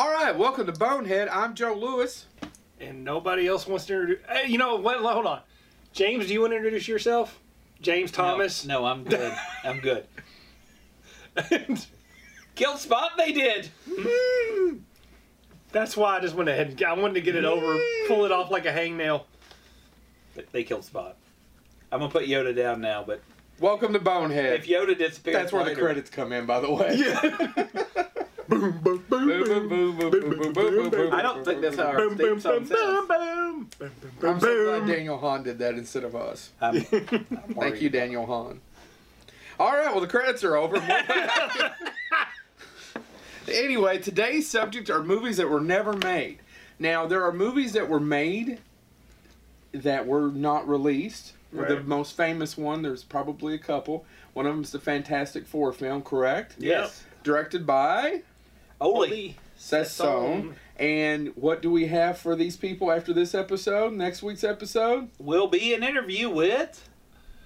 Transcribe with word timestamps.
All 0.00 0.08
right, 0.10 0.34
welcome 0.34 0.64
to 0.64 0.72
Bonehead. 0.72 1.28
I'm 1.28 1.54
Joe 1.54 1.74
Lewis. 1.74 2.24
And 2.80 3.04
nobody 3.04 3.46
else 3.46 3.66
wants 3.66 3.84
to 3.84 3.92
introduce. 3.92 4.26
Hey, 4.30 4.48
you 4.50 4.56
know 4.56 4.76
what? 4.76 4.96
Hold 5.00 5.26
on. 5.26 5.40
James, 5.92 6.26
do 6.26 6.32
you 6.32 6.40
want 6.40 6.54
to 6.54 6.56
introduce 6.56 6.88
yourself? 6.88 7.38
James 7.82 8.10
Thomas. 8.10 8.64
No, 8.64 8.80
no 8.80 8.86
I'm 8.86 9.04
good. 9.04 9.34
I'm 9.62 9.78
good. 9.80 10.06
Killed 12.54 12.78
spot. 12.78 13.10
They 13.18 13.30
did. 13.32 13.68
That's 15.70 15.98
why 15.98 16.16
I 16.16 16.20
just 16.20 16.34
went 16.34 16.48
ahead. 16.48 16.68
and 16.68 16.82
I 16.82 16.94
wanted 16.94 17.12
to 17.16 17.20
get 17.20 17.36
it 17.36 17.44
over, 17.44 17.78
pull 18.08 18.24
it 18.24 18.32
off 18.32 18.50
like 18.50 18.64
a 18.64 18.72
hangnail. 18.72 19.24
They 20.50 20.64
killed 20.64 20.86
spot. 20.86 21.18
I'm 21.92 21.98
gonna 22.00 22.10
put 22.10 22.24
Yoda 22.26 22.56
down 22.56 22.80
now, 22.80 23.04
but 23.06 23.20
Welcome 23.58 23.92
to 23.92 23.98
Bonehead. 23.98 24.54
if 24.60 24.66
Yoda 24.66 24.96
disappears, 24.96 25.36
That's 25.36 25.52
where 25.52 25.66
the 25.66 25.74
credits 25.76 26.08
come 26.08 26.32
in, 26.32 26.46
by 26.46 26.60
the 26.60 26.72
way. 26.72 26.96
boom, 27.54 28.06
boom, 28.50 28.80
boom, 28.82 29.04
Boom, 29.08 29.08
boom, 29.08 29.68
boom, 29.68 29.96
boom, 29.96 30.10
boom, 30.10 30.20
boom, 30.20 30.52
boom, 30.52 30.90
boom, 30.90 31.14
I 31.14 31.22
don't 31.22 31.44
think 31.44 31.60
that's 31.60 31.76
how 31.76 31.84
our 31.86 31.96
boom, 31.96 32.16
boom, 32.16 32.40
theme 32.40 32.40
song 32.40 32.64
boom, 32.64 32.68
boom, 32.68 33.06
boom, 33.08 33.68
boom, 33.78 33.92
boom, 34.20 34.30
I'm 34.30 34.40
so 34.40 34.80
glad. 34.80 34.86
Daniel 34.86 35.18
Hahn 35.18 35.42
did 35.42 35.58
that 35.58 35.74
instead 35.74 36.04
of 36.04 36.16
us. 36.16 36.50
I'm, 36.60 36.76
I'm 36.92 37.54
Thank 37.54 37.80
you, 37.80 37.88
Daniel 37.88 38.26
Hahn. 38.26 38.60
All 39.58 39.72
right, 39.72 39.90
well, 39.92 40.00
the 40.00 40.06
credits 40.06 40.42
are 40.42 40.56
over. 40.56 40.76
anyway, 43.48 43.98
today's 43.98 44.48
subject 44.48 44.90
are 44.90 45.02
movies 45.02 45.36
that 45.36 45.48
were 45.48 45.60
never 45.60 45.92
made. 45.92 46.38
Now, 46.78 47.06
there 47.06 47.22
are 47.24 47.32
movies 47.32 47.72
that 47.74 47.88
were 47.88 48.00
made 48.00 48.58
that 49.72 50.06
were 50.06 50.28
not 50.28 50.66
released. 50.68 51.34
The 51.52 51.82
most 51.82 52.16
famous 52.16 52.56
one, 52.56 52.82
there's 52.82 53.02
probably 53.02 53.54
a 53.54 53.58
couple. 53.58 54.04
One 54.34 54.46
of 54.46 54.54
them 54.54 54.62
is 54.62 54.70
the 54.70 54.78
Fantastic 54.78 55.46
Four 55.46 55.72
film, 55.72 56.02
correct? 56.02 56.54
Yes. 56.58 57.04
Directed 57.24 57.66
by 57.66 58.22
Oli. 58.80 59.36
Seth 59.56 59.88
Sohn. 59.88 60.54
And 60.76 61.28
what 61.36 61.60
do 61.60 61.70
we 61.70 61.86
have 61.88 62.16
for 62.18 62.34
these 62.34 62.56
people 62.56 62.90
after 62.90 63.12
this 63.12 63.34
episode, 63.34 63.92
next 63.92 64.22
week's 64.22 64.44
episode? 64.44 65.08
Will 65.18 65.46
be 65.48 65.74
an 65.74 65.84
interview 65.84 66.30
with 66.30 66.88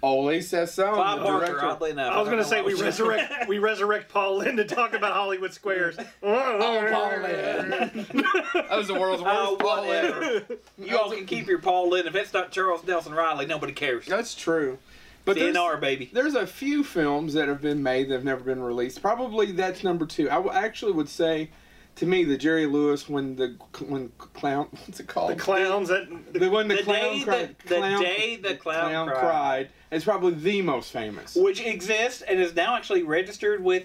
Oley 0.00 0.38
Sassone, 0.38 0.94
Bob 0.94 1.22
Barker. 1.24 1.46
director. 1.46 1.64
Oddly 1.66 1.90
enough, 1.90 2.12
I 2.12 2.20
was 2.20 2.28
gonna 2.28 2.44
say 2.44 2.60
we 2.62 2.74
resurrect 2.74 3.48
we 3.48 3.58
resurrect 3.58 4.12
Paul 4.12 4.36
Lynde 4.38 4.58
to 4.58 4.64
talk 4.64 4.92
about 4.92 5.14
Hollywood 5.14 5.52
Squares. 5.52 5.96
Oh, 6.22 6.86
Paul 6.92 7.22
Lynde. 7.22 7.70
that 8.54 8.70
was 8.76 8.86
the 8.86 8.94
world's 8.94 9.22
worst 9.22 9.36
Oh, 9.36 9.56
Paul 9.58 9.88
Lynde. 9.88 10.14
whatever. 10.14 10.44
You 10.78 10.98
all 10.98 11.10
can 11.10 11.26
keep 11.26 11.46
your 11.48 11.58
Paul 11.58 11.90
Lynde. 11.90 12.06
If 12.06 12.14
it's 12.14 12.32
not 12.32 12.52
Charles 12.52 12.86
Nelson 12.86 13.14
Reilly, 13.14 13.46
nobody 13.46 13.72
cares. 13.72 14.06
That's 14.06 14.34
true. 14.34 14.78
But 15.24 15.36
there's, 15.36 15.56
DNR, 15.56 15.80
baby. 15.80 16.10
there's 16.12 16.34
a 16.34 16.46
few 16.46 16.84
films 16.84 17.32
that 17.34 17.48
have 17.48 17.62
been 17.62 17.82
made 17.82 18.08
that 18.08 18.14
have 18.14 18.24
never 18.24 18.44
been 18.44 18.62
released. 18.62 19.00
Probably 19.00 19.52
that's 19.52 19.82
number 19.82 20.04
two. 20.06 20.28
I 20.28 20.62
actually 20.64 20.92
would 20.92 21.08
say, 21.08 21.50
to 21.96 22.06
me, 22.06 22.24
the 22.24 22.36
Jerry 22.36 22.66
Lewis 22.66 23.08
when 23.08 23.36
the 23.36 23.56
when 23.86 24.10
clown 24.18 24.68
what's 24.86 25.00
it 25.00 25.06
called? 25.06 25.30
the 25.30 25.36
clowns 25.36 25.88
that 25.88 26.06
The- 26.34 26.50
when 26.50 26.68
the, 26.68 26.76
The 26.76 26.82
clown 26.82 27.00
day 27.00 27.22
cried, 27.24 27.56
the, 27.62 27.68
the 27.68 27.74
clown, 27.76 28.02
day 28.02 28.36
the 28.36 28.54
clown, 28.56 28.90
clown 28.90 29.08
cried, 29.08 29.20
cried 29.20 29.68
is 29.90 30.04
probably 30.04 30.34
the 30.34 30.60
most 30.62 30.92
famous. 30.92 31.34
which 31.36 31.60
exists 31.64 32.20
and 32.22 32.38
is 32.40 32.54
now 32.54 32.76
actually 32.76 33.02
registered 33.02 33.62
with 33.64 33.84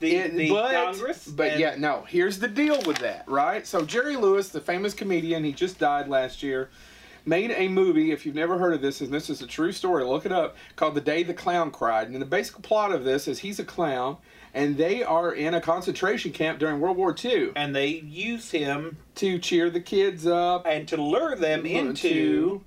the, 0.00 0.16
It- 0.16 0.34
the 0.34 0.50
but, 0.50 0.72
Congress. 0.72 1.26
But 1.28 1.58
yeah, 1.58 1.74
no. 1.78 2.04
Here's 2.08 2.38
the 2.38 2.48
deal 2.48 2.80
with 2.82 2.98
that, 2.98 3.24
right? 3.28 3.66
So 3.66 3.84
Jerry 3.84 4.16
Lewis, 4.16 4.48
the 4.48 4.60
famous 4.60 4.94
comedian, 4.94 5.44
he 5.44 5.52
just 5.52 5.78
died 5.78 6.08
last 6.08 6.42
year, 6.42 6.70
made 7.28 7.50
a 7.52 7.68
movie. 7.68 8.10
If 8.10 8.24
you've 8.24 8.34
never 8.34 8.58
heard 8.58 8.72
of 8.72 8.80
this, 8.80 9.00
and 9.00 9.12
this 9.12 9.28
is 9.30 9.42
a 9.42 9.46
true 9.46 9.72
story, 9.72 10.04
look 10.04 10.24
it 10.26 10.32
up. 10.32 10.56
Called 10.76 10.94
"The 10.94 11.00
Day 11.00 11.22
the 11.22 11.34
Clown 11.34 11.70
Cried." 11.70 12.08
And 12.08 12.20
the 12.20 12.26
basic 12.26 12.62
plot 12.62 12.90
of 12.92 13.04
this 13.04 13.28
is 13.28 13.40
he's 13.40 13.58
a 13.58 13.64
clown, 13.64 14.16
and 14.54 14.76
they 14.76 15.02
are 15.02 15.32
in 15.32 15.54
a 15.54 15.60
concentration 15.60 16.32
camp 16.32 16.58
during 16.58 16.80
World 16.80 16.96
War 16.96 17.14
II 17.22 17.52
and 17.54 17.76
they 17.76 17.86
use 17.88 18.50
him 18.50 18.96
to 19.16 19.38
cheer 19.38 19.68
the 19.70 19.80
kids 19.80 20.26
up. 20.26 20.66
and 20.66 20.88
to 20.88 20.96
lure 20.96 21.36
them 21.36 21.66
into 21.66 22.08
to- 22.08 22.64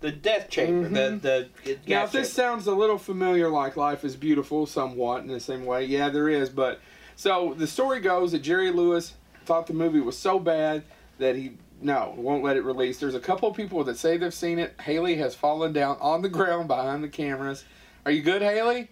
the 0.00 0.10
death 0.10 0.48
chamber. 0.50 0.88
Mhm. 0.88 1.20
The 1.22 1.48
the 1.64 1.78
Now, 1.86 2.04
if 2.04 2.12
this 2.12 2.34
chamber. 2.34 2.50
sounds 2.50 2.66
a 2.66 2.74
little 2.74 2.98
familiar, 2.98 3.48
like 3.48 3.76
Life 3.76 4.04
is 4.04 4.16
Beautiful, 4.16 4.66
somewhat 4.66 5.20
in 5.22 5.28
the 5.28 5.38
same 5.38 5.64
way, 5.64 5.84
yeah, 5.84 6.08
there 6.08 6.28
is. 6.28 6.48
But 6.48 6.80
so 7.14 7.54
the 7.56 7.66
story 7.68 8.00
goes 8.00 8.32
that 8.32 8.40
Jerry 8.40 8.70
Lewis 8.72 9.14
thought 9.44 9.66
the 9.68 9.74
movie 9.74 10.00
was 10.00 10.16
so 10.18 10.38
bad 10.40 10.82
that 11.18 11.36
he 11.36 11.52
no 11.82 12.14
won't 12.16 12.42
let 12.44 12.56
it 12.56 12.62
release. 12.64 12.98
There's 12.98 13.14
a 13.14 13.20
couple 13.20 13.48
of 13.48 13.56
people 13.56 13.82
that 13.84 13.96
say 13.98 14.16
they've 14.16 14.32
seen 14.32 14.58
it. 14.58 14.80
Haley 14.80 15.16
has 15.16 15.34
fallen 15.34 15.72
down 15.72 15.96
on 16.00 16.22
the 16.22 16.28
ground 16.28 16.68
behind 16.68 17.02
the 17.04 17.08
cameras. 17.08 17.64
Are 18.06 18.12
you 18.12 18.22
good, 18.22 18.42
Haley? 18.42 18.88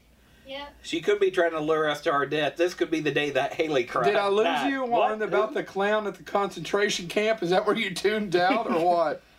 Yeah. 0.47 0.67
she 0.83 1.01
could 1.01 1.21
be 1.21 1.31
trying 1.31 1.53
to 1.53 1.61
lure 1.61 1.89
us 1.89 2.01
to 2.03 2.11
our 2.13 2.27
death. 2.27 2.57
This 2.57 2.75
could 2.75 2.91
be 2.91 2.99
the 2.99 3.13
day 3.13 3.31
that 3.31 3.55
Haley 3.55 3.85
cried. 3.85 4.07
Did 4.07 4.17
I 4.17 4.27
lose 4.27 4.45
died. 4.47 4.73
you 4.73 4.85
What? 4.85 5.13
on 5.13 5.23
about 5.23 5.55
the 5.55 5.63
clown 5.63 6.09
at 6.09 6.17
the 6.17 6.25
concentration 6.25 7.07
camp? 7.07 7.41
Is 7.45 7.51
that 7.51 7.65
where 7.67 7.77
you 7.77 7.95
tuned 7.95 8.35
out 8.35 8.67
or 8.69 8.85
what? 8.85 9.23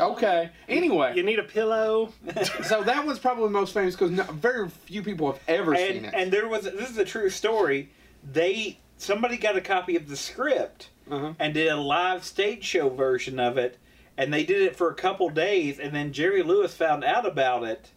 Okay. 0.00 0.48
Anyway, 0.68 1.12
you 1.14 1.22
need 1.22 1.38
a 1.38 1.42
pillow. 1.42 2.12
so 2.64 2.82
that 2.82 3.04
one's 3.04 3.18
probably 3.18 3.44
the 3.44 3.50
most 3.50 3.74
famous 3.74 3.94
because 3.94 4.10
no, 4.10 4.22
very 4.24 4.68
few 4.68 5.02
people 5.02 5.30
have 5.30 5.40
ever 5.46 5.76
seen 5.76 6.06
it. 6.06 6.14
and 6.14 6.32
there 6.32 6.48
was 6.48 6.64
this 6.64 6.88
is 6.90 6.96
a 6.96 7.04
true 7.04 7.28
story. 7.28 7.90
They 8.32 8.78
somebody 8.96 9.36
got 9.36 9.56
a 9.56 9.60
copy 9.60 9.96
of 9.96 10.08
the 10.08 10.16
script 10.16 10.88
uh-huh. 11.12 11.34
and 11.38 11.54
did 11.54 11.68
a 11.68 11.76
live 11.76 12.24
stage 12.24 12.64
show 12.64 12.88
version 12.88 13.38
of 13.38 13.58
it, 13.58 13.78
and 14.16 14.32
they 14.32 14.44
did 14.44 14.62
it 14.62 14.76
for 14.76 14.90
a 14.90 14.94
couple 14.94 15.28
days, 15.28 15.78
and 15.78 15.94
then 15.94 16.12
Jerry 16.12 16.42
Lewis 16.42 16.74
found 16.74 17.04
out 17.04 17.26
about 17.26 17.64
it, 17.64 17.90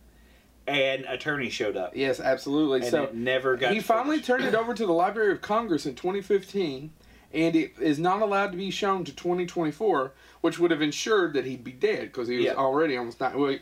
and 0.68 1.06
attorney 1.06 1.50
showed 1.50 1.78
up, 1.78 1.96
Yes, 1.96 2.20
absolutely. 2.20 2.82
and 2.82 2.90
so 2.90 3.04
it 3.04 3.16
never 3.16 3.56
got. 3.56 3.74
he 3.74 3.80
finally 3.80 4.20
turned 4.20 4.44
it 4.44 4.56
over 4.56 4.74
to 4.74 4.86
the 4.86 4.92
Library 4.94 5.32
of 5.32 5.42
Congress 5.42 5.86
in 5.86 5.96
2015, 5.96 6.92
and 7.34 7.56
it 7.56 7.74
is 7.80 8.00
not 8.00 8.22
allowed 8.22 8.52
to 8.52 8.58
be 8.58 8.72
shown 8.72 9.04
to 9.06 9.14
2024, 9.16 10.12
which 10.42 10.58
would 10.60 10.72
have 10.72 10.82
ensured 10.82 11.34
that 11.34 11.46
he'd 11.46 11.64
be 11.64 11.72
dead 11.72 12.04
because 12.04 12.28
he 12.28 12.38
was 12.38 12.46
Yeah. 12.46 12.54
already 12.56 12.98
almost 12.98 13.20
nine, 13.20 13.38
well, 13.40 13.58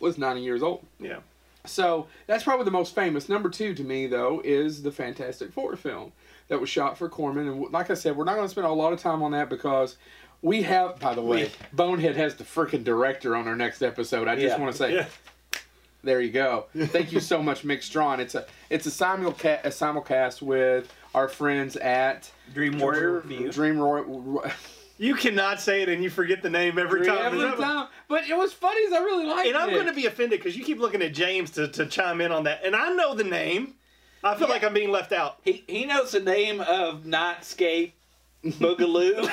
was 0.00 0.18
90 0.18 0.40
years 0.42 0.62
old. 0.62 0.84
Yeah. 1.00 1.18
So 1.64 2.06
that's 2.26 2.44
probably 2.44 2.64
the 2.64 2.70
most 2.70 2.94
famous. 2.94 3.28
Number 3.28 3.48
two 3.50 3.74
to 3.74 3.82
me, 3.82 4.06
though, 4.06 4.40
is 4.44 4.82
the 4.82 4.92
Fantastic 4.92 5.52
Four 5.52 5.74
film 5.76 6.12
that 6.48 6.60
was 6.60 6.68
shot 6.68 6.96
for 6.98 7.08
Corman. 7.08 7.48
And 7.48 7.72
like 7.72 7.90
I 7.90 7.94
said, 7.94 8.16
we're 8.16 8.24
not 8.24 8.34
going 8.36 8.46
to 8.46 8.50
spend 8.50 8.66
a 8.66 8.70
lot 8.72 8.92
of 8.92 9.00
time 9.00 9.22
on 9.22 9.32
that 9.32 9.48
because 9.48 9.96
we 10.42 10.62
have, 10.62 10.98
by 11.00 11.14
the 11.14 11.22
way, 11.22 11.44
We- 11.44 11.50
Bonehead 11.72 12.16
has 12.16 12.34
the 12.36 12.44
freaking 12.44 12.84
director 12.84 13.34
on 13.36 13.48
our 13.48 13.56
next 13.56 13.82
episode. 13.82 14.28
I 14.28 14.36
just 14.36 14.56
Yeah. 14.56 14.62
want 14.62 14.72
to 14.72 14.78
say, 14.78 14.94
Yeah. 14.94 15.06
there 16.04 16.20
you 16.20 16.30
go. 16.30 16.66
Thank 16.76 17.12
you 17.12 17.20
so 17.20 17.42
much, 17.42 17.62
Mick 17.64 17.82
Strawn. 17.82 18.20
It's 18.20 18.34
a 18.34 18.46
it's 18.70 18.86
a 18.86 18.90
simulcast 18.90 19.64
a 19.64 19.68
simulcast 19.70 20.42
with 20.42 20.92
our 21.14 21.28
friends 21.28 21.76
at 21.76 22.30
Dream 22.54 22.78
Warrior 22.78 23.20
Review. 23.20 23.50
Dream 23.50 23.78
Roy. 23.78 24.04
You 24.98 25.14
cannot 25.14 25.60
say 25.60 25.82
it 25.82 25.88
and 25.90 26.02
you 26.02 26.08
forget 26.08 26.42
the 26.42 26.48
name 26.48 26.78
every 26.78 27.04
time. 27.04 27.18
Every 27.26 27.38
Is 27.38 27.44
that 27.44 27.58
what- 27.58 27.64
time. 27.64 27.88
But 28.08 28.28
it 28.30 28.36
was 28.36 28.52
funny. 28.52 28.80
Is 28.80 28.92
I 28.92 28.98
really 29.00 29.26
liked 29.26 29.46
it. 29.48 29.54
And 29.54 29.58
I'm 29.58 29.70
going 29.70 29.86
to 29.86 29.92
be 29.92 30.06
offended 30.06 30.38
because 30.38 30.56
you 30.56 30.64
keep 30.64 30.78
looking 30.78 31.02
at 31.02 31.12
James 31.12 31.50
to, 31.52 31.68
to 31.68 31.86
chime 31.86 32.20
in 32.20 32.30
on 32.32 32.44
that. 32.44 32.60
And 32.64 32.74
I 32.76 32.90
know 32.90 33.14
the 33.14 33.24
name. 33.24 33.74
I 34.26 34.36
feel 34.36 34.48
like 34.48 34.64
I'm 34.64 34.74
being 34.74 34.90
left 34.90 35.12
out. 35.12 35.38
He 35.44 35.64
he 35.68 35.84
knows 35.84 36.12
the 36.12 36.20
name 36.20 36.60
of 36.60 37.04
Nightscape 37.04 37.92
Boogaloo. 38.44 39.28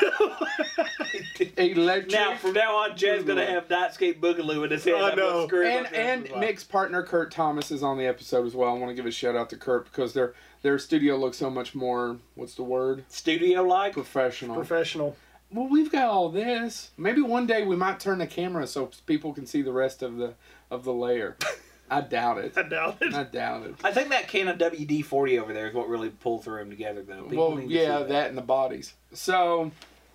electric. 1.58 2.12
now 2.12 2.36
from 2.36 2.54
now 2.54 2.76
on, 2.78 2.96
Jed's 2.96 3.24
gonna 3.24 3.46
have 3.46 3.68
Nightscape 3.68 4.20
Boogaloo 4.20 4.64
in 4.66 4.72
his 4.72 4.84
head. 4.84 4.96
I 4.96 5.16
know. 5.16 5.32
gonna 5.32 5.48
screw 5.48 5.68
him 5.68 5.78
and 5.78 5.86
up 5.88 5.94
and 5.94 6.28
every 6.28 6.40
Mick's 6.40 6.64
partner 6.64 7.03
Kurt 7.03 7.32
Thomas 7.32 7.72
is 7.72 7.82
on 7.82 7.98
the 7.98 8.06
episode 8.06 8.46
as 8.46 8.56
well. 8.56 8.70
I 8.70 8.78
want 8.78 8.90
to 8.90 8.96
give 8.96 9.06
a 9.06 9.12
shout 9.12 9.36
out 9.36 9.50
to 9.50 9.58
Kurt 9.58 9.86
because 9.86 10.14
their 10.14 10.34
their 10.62 10.78
studio 10.78 11.18
looks 11.18 11.38
so 11.38 11.50
much 11.50 11.74
more 11.74 12.18
what's 12.36 12.56
the 12.56 12.64
word 12.64 13.03
studio 13.09 13.64
like. 13.64 13.94
professional. 13.94 14.56
Professional. 14.56 15.16
well, 15.52 15.68
we've 15.68 15.92
got 15.92 16.09
all 16.09 16.30
this. 16.30 16.92
Maybe 16.98 17.22
one 17.22 17.48
day 17.48 17.64
we 17.66 17.76
might 17.76 18.00
turn 18.00 18.20
the 18.20 18.28
camera 18.28 18.68
so 18.68 18.92
people 19.08 19.34
can 19.34 19.46
see 19.48 19.62
the 19.62 19.74
rest 19.74 20.03
of 20.03 20.18
the 20.18 20.36
of 20.70 20.84
the 20.84 20.94
layer. 20.94 21.36
I 21.98 22.02
doubt 22.02 22.38
it. 22.40 22.58
I 22.58 22.64
doubt 22.64 22.98
it. 23.02 23.14
I 23.14 23.24
doubt 23.24 23.66
it. 23.66 23.76
I 23.84 23.92
think 23.92 24.09
that 24.09 24.28
can 24.28 24.48
of 24.48 24.58
WD 24.58 25.06
forty 25.06 25.40
over 25.40 25.53
there 25.53 25.67
is 25.67 25.73
what 25.73 25.88
really 25.90 26.09
pulled 26.09 26.44
through 26.44 26.62
him 26.62 26.70
together, 26.70 27.03
though. 27.03 27.23
People 27.23 27.56
Well, 27.56 27.62
yeah, 27.62 28.00
see 28.00 28.03
that 28.09 28.29
and 28.29 28.38
the 28.38 28.41
bodies. 28.41 28.94
So 29.14 29.72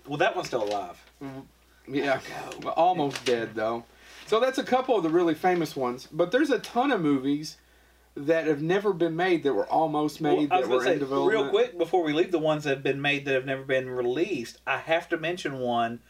Well, 0.07 0.19
that 0.19 0.35
one's 0.35 0.49
still 0.49 0.65
alive. 0.65 1.03
Yeah, 1.87 2.21
well, 2.63 2.75
almost 2.75 3.25
dead 3.25 3.55
though. 3.55 3.85
So 4.27 4.41
that's 4.41 4.59
a 4.59 4.65
couple 4.65 4.97
of 4.97 5.03
the 5.03 5.09
really 5.09 5.35
famous 5.35 5.75
ones, 5.75 6.07
but 6.13 6.31
there's 6.33 6.51
a 6.51 6.59
ton 6.59 6.91
of 6.93 7.01
movies 7.01 7.57
that 8.15 8.47
have 8.47 8.61
never 8.61 8.93
been 8.93 9.17
made 9.17 9.43
that 9.45 9.55
were 9.55 9.67
almost 9.67 10.21
made 10.21 10.51
Well, 10.51 10.59
I 10.59 10.61
was 10.61 10.69
that 10.69 10.75
were 10.75 10.79
gonna 10.81 10.93
in 10.93 10.99
development. 10.99 11.41
real 11.43 11.51
quick 11.51 11.79
before 11.79 12.03
we 12.03 12.13
leave 12.13 12.33
the 12.33 12.39
ones 12.39 12.65
that 12.65 12.71
have 12.71 12.83
been 12.83 13.01
made 13.01 13.25
that 13.25 13.33
have 13.35 13.47
never 13.47 13.63
been 13.63 13.89
released. 13.89 14.59
I 14.67 14.79
have 14.79 15.09
to 15.11 15.17
mention 15.17 15.61
one, 15.61 16.01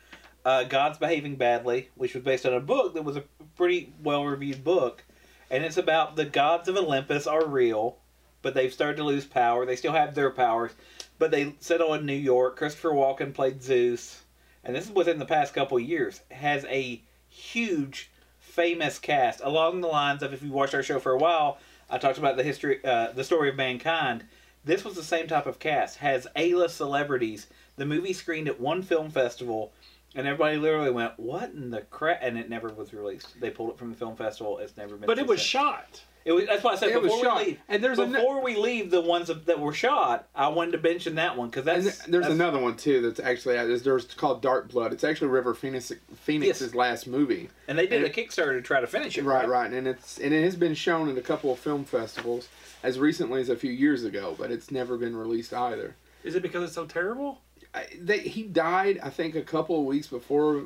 uh, 0.44 0.64
"God's 0.64 0.98
Behaving 0.98 1.36
Badly," 1.36 1.90
which 1.96 2.14
was 2.14 2.24
based 2.24 2.44
on 2.46 2.54
a 2.54 2.60
book 2.60 2.94
that 2.94 3.04
was 3.04 3.16
a 3.16 3.24
pretty 3.56 3.92
well 4.02 4.24
reviewed 4.24 4.64
book, 4.64 5.04
and 5.50 5.64
it's 5.64 5.76
about 5.76 6.16
the 6.16 6.24
gods 6.24 6.68
of 6.68 6.76
Olympus 6.76 7.26
are 7.26 7.46
real, 7.46 7.96
but 8.42 8.54
they've 8.54 8.72
started 8.72 8.96
to 8.98 9.04
lose 9.04 9.24
power. 9.24 9.64
They 9.64 9.76
still 9.76 9.92
have 9.92 10.14
their 10.14 10.30
powers, 10.30 10.72
but 11.18 11.30
they 11.30 11.54
settle 11.60 11.94
in 11.94 12.06
New 12.06 12.12
York. 12.12 12.56
Christopher 12.56 12.90
Walken 12.90 13.34
played 13.34 13.62
Zeus, 13.62 14.22
and 14.64 14.74
this 14.74 14.86
is 14.86 14.92
within 14.92 15.18
the 15.18 15.26
past 15.26 15.54
couple 15.54 15.78
years. 15.80 16.20
Has 16.30 16.64
a 16.66 17.02
huge, 17.28 18.10
famous 18.38 18.98
cast 18.98 19.40
along 19.42 19.80
the 19.80 19.88
lines 19.88 20.22
of 20.22 20.32
if 20.32 20.42
you 20.42 20.50
watched 20.50 20.74
our 20.74 20.82
show 20.82 20.98
for 20.98 21.12
a 21.12 21.18
while. 21.18 21.58
I 21.90 21.98
talked 21.98 22.18
about 22.18 22.36
the 22.36 22.42
history, 22.42 22.84
uh, 22.84 23.12
the 23.12 23.24
story 23.24 23.48
of 23.48 23.56
mankind. 23.56 24.24
This 24.64 24.84
was 24.84 24.94
the 24.94 25.02
same 25.02 25.26
type 25.28 25.46
of 25.46 25.58
cast. 25.58 25.98
Has 25.98 26.26
A-list 26.36 26.76
celebrities. 26.76 27.46
The 27.76 27.86
movie 27.86 28.12
screened 28.12 28.48
at 28.48 28.60
one 28.60 28.82
film 28.82 29.10
festival, 29.10 29.72
and 30.18 30.26
everybody 30.26 30.58
literally 30.58 30.90
went, 30.90 31.12
"What 31.18 31.50
in 31.50 31.70
the 31.70 31.80
crap?" 31.82 32.18
And 32.22 32.36
it 32.38 32.50
never 32.50 32.68
was 32.68 32.92
released. 32.92 33.40
They 33.40 33.50
pulled 33.50 33.70
it 33.70 33.78
from 33.78 33.90
the 33.90 33.96
film 33.96 34.16
festival. 34.16 34.58
It's 34.58 34.76
never 34.76 34.96
been. 34.96 35.06
But 35.06 35.18
it 35.18 35.26
was 35.26 35.38
since. 35.40 35.48
shot. 35.48 36.02
It 36.24 36.32
was. 36.32 36.44
That's 36.46 36.62
why 36.62 36.72
I 36.72 36.76
said 36.76 36.90
It 36.90 37.00
was 37.00 37.10
before 37.12 37.24
shot. 37.24 37.38
we 37.38 37.44
leave. 37.46 37.58
And 37.68 37.82
there's 37.82 37.98
a 37.98 38.06
ne- 38.06 38.12
before 38.18 38.42
we 38.42 38.56
leave 38.56 38.90
the 38.90 39.00
ones 39.00 39.28
that 39.28 39.46
that 39.46 39.58
were 39.60 39.72
shot. 39.72 40.28
I 40.34 40.48
wanted 40.48 40.72
to 40.72 40.78
mention 40.78 41.14
that 41.14 41.38
one 41.38 41.48
because 41.48 41.64
that's 41.64 41.84
th- 41.84 41.96
there's 42.10 42.24
that's- 42.24 42.32
another 42.32 42.58
one 42.58 42.76
too 42.76 43.00
that's 43.00 43.20
actually 43.20 43.54
there's, 43.54 43.82
there's 43.82 44.04
called 44.14 44.42
Dark 44.42 44.68
Blood. 44.68 44.92
It's 44.92 45.04
actually 45.04 45.28
River 45.28 45.54
Phoenix 45.54 45.90
Phoenix's 46.16 46.66
Yes. 46.68 46.74
last 46.74 47.06
movie. 47.06 47.48
and 47.66 47.78
they 47.78 47.86
did 47.86 48.02
and- 48.04 48.06
a 48.06 48.10
Kickstarter 48.10 48.52
to 48.56 48.60
try 48.60 48.80
to 48.80 48.86
finish 48.86 49.16
it. 49.16 49.24
Right, 49.24 49.48
right, 49.48 49.72
and 49.72 49.86
it's 49.86 50.18
and 50.18 50.34
it 50.34 50.42
has 50.42 50.56
been 50.56 50.74
shown 50.74 51.08
in 51.08 51.16
a 51.16 51.22
couple 51.22 51.50
of 51.52 51.58
film 51.60 51.84
festivals 51.84 52.48
as 52.82 52.98
recently 52.98 53.40
as 53.40 53.48
a 53.48 53.56
few 53.56 53.72
years 53.72 54.04
ago, 54.04 54.34
but 54.38 54.50
it's 54.50 54.70
never 54.70 54.98
been 54.98 55.16
released 55.16 55.54
either. 55.54 55.96
Is 56.24 56.34
it 56.34 56.42
because 56.42 56.62
it's 56.64 56.74
so 56.74 56.84
terrible? 56.84 57.40
I, 57.74 57.86
they, 58.00 58.18
he 58.18 58.44
died, 58.44 58.98
I 59.02 59.10
think, 59.10 59.34
a 59.34 59.42
couple 59.42 59.78
of 59.78 59.84
weeks 59.84 60.06
before. 60.06 60.62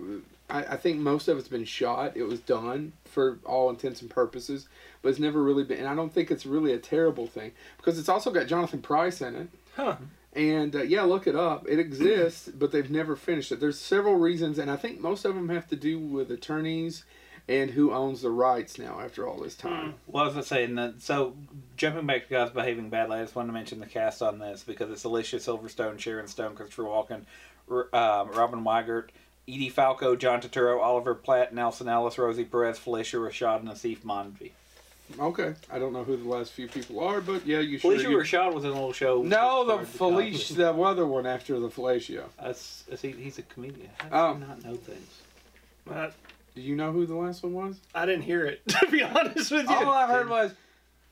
I, 0.49 0.64
I 0.64 0.76
think 0.76 0.99
most 0.99 1.28
of 1.28 1.38
it's 1.38 1.49
been 1.49 1.64
shot. 1.64 2.16
It 2.16 2.25
was 2.25 2.40
done 2.40 2.93
for 3.04 3.38
all 3.44 3.70
intents 3.70 4.02
and 4.02 4.10
purposes, 4.10 4.69
but 5.00 5.10
it's 5.10 5.19
never 5.19 5.43
really 5.43 5.64
been. 5.64 5.78
And 5.78 5.88
I 5.88 5.94
don't 5.94 6.12
think 6.12 6.31
it's 6.31 6.46
really 6.46 6.72
a 6.72 6.78
terrible 6.78 7.26
thing 7.26 7.52
because 7.76 7.99
it's 7.99 8.08
also 8.08 8.31
got 8.31 8.46
Jonathan 8.46 8.82
Pryce 8.82 9.20
in 9.20 9.34
it. 9.34 9.49
Huh. 9.76 9.96
And 10.34 10.75
uh, 10.75 10.82
yeah, 10.82 11.02
look 11.02 11.26
it 11.26 11.37
up. 11.37 11.66
It 11.69 11.78
exists, 11.78 12.49
but 12.49 12.72
they've 12.72 12.90
never 12.90 13.16
finished 13.16 13.52
it. 13.52 13.60
There's 13.60 13.78
several 13.78 14.14
reasons, 14.14 14.58
and 14.58 14.70
I 14.70 14.76
think 14.76 15.00
most 15.00 15.25
of 15.25 15.34
them 15.34 15.50
have 15.50 15.69
to 15.69 15.76
do 15.76 15.99
with 15.99 16.31
attorneys 16.31 17.04
and 17.49 17.71
who 17.71 17.93
owns 17.93 18.23
the 18.23 18.31
rights 18.31 18.79
now 18.79 19.00
after 19.00 19.27
all 19.29 19.39
this 19.41 19.55
time. 19.56 19.94
Well, 20.06 20.27
as 20.27 20.35
I 20.35 20.37
was 20.39 20.47
saying, 20.47 20.75
that, 20.77 21.03
so 21.03 21.35
jumping 21.77 22.06
back 22.06 22.29
to 22.29 22.31
guys 22.35 22.50
behaving 22.50 22.89
badly, 22.91 23.19
I 23.19 23.23
just 23.23 23.35
wanted 23.35 23.49
to 23.49 23.53
mention 23.55 23.81
the 23.81 23.87
cast 23.87 24.23
on 24.23 24.39
this 24.39 24.62
because 24.62 24.91
it's 24.91 25.05
Alicia 25.05 25.37
Silverstone, 25.37 25.99
Sharon 25.99 26.29
Stone, 26.29 26.55
Christopher 26.55 26.85
Walken, 26.85 27.23
R- 27.71 27.89
um, 27.94 28.31
Robin 28.33 28.62
Weigert, 28.65 29.09
Edie 29.49 29.71
Falco, 29.71 30.15
John 30.15 30.41
Turturro, 30.41 30.81
Oliver 30.81 31.15
Platt, 31.15 31.53
Nelsan 31.53 31.89
Ellis, 31.89 32.17
Rosie 32.17 32.44
Perez, 32.44 32.79
Phylicia 32.79 33.19
Rashad, 33.19 33.61
and 33.61 33.69
Aasif 33.69 33.99
Mandvi. 34.00 34.53
Okay, 35.19 35.53
I 35.71 35.79
don't 35.79 35.93
know 35.93 36.05
who 36.05 36.17
the 36.17 36.29
last 36.29 36.53
few 36.53 36.69
people 36.69 37.00
are, 37.00 37.21
but 37.21 37.45
yeah, 37.45 37.59
you 37.59 37.77
should. 37.79 37.99
Phylicia 37.99 38.11
you- 38.11 38.17
Rashad 38.19 38.55
was 38.55 38.62
in 38.65 38.71
a 38.71 38.75
little 38.75 38.93
show. 38.93 39.21
No, 39.21 39.67
the 39.67 39.85
Phylicia, 39.85 40.55
the 40.55 40.73
other 40.73 41.06
one 41.06 41.27
after 41.27 41.59
the 41.59 41.69
Phylicia. 41.69 42.25
That's, 42.41 42.85
is 42.88 43.03
he, 43.03 43.11
he's 43.11 43.38
a 43.38 43.43
comedian. 43.43 43.91
How 43.99 44.33
does 44.35 44.43
Oh. 44.43 44.47
not 44.47 44.65
know 44.65 44.77
things? 44.77 45.21
I, 45.91 46.11
Do 46.54 46.60
you 46.60 46.76
know 46.76 46.93
who 46.93 47.06
the 47.06 47.14
last 47.14 47.43
one 47.43 47.52
was? 47.54 47.81
I 47.94 48.04
didn't 48.06 48.22
hear 48.22 48.44
it, 48.44 48.66
to 48.69 48.87
be 48.90 49.02
honest 49.02 49.50
with 49.50 49.69
you. 49.69 49.75
All 49.75 49.90
I 49.90 50.06
heard 50.06 50.28
was. 50.28 50.52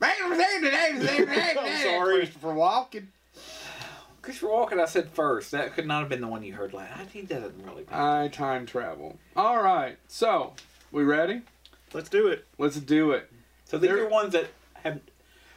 I'm 0.01 1.81
sorry. 1.83 2.17
Christopher 2.19 2.47
Walken. 2.49 3.07
Christopher 4.21 4.47
Walken, 4.47 4.79
I 4.79 4.85
said 4.85 5.09
first. 5.09 5.51
That 5.51 5.73
could 5.73 5.87
not 5.87 6.01
have 6.01 6.09
been 6.09 6.21
the 6.21 6.27
one 6.27 6.43
you 6.43 6.53
heard 6.53 6.73
last. 6.73 7.11
He 7.11 7.21
doesn't 7.23 7.63
really. 7.65 7.85
I 7.91 8.27
time 8.27 8.65
travel. 8.65 9.17
All 9.35 9.61
right, 9.61 9.97
so 10.07 10.53
we 10.91 11.03
ready? 11.03 11.41
Let's 11.93 12.09
do 12.09 12.27
it. 12.27 12.45
Let's 12.57 12.77
do 12.79 13.11
it. 13.11 13.31
so 13.65 13.77
these 13.77 13.89
there- 13.89 14.05
are 14.05 14.09
ones 14.09 14.33
that 14.33 14.47
have, 14.83 15.01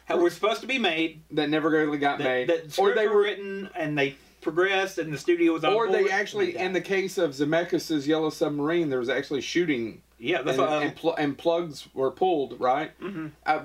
have 0.05 0.19
were 0.19 0.29
supposed 0.29 0.61
to 0.61 0.67
be 0.67 0.79
made. 0.79 1.21
That 1.31 1.49
never 1.49 1.69
really 1.69 1.97
got 1.97 2.17
That, 2.17 2.23
made, 2.23 2.49
that 2.49 2.65
or 2.65 2.69
scripts 2.71 2.99
they 2.99 3.07
were 3.07 3.15
were, 3.15 3.21
written 3.21 3.69
and 3.75 3.97
they 3.97 4.15
progressed, 4.45 4.99
and 4.99 5.11
the 5.11 5.17
studio 5.17 5.53
was 5.53 5.63
on 5.63 5.73
or 5.73 5.91
they 5.91 6.09
actually, 6.09 6.55
in 6.55 6.71
the 6.71 6.79
case 6.79 7.17
of 7.17 7.31
Zemeckis' 7.31 8.05
Yellow 8.05 8.29
Submarine, 8.29 8.89
there 8.89 8.99
was 8.99 9.09
actually 9.09 9.41
shooting 9.41 10.03
yeah, 10.19 10.39
and, 10.39 10.61
I, 10.61 10.83
and, 10.83 10.95
pl- 10.95 11.15
and 11.15 11.35
plugs 11.35 11.87
were 11.95 12.11
pulled, 12.11 12.59
right? 12.59 12.97
Mhm. 13.01 13.31
Uh, 13.43 13.61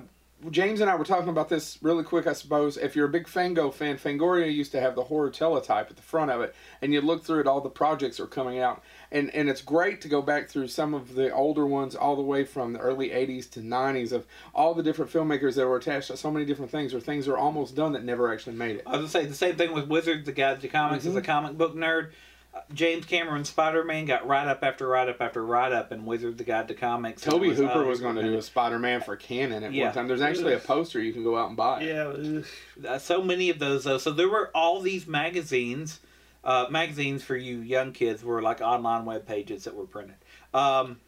James 0.50 0.80
and 0.80 0.88
I 0.88 0.96
were 0.96 1.04
talking 1.04 1.28
about 1.28 1.50
this 1.50 1.76
really 1.82 2.02
quick, 2.02 2.26
I 2.26 2.32
suppose. 2.32 2.78
If 2.78 2.96
you're 2.96 3.04
a 3.04 3.10
big 3.10 3.28
Fango 3.28 3.70
fan, 3.70 3.98
Fangoria 3.98 4.50
used 4.50 4.72
to 4.72 4.80
have 4.80 4.94
the 4.94 5.04
horror 5.04 5.28
teletype 5.28 5.90
at 5.90 5.96
the 5.96 6.02
front 6.02 6.30
of 6.30 6.40
it, 6.40 6.54
and 6.80 6.94
you 6.94 7.02
look 7.02 7.22
through 7.24 7.40
it, 7.40 7.46
all 7.46 7.60
the 7.60 7.68
projects 7.68 8.18
are 8.18 8.26
coming 8.26 8.58
out. 8.58 8.82
And, 9.12 9.34
and 9.34 9.48
it's 9.48 9.60
great 9.60 10.00
to 10.02 10.08
go 10.08 10.22
back 10.22 10.48
through 10.48 10.68
some 10.68 10.94
of 10.94 11.14
the 11.16 11.32
older 11.32 11.66
ones, 11.66 11.96
all 11.96 12.14
the 12.14 12.22
way 12.22 12.44
from 12.44 12.74
the 12.74 12.78
early 12.78 13.08
80s 13.10 13.50
to 13.52 13.60
90s, 13.60 14.12
of 14.12 14.24
all 14.54 14.72
the 14.72 14.84
different 14.84 15.10
filmmakers 15.12 15.56
that 15.56 15.66
were 15.66 15.76
attached 15.76 16.08
to 16.08 16.16
so 16.16 16.30
many 16.30 16.44
different 16.46 16.70
things, 16.70 16.94
or 16.94 17.00
things 17.00 17.26
that 17.26 17.32
are 17.32 17.38
almost 17.38 17.74
done 17.74 17.92
that 17.94 18.04
never 18.04 18.32
actually 18.32 18.54
made 18.54 18.76
it. 18.76 18.82
I 18.86 18.90
was 18.92 18.98
gonna 18.98 19.08
say 19.08 19.26
the 19.26 19.34
same 19.34 19.56
thing 19.56 19.72
with 19.72 19.88
Wizard, 19.88 20.24
the 20.26 20.32
guy, 20.32 20.54
the 20.54 20.68
comics, 20.68 21.06
as 21.06 21.16
a 21.16 21.20
Mhm. 21.20 21.24
comic 21.24 21.58
book 21.58 21.74
nerd. 21.74 22.10
Uh, 22.54 22.60
James 22.74 23.04
Cameron 23.04 23.44
Spider 23.44 23.84
Man 23.84 24.06
got 24.06 24.26
right 24.26 24.46
up 24.46 24.62
after 24.62 24.86
right 24.88 25.08
up 25.08 25.20
after 25.20 25.44
right 25.44 25.72
up, 25.72 25.90
and 25.92 26.04
Wizard, 26.06 26.36
the 26.38 26.42
guy, 26.44 26.62
the 26.62 26.74
comics. 26.74 27.22
Tobe 27.22 27.42
Hooper 27.44 27.84
uh, 27.84 27.84
was 27.84 28.00
going 28.00 28.16
to 28.16 28.22
do 28.22 28.36
a 28.36 28.42
Spider 28.42 28.78
Man 28.78 29.00
for 29.02 29.14
Cannon 29.16 29.62
at 29.64 29.72
Yeah. 29.72 29.86
one 29.86 29.94
time. 29.94 30.08
There's 30.08 30.20
actually 30.20 30.54
a 30.54 30.58
poster 30.58 31.00
you 31.00 31.12
can 31.12 31.22
go 31.24 31.36
out 31.36 31.48
and 31.48 31.56
buy. 31.56 31.82
Yeah. 31.82 32.40
Uh, 32.88 32.98
so 32.98 33.22
many 33.22 33.50
of 33.50 33.58
those 33.60 33.84
though. 33.84 33.98
So 33.98 34.10
there 34.12 34.28
were 34.28 34.50
all 34.54 34.80
these 34.80 35.06
magazines. 35.06 36.00
Uh, 36.42 36.66
magazines 36.70 37.22
for 37.22 37.36
you 37.36 37.58
young 37.58 37.92
kids 37.92 38.24
were 38.24 38.40
like 38.40 38.60
online 38.62 39.04
web 39.04 39.26
pages 39.26 39.64
that 39.64 39.74
were 39.74 39.84
printed. 39.86 40.16
Um, 40.54 40.98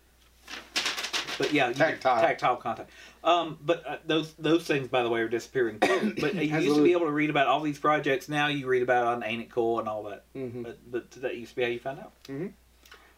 but 1.38 1.52
yeah, 1.52 1.68
you- 1.68 1.74
Tactile. 1.74 2.20
tactile 2.20 2.56
content. 2.56 2.88
Um, 3.24 3.56
but 3.64 3.86
uh, 3.86 3.96
those 4.06 4.34
those 4.34 4.64
things, 4.64 4.88
by 4.88 5.02
the 5.02 5.08
way, 5.08 5.20
are 5.20 5.28
disappearing 5.28 5.80
too. 5.80 6.14
But 6.20 6.34
you 6.34 6.42
used 6.58 6.76
to 6.76 6.82
be 6.82 6.92
able 6.92 7.06
to 7.06 7.12
read 7.12 7.30
about 7.30 7.46
all 7.46 7.60
these 7.62 7.78
projects. 7.78 8.28
Now 8.28 8.48
you 8.48 8.66
read 8.66 8.82
about 8.82 9.06
on 9.06 9.22
Ain't 9.24 9.40
It 9.42 9.50
Cool 9.50 9.78
and 9.80 9.88
all 9.88 10.02
that. 10.04 10.24
hmm 10.34 10.62
But, 10.62 10.78
but 10.90 11.10
that 11.22 11.36
used 11.36 11.50
to 11.50 11.56
be 11.56 11.62
how 11.62 11.68
you 11.68 11.78
found 11.78 12.00
out. 12.00 12.12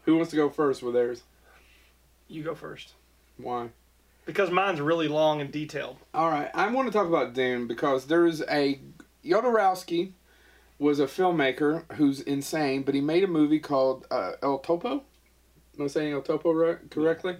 Who 0.05 0.15
wants 0.15 0.29
to 0.31 0.37
go 0.37 0.49
first 0.49 0.83
with 0.83 0.93
theirs? 0.93 1.23
You 2.27 2.43
go 2.43 2.55
first. 2.55 2.93
Why? 3.37 3.69
Because 4.25 4.49
mine's 4.51 4.79
really 4.79 5.07
long 5.07 5.41
and 5.41 5.51
detailed. 5.51 5.97
All 6.13 6.29
right, 6.29 6.49
I 6.53 6.67
want 6.71 6.87
to 6.87 6.91
talk 6.93 7.07
about 7.07 7.33
Dune 7.33 7.67
because 7.67 8.05
there's 8.05 8.41
a 8.43 8.79
Jodorowsky 9.25 10.11
was 10.77 10.99
a 10.99 11.05
filmmaker 11.05 11.89
who's 11.93 12.19
insane, 12.21 12.83
but 12.83 12.95
he 12.95 13.01
made 13.01 13.23
a 13.23 13.27
movie 13.27 13.59
called 13.59 14.05
uh, 14.11 14.33
El 14.41 14.59
Topo. 14.59 15.03
Am 15.77 15.85
I 15.85 15.87
saying 15.87 16.13
El 16.13 16.21
Topo 16.21 16.51
right, 16.53 16.77
correctly? 16.89 17.37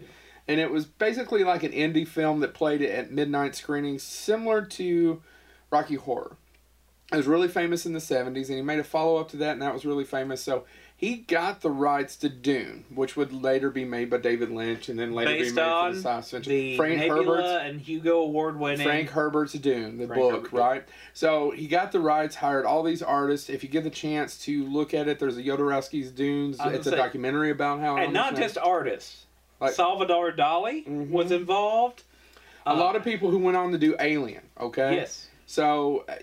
And 0.47 0.59
it 0.59 0.71
was 0.71 0.85
basically 0.85 1.43
like 1.43 1.63
an 1.63 1.71
indie 1.71 2.07
film 2.07 2.39
that 2.41 2.53
played 2.53 2.81
at 2.81 3.11
midnight 3.11 3.55
screenings, 3.55 4.03
similar 4.03 4.63
to 4.65 5.21
Rocky 5.71 5.95
Horror. 5.95 6.37
It 7.11 7.17
was 7.17 7.27
really 7.27 7.47
famous 7.47 7.85
in 7.85 7.93
the 7.93 7.99
70s, 7.99 8.47
and 8.47 8.57
he 8.57 8.61
made 8.61 8.79
a 8.79 8.83
follow 8.83 9.17
up 9.17 9.29
to 9.29 9.37
that, 9.37 9.51
and 9.51 9.61
that 9.61 9.73
was 9.73 9.85
really 9.85 10.03
famous. 10.03 10.41
So 10.41 10.65
he 10.97 11.17
got 11.17 11.61
the 11.61 11.69
rights 11.69 12.15
to 12.17 12.29
Dune, 12.29 12.85
which 12.93 13.17
would 13.17 13.33
later 13.33 13.69
be 13.69 13.83
made 13.83 14.09
by 14.09 14.17
David 14.17 14.49
Lynch, 14.49 14.87
and 14.87 14.97
then 14.97 15.13
later 15.13 15.31
Based 15.31 15.53
be 15.55 15.61
made 15.61 15.67
for 15.89 15.93
the 15.93 16.01
science 16.01 16.31
fiction. 16.31 16.49
The 16.51 16.77
Frank 16.77 16.99
Nebula 16.99 17.23
Herbert's 17.25 17.63
and 17.69 17.81
Hugo 17.81 18.19
Award 18.19 18.57
winning. 18.59 18.85
Frank 18.85 19.09
Herbert's 19.09 19.53
Dune, 19.53 19.97
the 19.97 20.07
Frank 20.07 20.21
book, 20.21 20.33
Herbert, 20.47 20.53
right? 20.53 20.83
So 21.13 21.51
he 21.51 21.67
got 21.67 21.91
the 21.91 21.99
rights, 21.99 22.35
hired 22.35 22.65
all 22.65 22.81
these 22.81 23.01
artists. 23.03 23.49
If 23.49 23.61
you 23.63 23.69
get 23.69 23.83
the 23.83 23.89
chance 23.89 24.37
to 24.45 24.65
look 24.67 24.93
at 24.93 25.07
it, 25.09 25.19
there's 25.19 25.37
a 25.37 25.43
Jodorowsky's 25.43 26.11
Dunes. 26.11 26.57
It's 26.63 26.87
a 26.87 26.95
documentary 26.95 27.51
about 27.51 27.79
how. 27.81 27.97
and 27.97 28.13
not 28.13 28.35
just 28.35 28.57
artists. 28.57 29.25
Like- 29.59 29.73
Salvador 29.73 30.31
Dali 30.31 30.85
Mhm. 30.87 31.09
was 31.11 31.31
involved. 31.31 32.03
a 32.67 32.73
lot 32.75 32.95
of 32.95 33.03
people 33.03 33.29
who 33.29 33.37
went 33.37 33.55
on 33.55 33.71
to 33.73 33.77
do 33.77 33.95
Alien. 33.99 34.41
Okay. 34.59 34.95
Yes. 34.95 35.27
So 35.45 36.03
uh, 36.09 36.13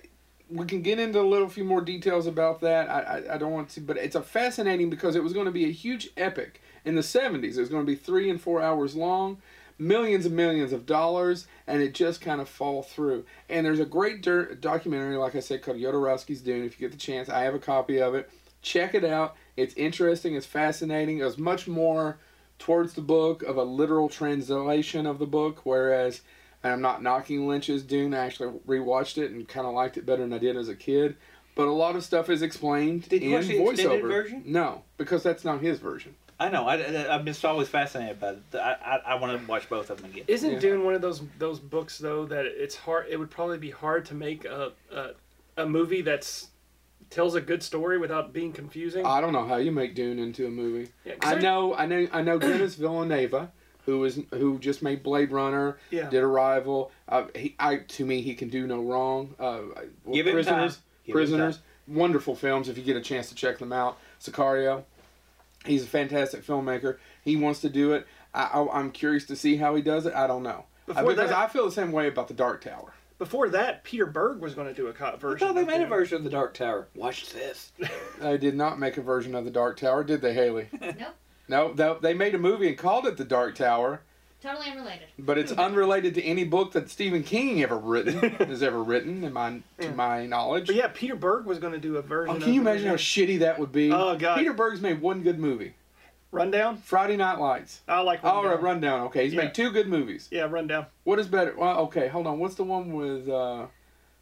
we 0.53 0.67
can 0.67 0.83
get 0.83 0.99
into 0.99 1.21
a 1.21 1.23
little 1.23 1.49
few 1.49 1.65
more 1.65 1.81
details 1.81 2.27
about 2.27 2.61
that. 2.61 2.89
I, 2.89 3.01
I 3.01 3.35
I 3.35 3.39
don't 3.39 3.53
want 3.53 3.71
to, 3.71 3.81
but 3.81 3.97
it's 3.97 4.15
a 4.15 4.23
fascinating 4.23 4.91
because 4.91 5.17
it 5.17 5.23
was 5.23 5.33
going 5.33 5.47
to 5.47 5.53
be 5.53 5.65
a 5.65 5.73
huge 5.73 6.11
epic 6.17 6.61
in 6.85 6.95
the 6.95 7.03
'70s. 7.03 7.57
It 7.57 7.61
was 7.61 7.69
going 7.69 7.85
to 7.85 7.91
be 7.91 7.97
three 7.97 8.29
and 8.29 8.41
four 8.41 8.61
hours 8.61 8.95
long, 8.95 9.41
millions 9.79 10.27
and 10.27 10.37
millions 10.37 10.73
of 10.73 10.87
dollars, 10.87 11.47
and 11.67 11.83
it 11.83 11.95
just 11.95 12.21
kind 12.21 12.41
of 12.41 12.49
fall 12.49 12.83
through. 12.83 13.25
And 13.49 13.65
there's 13.65 13.81
a 13.81 13.85
great 13.85 14.23
documentary, 14.61 15.17
like 15.17 15.35
I 15.35 15.41
said, 15.41 15.63
called 15.63 15.79
Jodorowsky's 15.79 16.41
Dune. 16.43 16.65
If 16.65 16.81
you 16.81 16.89
get 16.89 16.93
the 16.93 17.05
chance, 17.05 17.29
I 17.29 17.43
have 17.43 17.55
a 17.55 17.59
copy 17.59 18.01
of 18.01 18.15
it. 18.15 18.31
Check 18.61 18.95
it 18.95 19.05
out. 19.05 19.37
It's 19.57 19.75
interesting. 19.75 20.35
It's 20.35 20.47
fascinating. 20.47 21.19
It 21.19 21.25
was 21.25 21.39
much 21.39 21.67
more 21.67 22.19
towards 22.59 22.95
the 22.95 23.01
book 23.01 23.43
of 23.43 23.57
a 23.57 23.65
literal 23.65 24.09
translation 24.09 25.07
of 25.07 25.19
the 25.19 25.27
book, 25.27 25.63
whereas 25.65 26.21
and 26.63 26.73
I'm 26.73 26.81
not 26.81 27.03
knocking 27.03 27.47
Lynch's 27.49 27.83
Dune. 27.83 28.15
I 28.15 28.25
actually 28.27 28.59
rewatched 28.67 29.19
it 29.19 29.31
and 29.33 29.47
kind 29.49 29.67
of 29.67 29.75
liked 29.75 29.97
it 29.97 30.07
better 30.07 30.23
than 30.23 30.33
I 30.33 30.39
did 30.39 30.57
as 30.57 30.69
a 30.69 30.75
kid. 30.77 31.17
But 31.55 31.69
a 31.69 31.73
lot 31.73 31.97
of 31.97 32.05
stuff 32.05 32.31
is 32.31 32.41
explained 32.41 33.09
Did 33.09 33.23
in 33.23 33.31
the 33.33 33.37
extended 33.37 34.03
voiceover. 34.03 34.09
version? 34.09 34.43
No, 34.47 34.85
because 34.97 35.23
that's 35.23 35.45
not 35.45 35.61
his 35.61 35.79
version. 35.79 36.15
I 36.41 36.49
know. 36.49 36.67
I, 36.67 36.77
I, 36.77 37.15
I'm 37.15 37.27
just 37.27 37.45
always 37.45 37.69
fascinated 37.69 38.19
by 38.19 38.31
it. 38.31 38.43
I, 38.55 38.77
I, 38.85 38.97
I 39.13 39.15
want 39.17 39.39
to 39.39 39.47
watch 39.47 39.69
both 39.69 39.91
of 39.91 40.01
them 40.01 40.11
again. 40.11 40.25
Isn't 40.29 40.53
Yeah. 40.53 40.59
Dune 40.59 40.85
one 40.85 40.95
of 40.95 41.03
those 41.03 41.23
those 41.39 41.61
books 41.61 41.99
though 41.99 42.25
that 42.27 42.47
it's 42.47 42.75
hard? 42.75 43.07
It 43.11 43.19
would 43.19 43.31
probably 43.31 43.59
be 43.59 43.71
hard 43.71 44.07
to 44.07 44.15
make 44.15 44.45
a 44.47 44.73
a, 44.91 45.11
a 45.59 45.67
movie 45.67 46.01
that's 46.01 46.49
tells 47.11 47.35
a 47.35 47.41
good 47.43 47.63
story 47.63 47.99
without 47.99 48.33
being 48.33 48.53
confusing. 48.55 49.05
I 49.05 49.21
don't 49.21 49.35
know 49.35 49.47
how 49.47 49.57
you 49.57 49.71
make 49.71 49.95
Dune 49.95 50.19
into 50.19 50.47
a 50.47 50.51
movie. 50.51 50.91
Yeah, 51.05 51.17
'cause 51.17 51.35
I 51.35 51.39
know, 51.39 51.75
I 51.75 51.85
know, 51.85 52.09
I 52.11 52.23
know. 52.23 52.39
Denis 52.39 52.75
Villeneuve, 52.77 53.49
who 53.87 54.05
is 54.05 54.21
who 54.33 54.59
just 54.59 54.83
made 54.83 55.03
Blade 55.03 55.31
Runner, 55.33 55.79
Yeah. 55.91 56.09
did 56.09 56.23
Arrival. 56.23 56.91
Uh, 57.09 57.25
he, 57.35 57.55
I 57.59 57.77
to 57.79 58.05
me, 58.07 58.21
he 58.23 58.35
can 58.35 58.49
do 58.49 58.67
no 58.67 58.81
wrong. 58.83 59.35
Uh, 59.39 59.61
well, 60.05 60.15
Give 60.15 60.27
him 60.27 60.35
Prisoners, 60.35 60.77
time. 60.77 60.85
Give 61.05 61.13
him 61.15 61.19
Prisoners, 61.19 61.59
wonderful 61.89 62.35
films. 62.37 62.69
If 62.69 62.77
you 62.79 62.85
get 62.85 62.97
a 62.97 63.01
chance 63.01 63.29
to 63.31 63.35
check 63.35 63.59
them 63.59 63.73
out, 63.73 63.99
Sicario. 64.21 64.85
He's 65.65 65.85
a 65.85 65.87
fantastic 65.87 66.45
filmmaker. 66.45 66.97
He 67.25 67.37
wants 67.37 67.61
to 67.61 67.69
do 67.69 67.93
it. 67.93 68.07
I, 68.35 68.43
I, 68.45 68.79
I'm 68.81 68.91
curious 68.91 69.27
to 69.27 69.37
see 69.37 69.57
how 69.57 69.75
he 69.77 69.83
does 69.83 70.07
it. 70.07 70.15
I 70.15 70.27
don't 70.27 70.43
know 70.43 70.65
Uh, 70.89 70.95
Before 70.95 71.11
because 71.11 71.31
that- 71.31 71.39
I 71.39 71.47
feel 71.49 71.65
the 71.67 71.71
same 71.73 71.93
way 71.93 72.09
about 72.09 72.27
the 72.29 72.35
Dark 72.35 72.63
Tower. 72.63 72.93
before 73.19 73.49
that, 73.51 73.85
Peter 73.85 74.07
Berg 74.07 74.41
was 74.41 74.55
going 74.55 74.67
to 74.67 74.75
do 74.75 74.89
a 74.89 74.93
co- 74.93 75.07
I 75.13 75.17
version. 75.17 75.47
thought 75.47 75.55
they 75.55 75.61
of 75.63 75.67
made 75.69 75.81
a 75.83 75.87
version 75.87 76.17
of 76.17 76.25
the 76.25 76.31
Dark 76.31 76.55
Tower. 76.55 76.89
Watch 76.97 77.33
this. 77.33 77.71
They 78.21 78.39
did 78.39 78.57
not 78.57 78.79
make 78.81 78.97
a 78.97 79.03
version 79.03 79.35
of 79.37 79.45
the 79.45 79.51
Dark 79.53 79.77
Tower, 79.77 80.03
did 80.03 80.21
they, 80.21 80.33
Haley? 80.35 80.69
Nope. 80.81 80.97
No, 81.53 81.71
they, 81.75 81.95
they 82.01 82.15
made 82.15 82.35
a 82.35 82.39
movie 82.39 82.67
and 82.69 82.79
called 82.79 83.07
it 83.07 83.19
the 83.19 83.25
Dark 83.27 83.57
Tower, 83.57 84.01
Totally 84.43 84.71
unrelated. 84.71 85.09
but 85.19 85.37
it's 85.37 85.53
unrelated 85.53 86.15
to 86.15 86.23
any 86.25 86.45
book 86.45 86.73
that 86.73 86.89
Stephen 86.89 87.23
King 87.23 87.63
ever 87.63 87.77
written 87.77 88.19
has 88.49 88.63
ever 88.63 88.83
written, 88.83 89.23
in 89.23 89.35
my 89.35 89.51
to 89.51 89.63
Yeah. 89.79 89.91
my 89.93 90.25
knowledge. 90.25 90.67
But 90.69 90.77
yeah, 90.77 90.89
Peter 90.89 91.15
Berg 91.15 91.45
was 91.45 91.59
going 91.59 91.75
to 91.75 91.79
do 91.79 91.99
a 91.99 92.03
version. 92.03 92.33
Oh, 92.33 92.37
of 92.39 92.43
can 92.43 92.55
you 92.55 92.63
imagine 92.63 92.89
how 92.89 92.95
shitty 92.95 93.41
that 93.41 93.59
would 93.59 93.71
be? 93.71 93.93
Oh, 93.93 94.17
God. 94.17 94.39
Peter 94.39 94.55
Berg's 94.55 94.81
made 94.81 95.03
one 95.03 95.23
good 95.23 95.39
movie, 95.39 95.75
Rundown? 96.33 96.79
Friday 96.79 97.19
Night 97.19 97.39
Lights. 97.39 97.83
I 97.87 98.01
like 98.01 98.21
Oh, 98.25 98.37
Rundown. 98.37 98.51
right, 98.55 98.63
Rundown. 98.63 99.01
Okay, 99.09 99.25
he's 99.25 99.35
Yeah. 99.35 99.43
made 99.45 99.55
two 99.55 99.71
good 99.71 99.89
movies. 99.89 100.29
Yeah, 100.33 100.45
Rundown. 100.51 100.87
What 101.05 101.19
is 101.19 101.29
better? 101.29 101.55
Well, 101.55 101.81
okay, 101.81 102.09
hold 102.09 102.27
on. 102.27 102.39
What's 102.39 102.55
the 102.55 102.65
one 102.65 102.95
with 102.95 103.29
uh, 103.29 103.67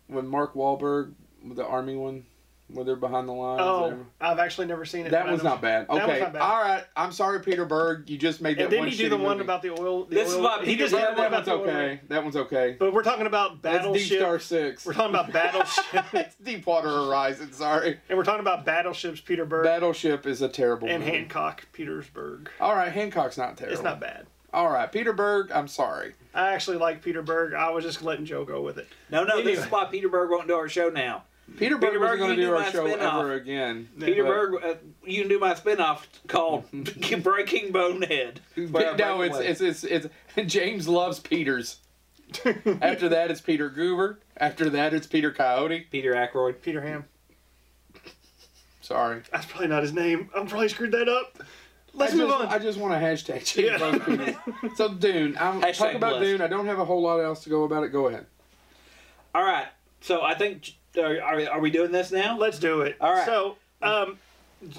with 0.08 0.24
Mark 0.24 0.54
Wahlberg, 0.54 1.12
the 1.44 1.64
army 1.64 1.94
one, 1.94 2.26
where 2.72 2.84
they're 2.84 2.96
behind 2.96 3.28
the 3.28 3.32
lines? 3.32 3.60
Oh. 3.62 3.96
I've 4.20 4.38
actually 4.38 4.66
never 4.66 4.84
seen 4.84 5.06
it. 5.06 5.10
that 5.10 5.22
but 5.24 5.28
I 5.28 5.30
one's 5.32 5.42
know- 5.44 5.50
not 5.50 5.60
bad. 5.62 5.86
That 5.88 6.02
Okay, 6.02 6.12
was 6.12 6.20
not 6.20 6.32
bad. 6.34 6.42
all 6.42 6.60
right. 6.62 6.84
I'm 6.96 7.12
sorry, 7.12 7.40
Peter 7.40 7.64
Berg. 7.64 8.08
You 8.08 8.18
just 8.18 8.40
made 8.40 8.56
that 8.58 8.64
And 8.64 8.72
then 8.72 8.78
one 8.80 8.88
he 8.88 8.96
do 8.96 9.08
the 9.08 9.16
one 9.16 9.38
movie. 9.38 9.44
about 9.44 9.62
the 9.62 9.70
oil. 9.70 10.04
The 10.04 10.14
This 10.14 10.28
is 10.28 10.34
oil, 10.36 10.42
what 10.42 10.60
he 10.60 10.66
Peter 10.72 10.84
just 10.84 10.94
did 10.94 11.00
Yeah, 11.00 11.06
the 11.06 11.10
Berg- 11.10 11.18
one 11.18 11.30
that 11.32 11.42
about 11.42 11.58
one's 11.60 11.68
okay. 11.70 12.00
That 12.08 12.22
one's 12.24 12.36
okay. 12.36 12.76
But 12.78 12.92
we're 12.92 13.02
talking 13.02 13.26
about 13.26 13.62
That's 13.62 13.86
Deep. 13.86 14.18
Star 14.18 14.38
Six. 14.38 14.86
We're 14.86 14.92
talking 14.94 15.14
about 15.14 15.32
battleship, 15.32 16.04
It's 16.12 16.34
Deepwater 16.36 16.88
Horizon. 16.88 17.52
Sorry, 17.52 17.98
and 18.08 18.18
we're 18.18 18.24
talking 18.24 18.40
about 18.40 18.64
battleships. 18.64 19.20
Peter 19.20 19.44
Berg 19.44 19.64
Battleship 19.64 20.26
is 20.26 20.42
a 20.42 20.48
terrible 20.48 20.88
and 20.88 21.04
movie. 21.04 21.16
Hancock, 21.18 21.66
Peter 21.72 22.04
Berg. 22.14 22.50
All 22.60 22.74
right, 22.74 22.92
Hancock's 22.92 23.36
not 23.38 23.56
terrible. 23.56 23.74
It's 23.74 23.82
not 23.84 24.00
bad. 24.00 24.26
All 24.52 24.68
right, 24.68 24.90
Peter 24.90 25.12
Berg. 25.12 25.52
I'm 25.52 25.68
sorry. 25.68 26.14
I 26.34 26.50
actually 26.54 26.78
like 26.78 27.02
Peter 27.02 27.22
Berg. 27.22 27.54
I 27.54 27.70
was 27.70 27.84
just 27.84 28.02
letting 28.02 28.24
Joe 28.24 28.44
go 28.44 28.62
with 28.62 28.78
it. 28.78 28.88
No, 29.10 29.22
no, 29.24 29.42
this 29.42 29.60
is 29.60 29.64
why 29.70 29.84
Peter 29.84 30.08
Berg 30.08 30.28
won't 30.30 30.48
do 30.48 30.54
our 30.54 30.68
show 30.68 30.88
now. 30.88 31.22
Peter 31.56 31.76
Berg 31.78 31.90
Peter 31.90 32.00
wasn't 32.00 32.00
Berg, 32.00 32.18
going 32.18 32.30
to 32.30 32.36
do 32.36 32.42
do 32.48 32.54
our 32.56 32.70
show 32.70 32.86
spin-off. 32.88 33.20
ever 33.20 33.32
again. 33.34 33.88
Peter 33.98 34.22
But- 34.24 34.28
Berg, 34.30 34.64
uh, 34.64 34.74
you 35.04 35.20
can 35.22 35.28
do 35.28 35.38
my 35.38 35.54
spin-off 35.54 36.08
called 36.26 36.64
Breaking 37.22 37.72
Bonehead. 37.72 38.40
where 38.70 38.92
I 38.92 38.96
no, 38.96 39.18
break 39.18 39.32
it's, 39.34 39.60
it's 39.60 39.84
it's 39.84 40.06
it's 40.36 40.52
James 40.52 40.88
loves 40.88 41.18
Peters. 41.20 41.78
After 42.80 43.08
that, 43.08 43.30
it's 43.30 43.40
Peter 43.40 43.68
Guber. 43.68 44.18
After 44.36 44.70
that, 44.70 44.94
it's 44.94 45.06
Peter 45.06 45.32
Coyote. 45.32 45.86
Peter 45.90 46.12
Aykroyd. 46.14 46.62
Peter 46.62 46.80
Ham. 46.80 47.04
Sorry. 48.80 49.22
That's 49.32 49.46
probably 49.46 49.68
not 49.68 49.82
his 49.82 49.92
name. 49.92 50.30
I'm 50.34 50.46
probably 50.46 50.68
screwed 50.68 50.92
that 50.92 51.08
up. 51.08 51.42
Let's 51.92 52.12
I 52.12 52.16
move 52.16 52.28
just, 52.28 52.40
on. 52.40 52.46
I 52.48 52.58
just 52.58 52.78
want 52.78 52.94
a 52.94 52.96
hashtag 52.98 53.44
James 53.44 53.80
Yeah. 54.60 54.74
So 54.76 54.94
Dune. 54.94 55.36
I'm 55.40 55.60
Hashtag 55.60 55.74
talking 55.76 55.96
about 55.96 56.10
blessed. 56.18 56.24
Dune. 56.24 56.40
I 56.40 56.46
don't 56.46 56.66
have 56.66 56.78
a 56.78 56.84
whole 56.84 57.02
lot 57.02 57.18
else 57.18 57.42
to 57.44 57.50
go 57.50 57.64
about 57.64 57.82
it. 57.84 57.88
Go 57.88 58.06
ahead. 58.08 58.26
All 59.34 59.42
right, 59.42 59.66
so 60.00 60.22
I 60.22 60.34
think 60.34 60.72
are, 60.98 61.20
are, 61.20 61.50
are 61.50 61.60
we 61.60 61.70
doing 61.70 61.92
this 61.92 62.10
now? 62.10 62.36
Let's 62.36 62.58
do 62.58 62.82
it. 62.82 62.96
All 63.00 63.12
right. 63.12 63.26
So, 63.26 63.56
um, 63.82 64.18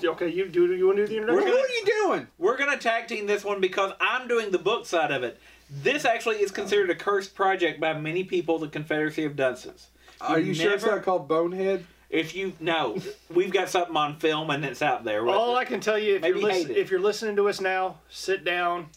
okay, 0.03 0.29
you 0.29 0.47
do. 0.47 0.73
You 0.73 0.87
want 0.87 0.97
to 0.97 1.07
do 1.07 1.25
the 1.25 1.33
What 1.33 1.43
are 1.43 1.47
you 1.47 1.85
doing? 1.85 2.27
We're 2.37 2.57
gonna 2.57 2.77
tag 2.77 3.07
team 3.07 3.27
this 3.27 3.43
one 3.43 3.61
because 3.61 3.93
I'm 3.99 4.27
doing 4.27 4.51
the 4.51 4.59
book 4.59 4.85
side 4.85 5.11
of 5.11 5.23
it. 5.23 5.39
This 5.69 6.03
actually 6.03 6.37
is 6.37 6.51
considered 6.51 6.89
a 6.89 6.95
cursed 6.95 7.33
project 7.33 7.79
by 7.79 7.93
many 7.93 8.23
people, 8.25 8.59
the 8.59 8.67
Confederacy 8.67 9.23
of 9.23 9.35
Dunces. 9.35 9.87
Are 10.19 10.39
you 10.39 10.53
sure 10.53 10.73
it's 10.73 10.85
not 10.85 11.03
called 11.03 11.27
Bonehead? 11.27 11.85
If 12.09 12.35
you 12.35 12.53
no, 12.59 12.97
we've 13.33 13.53
got 13.53 13.69
something 13.69 13.95
on 13.95 14.19
film 14.19 14.49
and 14.49 14.65
it's 14.65 14.81
out 14.81 15.05
there. 15.05 15.25
All 15.27 15.55
I 15.55 15.63
can 15.63 15.79
tell 15.79 15.97
you, 15.97 16.15
if 16.15 16.21
Maybe 16.21 16.39
you're 16.41 16.49
listen, 16.49 16.71
if 16.75 16.91
you're 16.91 16.99
listening 16.99 17.35
to 17.37 17.47
us 17.47 17.61
now, 17.61 17.99
sit 18.09 18.43
down. 18.43 18.87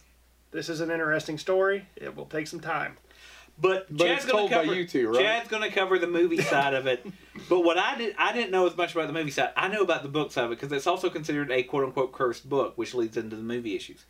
This 0.51 0.69
is 0.69 0.81
an 0.81 0.91
interesting 0.91 1.39
story. 1.39 1.87
It 1.97 2.17
will 2.17 2.27
take 2.27 2.49
some 2.49 2.61
time. 2.61 2.97
But, 3.57 3.87
But 3.97 4.07
Chad's 4.07 4.27
gonna 4.27 4.49
cover, 4.49 4.85
two, 4.85 5.09
right? 5.09 5.21
Chad's 5.21 5.49
going 5.49 5.63
to 5.63 5.71
cover 5.71 5.99
the 5.99 6.09
movie 6.09 6.41
side 6.43 6.75
of 6.75 6.87
it. 6.87 7.07
But 7.49 7.61
what 7.61 7.79
I 7.79 7.97
did, 7.97 8.15
I 8.19 8.33
didn't 8.33 8.51
know 8.51 8.67
as 8.67 8.77
much 8.77 8.95
about 8.95 9.07
the 9.07 9.13
movie 9.13 9.31
side. 9.31 9.51
I 9.57 9.69
know 9.69 9.83
about 9.83 10.03
the 10.03 10.09
book 10.09 10.33
side 10.33 10.47
of 10.47 10.53
it 10.53 10.61
because 10.61 10.73
it's 10.73 10.87
also 10.87 11.09
considered 11.09 11.51
a 11.51 11.63
quote 11.63 11.85
unquote 11.85 12.13
cursed 12.13 12.49
book, 12.49 12.77
which 12.77 12.95
leads 12.95 13.17
into 13.17 13.37
the 13.37 13.43
movie 13.43 13.77
issues. 13.77 14.05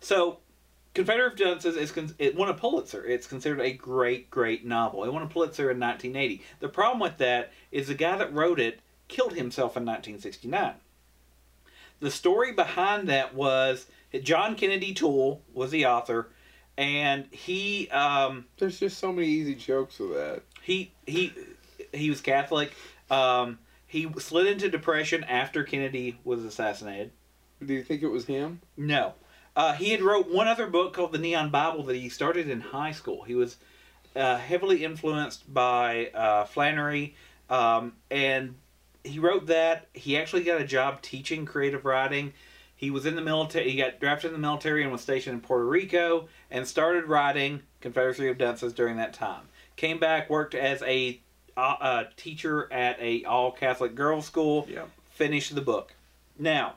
So, 0.00 0.38
Confederate 0.92 1.32
of 1.32 1.38
Dunces 1.38 1.76
is 1.76 2.14
it 2.18 2.34
won 2.34 2.48
a 2.48 2.54
Pulitzer. 2.54 3.04
It's 3.04 3.26
considered 3.26 3.60
a 3.60 3.72
great, 3.72 4.30
great 4.30 4.66
novel. 4.66 5.04
It 5.04 5.12
won 5.12 5.22
a 5.22 5.28
Pulitzer 5.28 5.70
in 5.70 5.78
1980. 5.78 6.42
The 6.58 6.68
problem 6.68 7.00
with 7.00 7.18
that 7.18 7.52
is 7.70 7.88
the 7.88 7.94
guy 7.94 8.16
that 8.18 8.32
wrote 8.34 8.60
it 8.60 8.80
killed 9.08 9.34
himself 9.34 9.76
in 9.76 9.84
1969. 9.84 10.74
The 12.00 12.10
story 12.10 12.52
behind 12.52 13.08
that 13.08 13.34
was 13.34 13.86
John 14.22 14.56
Kennedy 14.56 14.92
Toole 14.92 15.42
was 15.52 15.70
the 15.70 15.86
author, 15.86 16.30
and 16.76 17.26
he. 17.30 17.88
Um, 17.90 18.46
There's 18.58 18.78
just 18.80 18.98
so 18.98 19.12
many 19.12 19.28
easy 19.28 19.54
jokes 19.54 19.98
with 19.98 20.14
that. 20.14 20.42
he 20.62 20.92
he 21.06 21.32
he 21.92 22.10
was 22.10 22.20
Catholic. 22.20 22.72
Um, 23.10 23.58
he 23.86 24.08
slid 24.18 24.46
into 24.46 24.68
depression 24.68 25.24
after 25.24 25.64
Kennedy 25.64 26.18
was 26.24 26.44
assassinated. 26.44 27.10
Do 27.64 27.74
you 27.74 27.82
think 27.82 28.02
it 28.02 28.08
was 28.08 28.24
him? 28.26 28.60
No, 28.76 29.14
uh, 29.56 29.74
he 29.74 29.90
had 29.90 30.00
wrote 30.00 30.30
one 30.30 30.48
other 30.48 30.66
book 30.66 30.94
called 30.94 31.12
the 31.12 31.18
Neon 31.18 31.50
Bible 31.50 31.82
that 31.84 31.96
he 31.96 32.08
started 32.08 32.48
in 32.48 32.60
high 32.60 32.92
school. 32.92 33.24
He 33.24 33.34
was 33.34 33.56
uh, 34.16 34.38
heavily 34.38 34.84
influenced 34.84 35.52
by 35.52 36.10
uh, 36.14 36.44
Flannery, 36.44 37.16
um, 37.48 37.94
and 38.10 38.54
he 39.04 39.18
wrote 39.18 39.46
that. 39.46 39.88
He 39.92 40.16
actually 40.16 40.44
got 40.44 40.60
a 40.60 40.64
job 40.64 41.02
teaching 41.02 41.44
creative 41.44 41.84
writing. 41.84 42.32
He 42.80 42.90
was 42.90 43.04
in 43.04 43.14
the 43.14 43.20
military. 43.20 43.68
He 43.68 43.76
got 43.76 44.00
drafted 44.00 44.28
in 44.28 44.32
the 44.32 44.38
military 44.38 44.82
and 44.82 44.90
was 44.90 45.02
stationed 45.02 45.34
in 45.34 45.40
Puerto 45.42 45.66
Rico 45.66 46.28
and 46.50 46.66
started 46.66 47.04
writing 47.04 47.60
Confederacy 47.82 48.26
of 48.28 48.38
Dunces 48.38 48.72
during 48.72 48.96
that 48.96 49.12
time. 49.12 49.42
Came 49.76 49.98
back, 49.98 50.30
worked 50.30 50.54
as 50.54 50.80
a 50.84 51.20
uh, 51.58 51.76
uh, 51.78 52.04
teacher 52.16 52.72
at 52.72 52.98
a 52.98 53.22
all 53.24 53.52
Catholic 53.52 53.94
girls' 53.94 54.24
school. 54.24 54.66
Yeah. 54.66 54.84
Finished 55.10 55.54
the 55.54 55.60
book. 55.60 55.92
Now, 56.38 56.76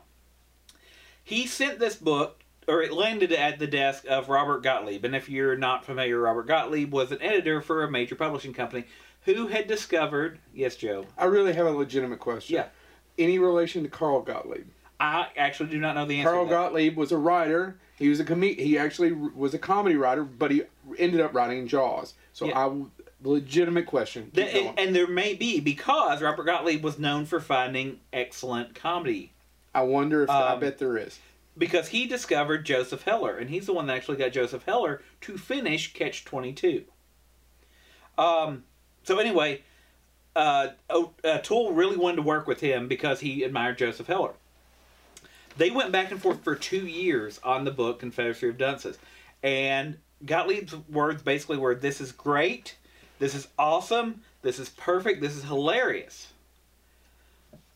he 1.22 1.46
sent 1.46 1.78
this 1.78 1.96
book, 1.96 2.44
or 2.68 2.82
it 2.82 2.92
landed 2.92 3.32
at 3.32 3.58
the 3.58 3.66
desk 3.66 4.04
of 4.06 4.28
Robert 4.28 4.62
Gottlieb. 4.62 5.06
And 5.06 5.16
if 5.16 5.30
you're 5.30 5.56
not 5.56 5.86
familiar, 5.86 6.20
Robert 6.20 6.46
Gottlieb 6.46 6.92
was 6.92 7.12
an 7.12 7.22
editor 7.22 7.62
for 7.62 7.82
a 7.82 7.90
major 7.90 8.14
publishing 8.14 8.52
company 8.52 8.84
who 9.22 9.46
had 9.46 9.66
discovered. 9.66 10.38
Yes, 10.52 10.76
Joe. 10.76 11.06
I 11.16 11.24
really 11.24 11.54
have 11.54 11.64
a 11.64 11.70
legitimate 11.70 12.20
question. 12.20 12.56
Yeah. 12.56 12.66
Any 13.16 13.38
relation 13.38 13.84
to 13.84 13.88
Carl 13.88 14.20
Gottlieb? 14.20 14.66
I 15.04 15.28
actually 15.36 15.70
do 15.70 15.78
not 15.78 15.94
know 15.94 16.06
the 16.06 16.18
answer. 16.18 16.30
Carl. 16.30 16.46
Gottlieb 16.46 16.96
was 16.96 17.12
a 17.12 17.18
writer. 17.18 17.76
He 17.96 18.08
was 18.08 18.20
a 18.20 18.24
com- 18.24 18.42
He 18.42 18.78
actually 18.78 19.12
was 19.12 19.54
a 19.54 19.58
comedy 19.58 19.96
writer, 19.96 20.24
but 20.24 20.50
he 20.50 20.62
ended 20.98 21.20
up 21.20 21.34
writing 21.34 21.68
Jaws. 21.68 22.14
So 22.32 22.46
Yeah. 22.46 22.66
I 22.66 22.84
legitimate 23.22 23.86
question. 23.86 24.24
Keep 24.24 24.34
Th- 24.34 24.52
going. 24.52 24.74
and, 24.78 24.94
there 24.96 25.06
may 25.06 25.34
be 25.34 25.60
because 25.60 26.20
Robert 26.20 26.44
Gottlieb 26.44 26.82
was 26.82 26.98
known 26.98 27.24
for 27.26 27.40
finding 27.40 28.00
excellent 28.12 28.74
comedy 28.74 29.32
I 29.74 29.82
wonder 29.82 30.22
if 30.22 30.30
I 30.30 30.52
um, 30.52 30.60
bet 30.60 30.78
there 30.78 30.96
is. 30.96 31.18
because 31.56 31.88
he 31.88 32.06
discovered 32.06 32.64
Joseph 32.64 33.02
Heller, 33.02 33.36
and 33.36 33.50
he's 33.50 33.66
the 33.66 33.72
one 33.72 33.86
that 33.86 33.96
actually 33.96 34.18
got 34.18 34.32
Joseph 34.32 34.64
Heller 34.64 35.02
to 35.22 35.36
finish 35.36 35.92
Catch 35.92 36.24
Twenty 36.24 36.52
Two. 36.52 36.84
Um. 38.16 38.64
So 39.02 39.18
anyway, 39.18 39.62
uh, 40.36 40.68
oh, 40.88 41.12
uh, 41.24 41.40
really 41.72 41.96
wanted 41.96 42.16
to 42.16 42.22
work 42.22 42.46
with 42.46 42.60
him 42.60 42.88
because 42.88 43.20
he 43.20 43.42
admired 43.42 43.78
Joseph 43.78 44.06
Heller. 44.06 44.34
They 45.56 45.70
went 45.70 45.92
back 45.92 46.10
and 46.10 46.20
forth 46.20 46.42
for 46.42 46.54
two 46.54 46.86
years 46.86 47.40
on 47.42 47.64
the 47.64 47.70
book 47.70 48.00
Confederacy 48.00 48.48
of 48.48 48.58
Dunces, 48.58 48.98
and 49.42 49.98
Gottlieb's 50.24 50.74
words 50.88 51.22
basically 51.22 51.58
were, 51.58 51.74
"This 51.74 52.00
is 52.00 52.12
great, 52.12 52.76
this 53.18 53.34
is 53.34 53.48
awesome, 53.58 54.22
this 54.42 54.58
is 54.58 54.68
perfect, 54.70 55.20
this 55.20 55.36
is 55.36 55.44
hilarious," 55.44 56.32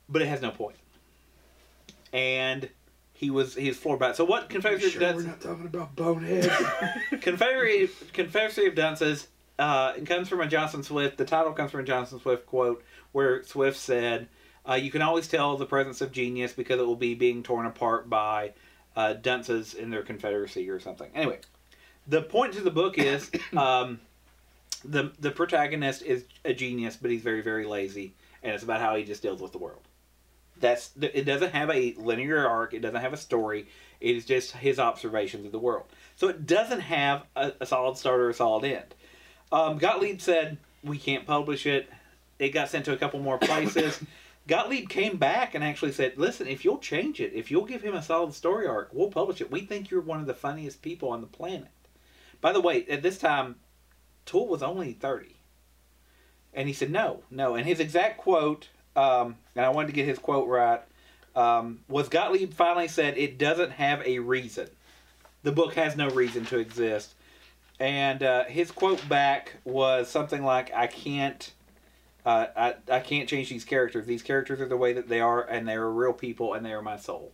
but 0.08 0.22
it 0.22 0.26
has 0.26 0.42
no 0.42 0.50
point. 0.50 0.76
And 2.12 2.68
he 3.18 3.30
was 3.30 3.56
he 3.56 3.68
was 3.68 3.76
floored 3.76 3.98
by 3.98 4.10
it. 4.10 4.16
So 4.16 4.24
what 4.24 4.48
Confederacy 4.48 4.94
of 4.94 5.00
Dunces? 5.00 5.24
We're 5.24 5.30
not 5.30 5.40
talking 5.40 5.66
about 5.66 5.96
Bonehead. 5.96 6.50
Confederacy 7.20 7.92
Confederacy 8.12 8.66
of 8.66 8.74
Dunces. 8.76 9.26
Uh, 9.58 9.92
it 9.96 10.06
comes 10.06 10.28
from 10.28 10.40
a 10.40 10.46
Jonathan 10.46 10.84
Swift. 10.84 11.18
The 11.18 11.24
title 11.24 11.52
comes 11.52 11.72
from 11.72 11.80
a 11.80 11.84
Jonathan 11.84 12.20
Swift 12.20 12.46
quote 12.46 12.84
where 13.10 13.42
Swift 13.42 13.76
said, 13.76 14.28
uh, 14.68 14.74
"You 14.74 14.90
can 14.90 15.02
always 15.02 15.28
tell 15.28 15.56
the 15.56 15.66
presence 15.66 16.00
of 16.00 16.12
genius 16.12 16.52
because 16.52 16.80
it 16.80 16.86
will 16.86 16.96
be 16.96 17.14
being 17.14 17.42
torn 17.42 17.66
apart 17.66 18.08
by 18.10 18.52
uh, 18.96 19.14
dunces 19.14 19.74
in 19.74 19.90
their 19.90 20.02
confederacy 20.02 20.68
or 20.70 20.80
something." 20.80 21.10
Anyway, 21.14 21.38
the 22.06 22.22
point 22.22 22.54
to 22.54 22.60
the 22.60 22.70
book 22.70 22.98
is 22.98 23.30
um, 23.56 24.00
the 24.84 25.12
the 25.18 25.30
protagonist 25.30 26.02
is 26.02 26.24
a 26.44 26.54
genius, 26.54 26.96
but 26.96 27.10
he's 27.10 27.22
very 27.22 27.42
very 27.42 27.66
lazy, 27.66 28.14
and 28.42 28.52
it's 28.52 28.64
about 28.64 28.80
how 28.80 28.96
he 28.96 29.04
just 29.04 29.22
deals 29.22 29.40
with 29.40 29.52
the 29.52 29.58
world. 29.58 29.82
That's 30.60 30.90
it. 31.00 31.24
Doesn't 31.24 31.52
have 31.52 31.70
a 31.70 31.94
linear 31.94 32.46
arc. 32.46 32.74
It 32.74 32.80
doesn't 32.80 33.00
have 33.00 33.12
a 33.12 33.18
story. 33.18 33.68
It 34.00 34.16
is 34.16 34.24
just 34.24 34.52
his 34.52 34.78
observations 34.78 35.46
of 35.46 35.52
the 35.52 35.58
world. 35.58 35.86
So 36.16 36.28
it 36.28 36.46
doesn't 36.46 36.80
have 36.80 37.24
a, 37.36 37.52
a 37.60 37.66
solid 37.66 37.96
start 37.96 38.20
or 38.20 38.30
a 38.30 38.34
solid 38.34 38.64
end. 38.64 38.94
Um, 39.50 39.78
Gottlieb 39.78 40.20
said 40.20 40.58
we 40.82 40.98
can't 40.98 41.26
publish 41.26 41.66
it. 41.66 41.88
It 42.38 42.50
got 42.50 42.68
sent 42.68 42.84
to 42.86 42.92
a 42.92 42.96
couple 42.96 43.20
more 43.20 43.38
places. 43.38 44.02
Gottlieb 44.48 44.88
came 44.88 45.16
back 45.18 45.54
and 45.54 45.62
actually 45.62 45.92
said, 45.92 46.18
"Listen, 46.18 46.48
if 46.48 46.64
you'll 46.64 46.78
change 46.78 47.20
it, 47.20 47.32
if 47.34 47.50
you'll 47.50 47.64
give 47.64 47.82
him 47.82 47.94
a 47.94 48.02
solid 48.02 48.34
story 48.34 48.66
arc, 48.66 48.90
we'll 48.92 49.10
publish 49.10 49.40
it. 49.40 49.52
We 49.52 49.60
think 49.60 49.90
you're 49.90 50.00
one 50.00 50.20
of 50.20 50.26
the 50.26 50.34
funniest 50.34 50.82
people 50.82 51.10
on 51.10 51.20
the 51.20 51.26
planet." 51.28 51.70
By 52.40 52.52
the 52.52 52.60
way, 52.60 52.84
at 52.86 53.02
this 53.02 53.18
time, 53.18 53.56
Toole 54.26 54.48
was 54.48 54.62
only 54.62 54.92
thirty. 54.94 55.36
And 56.54 56.66
he 56.66 56.74
said, 56.74 56.90
no, 56.90 57.22
no. 57.30 57.54
And 57.54 57.66
his 57.66 57.78
exact 57.78 58.18
quote, 58.18 58.68
um, 58.96 59.36
and 59.54 59.64
I 59.64 59.68
wanted 59.68 59.88
to 59.88 59.92
get 59.92 60.06
his 60.06 60.18
quote 60.18 60.48
right, 60.48 60.80
um, 61.36 61.80
was 61.88 62.08
Gottlieb 62.08 62.52
finally 62.52 62.88
said, 62.88 63.16
it 63.16 63.38
doesn't 63.38 63.72
have 63.72 64.04
a 64.04 64.18
reason. 64.18 64.68
The 65.42 65.52
book 65.52 65.74
has 65.74 65.94
no 65.94 66.08
reason 66.08 66.46
to 66.46 66.58
exist. 66.58 67.14
And 67.78 68.22
uh, 68.22 68.44
his 68.44 68.70
quote 68.72 69.06
back 69.08 69.56
was 69.64 70.08
something 70.08 70.42
like, 70.42 70.72
I 70.74 70.86
can't. 70.88 71.52
Uh, 72.28 72.46
I, 72.54 72.74
I 72.96 73.00
can't 73.00 73.26
change 73.26 73.48
these 73.48 73.64
characters. 73.64 74.04
These 74.04 74.22
characters 74.22 74.60
are 74.60 74.68
the 74.68 74.76
way 74.76 74.92
that 74.92 75.08
they 75.08 75.18
are, 75.18 75.40
and 75.40 75.66
they 75.66 75.76
are 75.76 75.90
real 75.90 76.12
people, 76.12 76.52
and 76.52 76.64
they 76.66 76.74
are 76.74 76.82
my 76.82 76.98
soul. 76.98 77.32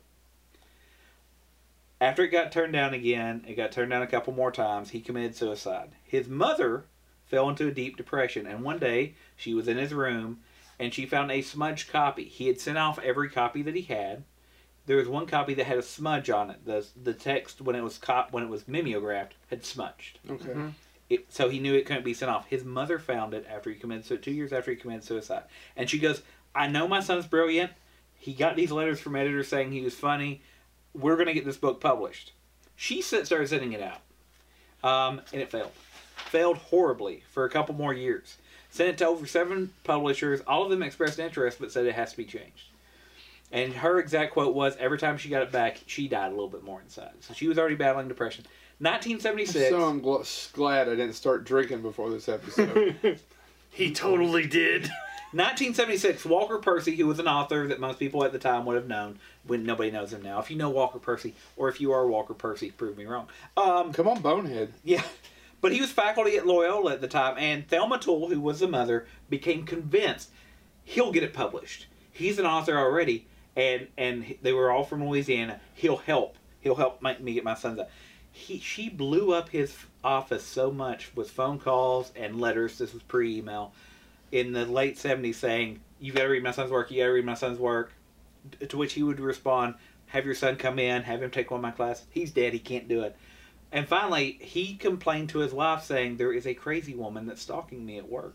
After 2.01 2.23
it 2.23 2.29
got 2.29 2.53
turned 2.53 2.75
down 2.75 2.95
again, 2.95 3.45
it 3.49 3.57
got 3.57 3.73
turned 3.73 3.91
down 3.91 4.03
a 4.03 4.07
couple 4.07 4.33
more 4.33 4.53
times, 4.53 4.91
he 4.91 5.01
committed 5.01 5.35
suicide. 5.35 5.97
His 6.05 6.29
mother 6.29 6.85
fell 7.27 7.49
into 7.49 7.67
a 7.67 7.73
deep 7.73 7.97
depression, 7.97 8.47
and 8.47 8.63
one 8.63 8.79
day 8.79 9.15
she 9.35 9.53
was 9.53 9.67
in 9.67 9.79
his 9.79 9.93
room 9.93 10.39
and 10.79 10.95
she 10.95 11.07
found 11.07 11.33
a 11.33 11.43
smudged 11.43 11.91
copy. 11.91 12.25
He 12.27 12.47
had 12.47 12.61
sent 12.61 12.79
off 12.79 13.01
every 13.01 13.29
copy 13.29 13.63
that 13.63 13.75
he 13.75 13.83
had. 13.83 14.23
There 14.87 14.99
was 14.99 15.09
one 15.09 15.27
copy 15.27 15.55
that 15.55 15.67
had 15.67 15.79
a 15.79 15.83
smudge 15.83 16.31
on 16.31 16.51
it. 16.51 16.67
The 16.67 16.87
the 17.01 17.15
text 17.15 17.61
when 17.61 17.75
it 17.75 17.83
was 17.83 17.99
cop 17.99 18.33
when 18.33 18.45
it 18.45 18.49
was 18.49 18.69
mimeographed 18.69 19.35
had 19.51 19.65
smudged. 19.65 20.21
Okay. 20.31 20.51
Mhm. 20.51 20.73
It, 21.11 21.33
so 21.33 21.49
he 21.49 21.59
knew 21.59 21.75
it 21.75 21.87
couldn't 21.87 22.05
be 22.05 22.15
sent 22.15 22.31
off. 22.31 22.47
His 22.49 22.65
mother 22.65 22.99
found 22.99 23.35
it 23.35 23.47
after 23.49 23.71
he 23.71 23.77
committed 23.77 24.07
so 24.07 24.17
two 24.17 24.33
years 24.33 24.53
after 24.53 24.71
he 24.71 24.77
committed 24.77 25.05
suicide, 25.05 25.45
and 25.77 25.89
she 25.89 25.99
goes, 25.99 26.23
"I 26.55 26.67
know 26.67 26.89
my 26.89 27.01
son's 27.01 27.27
brilliant. 27.27 27.73
He 28.17 28.33
got 28.33 28.57
these 28.57 28.73
letters 28.73 29.01
from 29.01 29.17
editors 29.17 29.49
saying 29.49 29.73
he 29.73 29.83
was 29.83 29.95
funny. 29.95 30.43
We're 30.95 31.17
going 31.17 31.27
to 31.27 31.35
get 31.35 31.45
this 31.45 31.59
book 31.59 31.81
published." 31.81 32.33
She 32.75 33.03
started 33.03 33.49
sending 33.49 33.73
it 33.73 33.83
out, 33.83 34.01
um, 34.83 35.21
and 35.33 35.43
it 35.43 35.51
failed. 35.51 35.73
Failed 36.17 36.57
horribly 36.57 37.23
for 37.31 37.45
a 37.45 37.51
couple 37.51 37.75
more 37.75 37.93
years. 37.93 38.39
Sent 38.71 38.89
it 38.89 38.99
to 38.99 39.07
over 39.07 39.27
seven 39.27 39.73
publishers. 39.85 40.41
All 40.47 40.65
of 40.65 40.71
them 40.71 40.83
expressed 40.83 41.19
interest, 41.19 41.59
but 41.61 41.71
said 41.71 41.87
it 41.87 41.95
has 41.95 42.13
to 42.13 42.17
be 42.17 42.25
changed. 42.25 42.71
And 43.53 43.75
her 43.75 44.01
exact 44.01 44.33
quote 44.33 44.55
was, 44.55 44.77
"Every 44.79 44.99
time 44.99 45.19
she 45.19 45.29
got 45.29 45.43
it 45.43 45.53
back, 45.53 45.81
she 45.87 46.09
died 46.09 46.29
a 46.29 46.35
little 46.35 46.49
bit 46.49 46.65
more 46.65 46.81
inside." 46.81 47.13
So 47.21 47.35
she 47.35 47.47
was 47.47 47.59
already 47.59 47.77
battling 47.77 48.09
depression. 48.09 48.47
1976. 48.79 49.71
So 49.71 49.83
I'm 49.85 50.01
gl- 50.01 50.53
glad 50.53 50.89
I 50.89 50.93
didn't 50.97 51.15
start 51.15 51.45
drinking 51.45 51.83
before 51.83 52.11
this 52.11 52.29
episode. 52.29 52.97
He 53.71 53.93
totally 53.93 54.47
did. 54.47 54.83
1976, 55.33 56.25
Walker 56.27 56.59
Percy, 56.59 56.95
who 56.95 57.09
was 57.09 57.19
an 57.19 57.27
author 57.27 57.67
that 57.67 57.81
most 57.81 57.99
people 57.99 58.23
at 58.23 58.31
the 58.31 58.39
time 58.39 58.65
would 58.67 58.77
have 58.77 58.87
known, 58.87 59.19
when 59.49 59.65
nobody 59.65 59.91
knows 59.91 60.13
him 60.13 60.23
now. 60.23 60.39
If 60.39 60.49
you 60.49 60.57
know 60.57 60.71
Walker 60.71 61.01
Percy, 61.01 61.35
or 61.57 61.69
if 61.69 61.81
you 61.81 61.91
are 61.91 62.07
Walker 62.07 62.35
Percy, 62.35 62.71
prove 62.71 62.97
me 62.97 63.05
wrong. 63.05 63.27
Um, 63.57 63.93
Come 63.93 64.07
on, 64.07 64.23
Bonehead. 64.23 64.73
yeah, 64.85 65.03
but 65.61 65.73
he 65.73 65.81
was 65.81 65.91
faculty 65.91 66.37
at 66.37 66.47
Loyola 66.47 66.93
at 66.93 67.01
the 67.01 67.09
time, 67.09 67.35
and 67.37 67.67
Thelma 67.67 67.99
Toole, 67.99 68.29
who 68.29 68.41
was 68.41 68.61
the 68.61 68.69
mother, 68.69 69.07
became 69.29 69.67
convinced 69.67 70.31
he'll 70.85 71.11
get 71.11 71.25
it 71.25 71.35
published. 71.35 71.89
He's 72.13 72.39
an 72.39 72.47
author 72.47 72.79
already, 72.79 73.27
and 73.57 73.89
and 73.99 74.37
they 74.43 74.53
were 74.53 74.71
all 74.71 74.85
from 74.85 75.05
Louisiana. 75.05 75.59
He'll 75.75 75.97
help. 75.97 76.37
He'll 76.61 76.77
help 76.77 77.03
make 77.03 77.21
me 77.21 77.35
get 77.35 77.43
my 77.43 77.55
sons 77.55 77.81
out. 77.81 77.89
He 78.35 78.59
she 78.59 78.89
blew 78.89 79.33
up 79.33 79.51
his 79.51 79.77
office 80.03 80.45
so 80.45 80.73
much 80.73 81.13
with 81.15 81.31
phone 81.31 81.61
calls 81.61 82.13
and 82.17 82.41
letters. 82.41 82.77
This 82.77 82.93
was 82.93 83.03
pre-email 83.05 83.73
in 84.33 84.53
the 84.53 84.67
late 84.67 84.97
70s 84.97 85.37
saying, 85.37 85.81
You 86.01 86.13
gotta 86.13 86.29
read 86.29 86.43
my 86.43 86.51
son's 86.51 86.73
work, 86.73 86.91
you 86.91 87.01
gotta 87.01 87.13
read 87.13 87.25
my 87.25 87.35
son's 87.35 87.61
work. 87.61 87.93
To 88.69 88.77
which 88.77 88.95
he 88.95 89.05
would 89.05 89.21
respond, 89.21 89.77
Have 90.07 90.27
your 90.27 90.35
son 90.35 90.57
come 90.57 90.81
in, 90.81 91.03
have 91.03 91.23
him 91.23 91.31
take 91.31 91.53
one 91.53 91.61
of 91.61 91.63
my 91.63 91.71
classes. 91.71 92.07
He's 92.11 92.33
dead, 92.33 92.53
he 92.53 92.59
can't 92.59 92.89
do 92.89 93.03
it. 93.03 93.17
And 93.71 93.87
finally, 93.87 94.39
he 94.41 94.75
complained 94.75 95.29
to 95.31 95.39
his 95.39 95.53
wife 95.53 95.85
saying, 95.85 96.17
There 96.17 96.33
is 96.33 96.47
a 96.47 96.55
crazy 96.55 96.95
woman 96.95 97.27
that's 97.27 97.43
stalking 97.43 97.87
me 97.87 97.99
at 97.99 98.11
work. 98.11 98.35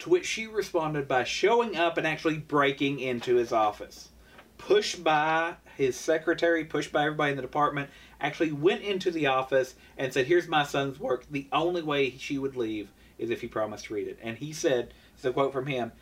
To 0.00 0.10
which 0.10 0.26
she 0.26 0.46
responded 0.46 1.08
by 1.08 1.24
showing 1.24 1.76
up 1.76 1.96
and 1.96 2.06
actually 2.06 2.36
breaking 2.36 3.00
into 3.00 3.36
his 3.36 3.52
office. 3.52 4.10
Pushed 4.58 5.02
by 5.02 5.54
his 5.76 5.96
secretary, 5.96 6.64
pushed 6.64 6.92
by 6.92 7.04
everybody 7.04 7.30
in 7.30 7.36
the 7.36 7.42
department, 7.42 7.90
actually 8.20 8.52
went 8.52 8.82
into 8.82 9.10
the 9.10 9.26
office 9.26 9.74
and 9.96 10.12
said, 10.12 10.26
Here's 10.26 10.48
my 10.48 10.64
son's 10.64 10.98
work. 11.00 11.26
The 11.30 11.48
only 11.52 11.82
way 11.82 12.16
she 12.16 12.38
would 12.38 12.56
leave 12.56 12.90
is 13.18 13.30
if 13.30 13.40
he 13.40 13.46
promised 13.46 13.86
to 13.86 13.94
read 13.94 14.08
it. 14.08 14.18
And 14.22 14.36
he 14.36 14.52
said, 14.52 14.92
it's 15.14 15.24
a 15.24 15.32
quote 15.32 15.52
from 15.52 15.66
him, 15.66 15.92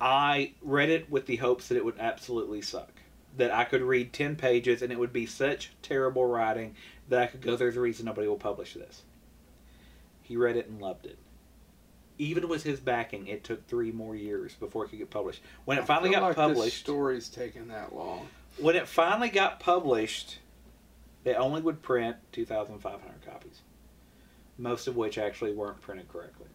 I 0.00 0.52
read 0.60 0.90
it 0.90 1.10
with 1.10 1.26
the 1.26 1.36
hopes 1.36 1.68
that 1.68 1.76
it 1.76 1.84
would 1.84 1.98
absolutely 1.98 2.60
suck. 2.60 2.92
That 3.36 3.50
I 3.50 3.64
could 3.64 3.82
read 3.82 4.12
10 4.12 4.36
pages 4.36 4.82
and 4.82 4.92
it 4.92 4.98
would 4.98 5.12
be 5.12 5.26
such 5.26 5.72
terrible 5.82 6.26
writing 6.26 6.74
that 7.08 7.22
I 7.22 7.26
could 7.26 7.40
go, 7.40 7.56
there's 7.56 7.76
a 7.76 7.80
reason 7.80 8.06
nobody 8.06 8.28
will 8.28 8.36
publish 8.36 8.74
this. 8.74 9.02
He 10.22 10.36
read 10.36 10.56
it 10.56 10.68
and 10.68 10.80
loved 10.80 11.06
it. 11.06 11.18
Even 12.18 12.48
with 12.48 12.62
his 12.62 12.80
backing, 12.80 13.26
it 13.26 13.44
took 13.44 13.66
three 13.66 13.92
more 13.92 14.16
years 14.16 14.54
before 14.54 14.84
it 14.84 14.88
could 14.88 14.98
get 14.98 15.10
published. 15.10 15.42
When 15.66 15.78
it 15.78 15.86
finally 15.86 16.10
got 16.10 16.22
like 16.22 16.36
this 16.36 16.36
published, 16.36 16.78
story's 16.78 17.28
taking 17.28 17.68
that 17.68 17.94
long. 17.94 18.26
When 18.58 18.76
it 18.76 18.88
finally 18.88 19.28
got 19.28 19.60
published, 19.60 20.38
they 21.24 21.34
only 21.34 21.60
would 21.60 21.82
print 21.82 22.16
2,500 22.32 23.02
copies, 23.24 23.62
most 24.58 24.86
of 24.86 24.96
which 24.96 25.18
actually 25.18 25.52
weren't 25.52 25.80
printed 25.80 26.08
correctly. 26.08 26.46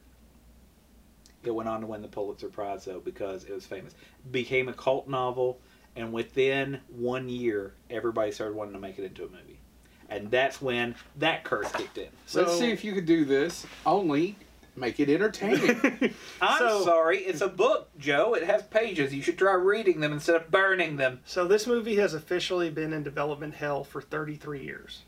It 1.43 1.51
went 1.51 1.67
on 1.67 1.81
to 1.81 1.87
win 1.87 2.01
the 2.01 2.07
Pulitzer 2.07 2.49
Prize, 2.49 2.85
though, 2.85 2.99
because 2.99 3.45
it 3.45 3.51
was 3.53 3.65
famous. 3.65 3.95
Became 4.29 4.69
a 4.69 4.73
cult 4.73 5.07
novel, 5.07 5.59
and 5.95 6.13
within 6.13 6.79
one 6.89 7.29
year, 7.29 7.73
everybody 7.89 8.31
started 8.31 8.55
wanting 8.55 8.73
to 8.73 8.79
make 8.79 8.99
it 8.99 9.05
into 9.05 9.23
a 9.25 9.29
movie. 9.29 9.59
And 10.09 10.29
that's 10.29 10.61
when 10.61 10.95
that 11.17 11.43
curse 11.43 11.71
kicked 11.71 11.97
in. 11.97 12.09
So- 12.25 12.41
Let's 12.41 12.59
see 12.59 12.69
if 12.71 12.83
you 12.83 12.93
could 12.93 13.05
do 13.05 13.25
this. 13.25 13.65
Only 13.85 14.35
make 14.75 14.99
it 14.99 15.09
entertaining. 15.09 16.13
I'm 16.41 16.57
So- 16.59 16.83
sorry, 16.83 17.19
it's 17.19 17.41
a 17.41 17.47
book, 17.47 17.89
Joe. 17.97 18.33
It 18.33 18.43
has 18.43 18.63
pages. 18.63 19.13
You 19.13 19.21
should 19.21 19.37
try 19.37 19.53
reading 19.53 19.99
them 19.99 20.13
instead 20.13 20.35
of 20.35 20.49
burning 20.51 20.97
them. 20.97 21.19
So 21.25 21.47
this 21.47 21.67
movie 21.67 21.95
has 21.97 22.13
officially 22.13 22.69
been 22.69 22.93
in 22.93 23.03
development 23.03 23.55
hell 23.55 23.83
for 23.83 24.01
33 24.01 24.63
years. 24.63 25.03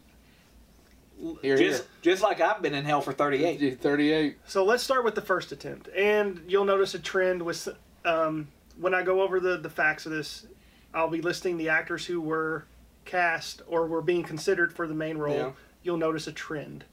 Here, 1.41 1.57
just, 1.57 1.85
just 2.01 2.21
like 2.21 2.41
I've 2.41 2.61
been 2.61 2.73
in 2.73 2.83
hell 2.83 2.99
for 2.99 3.13
38. 3.13 3.79
38. 3.79 4.37
So 4.45 4.65
let's 4.65 4.83
start 4.83 5.05
with 5.05 5.15
the 5.15 5.21
first 5.21 5.51
attempt, 5.53 5.87
and 5.95 6.41
you'll 6.47 6.65
notice 6.65 6.95
a 6.95 6.99
trend 6.99 7.41
with 7.41 7.69
um, 8.03 8.49
when 8.77 8.93
I 8.93 9.03
go 9.03 9.21
over 9.21 9.39
the 9.39 9.57
the 9.57 9.69
facts 9.69 10.05
of 10.05 10.11
this. 10.11 10.45
I'll 10.93 11.07
be 11.09 11.21
listing 11.21 11.57
the 11.57 11.69
actors 11.69 12.05
who 12.05 12.19
were 12.19 12.65
cast 13.05 13.61
or 13.67 13.87
were 13.87 14.01
being 14.01 14.23
considered 14.23 14.73
for 14.73 14.85
the 14.87 14.93
main 14.93 15.17
role. 15.17 15.35
Yeah. 15.35 15.51
You'll 15.83 15.97
notice 15.97 16.27
a 16.27 16.31
trend. 16.33 16.83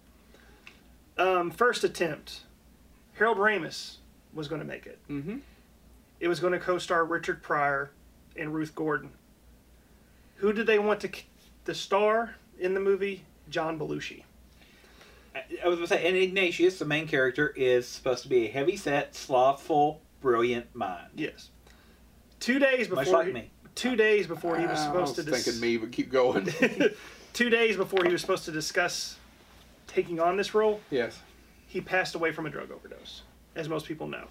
Um, 1.19 1.51
first 1.51 1.83
attempt, 1.83 2.43
Harold 3.21 3.37
Ramis 3.37 3.97
was 4.33 4.49
going 4.49 4.63
to 4.63 4.67
make 4.67 4.87
it. 4.87 4.99
Mm-hmm. 5.11 5.37
It 6.21 6.29
was 6.29 6.41
going 6.41 6.55
to 6.55 6.59
co-star 6.59 7.05
Richard 7.05 7.43
Pryor 7.43 7.91
and 8.35 8.55
Ruth 8.55 8.75
Gordon. 8.75 9.11
Who 10.37 10.55
did 10.55 10.67
they 10.67 10.79
want 10.79 11.01
to 11.01 11.11
the 11.67 11.75
star 11.75 12.35
in 12.59 12.73
the 12.73 12.81
movie? 12.81 13.25
John 13.51 13.79
Belushi. 13.79 14.23
I 15.35 15.69
was 15.69 15.77
going 15.77 15.81
to 15.81 15.87
say, 15.87 16.09
and 16.09 16.17
Ignatius, 16.17 16.79
the 16.79 16.87
main 16.87 17.07
character, 17.07 17.53
is 17.55 17.87
supposed 17.87 18.23
to 18.23 18.29
be 18.31 18.47
a 18.47 18.51
heavy-set, 18.51 19.15
slothful, 19.15 20.01
brilliant 20.23 20.75
mind. 20.75 21.11
Yes. 21.15 21.51
Two 22.41 22.59
days 22.59 22.89
before 22.89 23.05
Much 23.05 23.13
like 23.13 23.27
he- 23.27 23.33
me. 23.35 23.51
two 23.75 23.97
days 23.97 24.27
before 24.27 24.57
he 24.59 24.65
was 24.67 24.79
Ah, 24.79 24.85
supposed 24.87 25.21
I 25.21 25.25
to 25.25 25.31
was 25.31 25.45
dis- 25.45 25.45
thinking 25.45 25.61
me, 25.61 25.77
but 25.77 25.93
keep 25.93 26.11
going. 26.11 26.49
two 27.35 27.51
days 27.51 27.77
before 27.77 28.03
he 28.07 28.13
was 28.13 28.23
supposed 28.23 28.47
to 28.47 28.51
discuss 28.53 29.19
taking 29.89 30.19
on 30.21 30.39
this 30.39 30.55
role, 30.55 30.81
yes. 30.91 31.19
He 31.71 31.81
passed 31.81 32.17
away 32.17 32.33
from 32.33 32.47
a 32.47 32.51
drug 32.51 32.73
overdose, 32.73 33.23
as 33.55 33.69
most 33.69 33.87
people 33.87 34.09
know. 34.09 34.27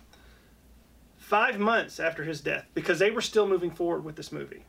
Five 1.16 1.58
months 1.58 1.98
after 1.98 2.26
his 2.26 2.42
death, 2.42 2.66
because 2.74 3.00
they 3.00 3.12
were 3.12 3.22
still 3.22 3.48
moving 3.48 3.72
forward 3.72 4.04
with 4.04 4.18
this 4.18 4.34
movie. 4.34 4.66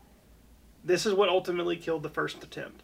This 0.81 1.05
is 1.05 1.13
what 1.13 1.27
ultimately 1.27 1.75
killed 1.75 2.01
the 2.01 2.09
first 2.09 2.41
attempt. 2.41 2.81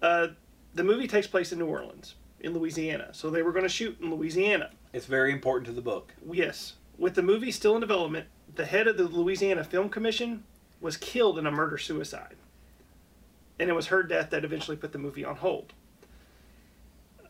Uh, 0.00 0.28
the 0.72 0.84
movie 0.84 1.06
takes 1.06 1.26
place 1.26 1.52
in 1.52 1.58
New 1.58 1.66
Orleans, 1.66 2.14
in 2.40 2.54
Louisiana, 2.54 3.10
so 3.12 3.28
they 3.28 3.42
were 3.42 3.52
going 3.52 3.64
to 3.64 3.68
shoot 3.68 4.00
in 4.00 4.10
Louisiana. 4.10 4.70
It's 4.94 5.04
very 5.04 5.32
important 5.32 5.66
to 5.66 5.72
the 5.74 5.82
book. 5.82 6.14
Yes. 6.32 6.72
With 6.96 7.14
the 7.14 7.22
movie 7.22 7.52
still 7.52 7.74
in 7.74 7.82
development, 7.82 8.26
the 8.54 8.64
head 8.64 8.88
of 8.88 8.96
the 8.96 9.04
Louisiana 9.04 9.64
Film 9.64 9.90
Commission 9.90 10.44
was 10.80 10.96
killed 10.96 11.38
in 11.38 11.46
a 11.46 11.50
murder 11.50 11.76
suicide. 11.76 12.36
And 13.58 13.68
it 13.68 13.74
was 13.74 13.88
her 13.88 14.02
death 14.02 14.30
that 14.30 14.46
eventually 14.46 14.78
put 14.78 14.92
the 14.92 14.98
movie 14.98 15.26
on 15.26 15.36
hold. 15.36 15.74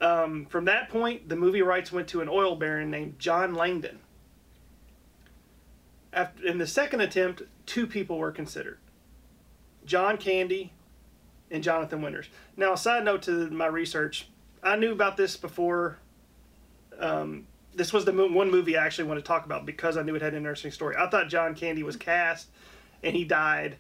Um, 0.01 0.47
from 0.47 0.65
that 0.67 0.89
point, 0.89 1.29
the 1.29 1.37
movie 1.37 1.63
rights 1.63 1.91
went 1.91 2.09
to 2.09 2.21
an 2.21 2.29
oil 2.29 2.57
baron 2.57 2.91
named 2.91 3.19
John 3.19 3.55
Langdon. 3.55 3.99
After, 6.13 6.47
in 6.47 6.59
the 6.59 6.67
second 6.67 7.01
attempt, 7.01 7.43
two 7.67 7.87
people 7.87 8.19
were 8.19 8.33
considered 8.33 8.79
John 9.85 10.17
Candy 10.17 10.73
and 11.51 11.63
Jonathan 11.63 12.03
Winters. 12.03 12.29
Now, 12.57 12.75
a 12.75 12.77
side 12.77 13.05
note 13.05 13.23
to 13.23 13.51
my 13.51 13.67
research, 13.67 14.29
I 14.63 14.77
knew 14.77 14.93
about 14.93 15.17
this 15.17 15.37
before 15.37 15.99
um, 16.99 17.47
this 17.75 17.93
was 17.93 18.05
the 18.05 18.13
mo- 18.13 18.31
one 18.31 18.51
movie 18.51 18.77
I 18.77 18.85
actually 18.85 19.09
want 19.09 19.19
to 19.19 19.27
talk 19.27 19.47
about 19.47 19.65
because 19.65 19.97
I 19.97 20.03
knew 20.03 20.15
it 20.15 20.23
had 20.23 20.33
an 20.33 20.39
interesting 20.39 20.73
story. 20.73 20.97
I 20.99 21.09
thought 21.09 21.29
John 21.29 21.55
Candy 21.55 21.83
was 21.83 21.97
cast 21.97 22.49
and 23.03 23.15
he 23.15 23.25
died 23.25 23.77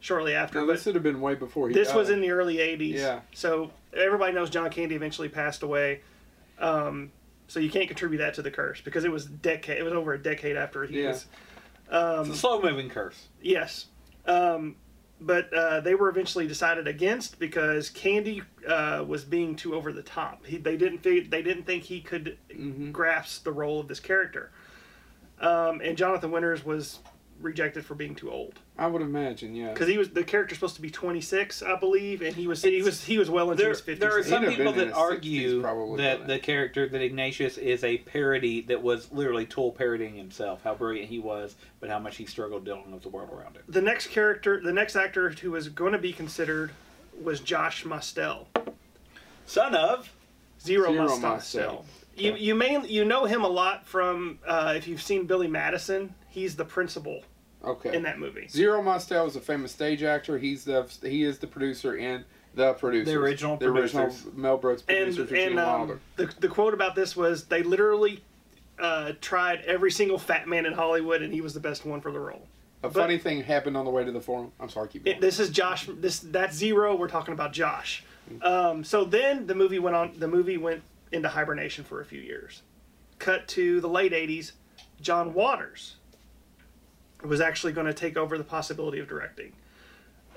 shortly 0.00 0.34
after. 0.34 0.60
No, 0.60 0.66
this 0.66 0.86
would 0.86 0.94
have 0.94 1.04
been 1.04 1.20
way 1.20 1.34
before 1.34 1.68
he 1.68 1.74
this 1.74 1.92
was 1.92 2.10
in 2.10 2.20
the 2.20 2.30
early 2.30 2.56
80s. 2.56 2.94
Yeah. 2.94 3.20
So 3.34 3.70
everybody 3.94 4.32
knows 4.32 4.50
John 4.50 4.70
Candy 4.70 4.94
eventually 4.94 5.28
passed 5.28 5.62
away. 5.62 6.00
Um, 6.58 7.12
So 7.48 7.60
you 7.60 7.70
can't 7.70 7.86
contribute 7.86 8.18
that 8.18 8.34
to 8.34 8.42
the 8.42 8.50
curse 8.50 8.80
because 8.80 9.04
it 9.04 9.10
was 9.12 9.24
decade. 9.26 9.78
It 9.78 9.82
was 9.84 9.92
over 9.92 10.12
a 10.14 10.18
decade 10.22 10.56
after 10.56 10.84
he 10.84 11.02
Yeah. 11.02 11.08
was. 11.10 11.26
Um, 11.90 12.20
It's 12.26 12.30
a 12.30 12.40
slow 12.40 12.60
moving 12.60 12.88
curse. 12.90 13.28
Yes. 13.40 13.86
Um, 14.26 14.74
but 15.20 15.52
uh, 15.54 15.80
they 15.80 15.94
were 15.94 16.08
eventually 16.08 16.46
decided 16.48 16.86
against 16.88 17.38
because 17.38 17.88
Candy 17.88 18.42
uh, 18.68 19.04
was 19.06 19.24
being 19.24 19.54
too 19.56 19.74
over 19.74 19.92
the 19.92 20.02
top. 20.02 20.44
He, 20.44 20.56
they 20.58 20.76
didn't 20.76 20.98
think 21.04 21.30
they 21.30 21.40
didn't 21.42 21.62
think 21.64 21.84
he 21.84 22.00
could 22.00 22.36
Mhm. 22.50 22.90
grasp 22.92 23.44
the 23.44 23.52
role 23.52 23.78
of 23.80 23.86
this 23.88 24.00
character. 24.00 24.50
Um, 25.40 25.80
and 25.82 25.96
Jonathan 25.96 26.30
Winters 26.32 26.64
was 26.64 26.98
rejected 27.40 27.84
for 27.84 27.94
being 27.94 28.14
too 28.14 28.30
old 28.30 28.58
I 28.78 28.86
would 28.86 29.02
imagine, 29.02 29.54
yeah. 29.54 29.72
because 29.72 29.88
he 29.88 29.96
was 29.96 30.10
the 30.10 30.24
character's 30.24 30.58
supposed 30.58 30.76
to 30.76 30.82
be 30.82 30.90
26, 30.90 31.62
I 31.62 31.76
believe, 31.76 32.22
and 32.22 32.34
he 32.34 32.46
was 32.46 32.62
he 32.62 32.82
was 32.82 33.04
he 33.04 33.16
was 33.18 33.30
well 33.30 33.50
into 33.50 33.62
There, 33.62 33.70
his 33.70 33.80
50s. 33.80 33.98
there 33.98 34.18
are 34.18 34.22
some 34.22 34.44
people 34.46 34.72
that 34.72 34.88
his 34.88 34.96
60s 34.96 34.98
argue 34.98 35.62
probably 35.62 36.02
that 36.02 36.26
the 36.26 36.38
character 36.38 36.88
that 36.88 37.00
Ignatius 37.00 37.56
is 37.56 37.84
a 37.84 37.98
parody 37.98 38.60
that 38.62 38.82
was 38.82 39.10
literally 39.12 39.46
Toole 39.46 39.72
parodying 39.72 40.14
himself, 40.14 40.62
how 40.62 40.74
brilliant 40.74 41.08
he 41.08 41.18
was, 41.18 41.56
but 41.80 41.88
how 41.88 41.98
much 41.98 42.16
he 42.16 42.26
struggled 42.26 42.64
dealing 42.64 42.90
with 42.92 43.02
the 43.02 43.08
world 43.08 43.30
around 43.32 43.56
him. 43.56 43.62
the 43.68 43.80
next 43.82 44.08
character, 44.08 44.60
the 44.60 44.72
next 44.72 44.94
actor 44.96 45.30
who 45.30 45.52
was 45.52 45.68
going 45.68 45.92
to 45.92 45.98
be 45.98 46.12
considered 46.12 46.72
was 47.22 47.40
Josh 47.40 47.84
Mostel. 47.84 48.48
Son 49.46 49.74
of 49.74 50.12
Zero, 50.60 50.92
Zero 50.92 51.04
Mostel. 51.18 51.30
Mostel. 51.30 51.86
You 52.16 52.34
you 52.34 52.54
may 52.54 52.84
you 52.86 53.04
know 53.04 53.24
him 53.24 53.44
a 53.44 53.48
lot 53.48 53.86
from 53.86 54.38
uh, 54.46 54.74
if 54.76 54.88
you've 54.88 55.02
seen 55.02 55.26
Billy 55.26 55.48
Madison. 55.48 56.14
He's 56.36 56.54
the 56.54 56.66
principal 56.66 57.22
Okay. 57.64 57.96
in 57.96 58.02
that 58.02 58.18
movie. 58.18 58.46
Zero 58.46 58.82
Mostel 58.82 59.24
is 59.24 59.36
a 59.36 59.40
famous 59.40 59.72
stage 59.72 60.02
actor. 60.02 60.36
He's 60.36 60.66
the 60.66 60.86
he 61.02 61.22
is 61.24 61.38
the 61.38 61.46
producer 61.46 61.96
and 61.96 62.24
the 62.54 62.74
producer. 62.74 63.10
The 63.10 63.16
original 63.18 63.56
the 63.56 63.68
original. 63.68 64.14
Mel 64.34 64.58
Brooks 64.58 64.82
And 64.86 65.14
producers 65.16 65.28
for 65.30 65.34
and 65.34 65.58
um, 65.58 66.00
the 66.16 66.26
the 66.38 66.48
quote 66.48 66.74
about 66.74 66.94
this 66.94 67.16
was 67.16 67.46
they 67.46 67.62
literally 67.62 68.22
uh, 68.78 69.12
tried 69.22 69.62
every 69.62 69.90
single 69.90 70.18
fat 70.18 70.46
man 70.46 70.66
in 70.66 70.74
Hollywood 70.74 71.22
and 71.22 71.32
he 71.32 71.40
was 71.40 71.54
the 71.54 71.60
best 71.60 71.86
one 71.86 72.02
for 72.02 72.12
the 72.12 72.20
role. 72.20 72.46
A 72.82 72.88
but- 72.90 72.92
funny 73.00 73.16
thing 73.16 73.42
happened 73.42 73.78
on 73.78 73.86
the 73.86 73.90
way 73.90 74.04
to 74.04 74.12
the 74.12 74.20
forum. 74.20 74.52
I'm 74.60 74.68
sorry, 74.68 74.88
keep 74.88 75.06
going. 75.06 75.16
It, 75.16 75.20
this 75.22 75.40
is 75.40 75.48
Josh. 75.48 75.88
This 75.90 76.18
that's 76.18 76.54
zero. 76.54 76.94
We're 76.94 77.08
talking 77.08 77.32
about 77.32 77.54
Josh. 77.54 78.04
Um, 78.42 78.84
so 78.84 79.06
then 79.06 79.46
the 79.46 79.54
movie 79.54 79.78
went 79.78 79.96
on. 79.96 80.12
The 80.18 80.28
movie 80.28 80.58
went 80.58 80.82
into 81.12 81.30
hibernation 81.30 81.82
for 81.82 82.02
a 82.02 82.04
few 82.04 82.20
years. 82.20 82.60
Cut 83.18 83.48
to 83.48 83.80
the 83.80 83.88
late 83.88 84.12
'80s. 84.12 84.52
John 85.00 85.32
Waters 85.34 85.96
was 87.24 87.40
actually 87.40 87.72
going 87.72 87.86
to 87.86 87.94
take 87.94 88.16
over 88.16 88.36
the 88.38 88.44
possibility 88.44 88.98
of 88.98 89.08
directing, 89.08 89.52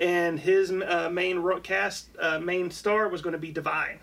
and 0.00 0.38
his 0.40 0.70
uh, 0.70 1.08
main 1.12 1.38
ro- 1.38 1.60
cast, 1.60 2.08
uh, 2.18 2.38
main 2.38 2.70
star 2.70 3.08
was 3.08 3.22
going 3.22 3.32
to 3.34 3.38
be 3.38 3.50
Divine. 3.52 3.98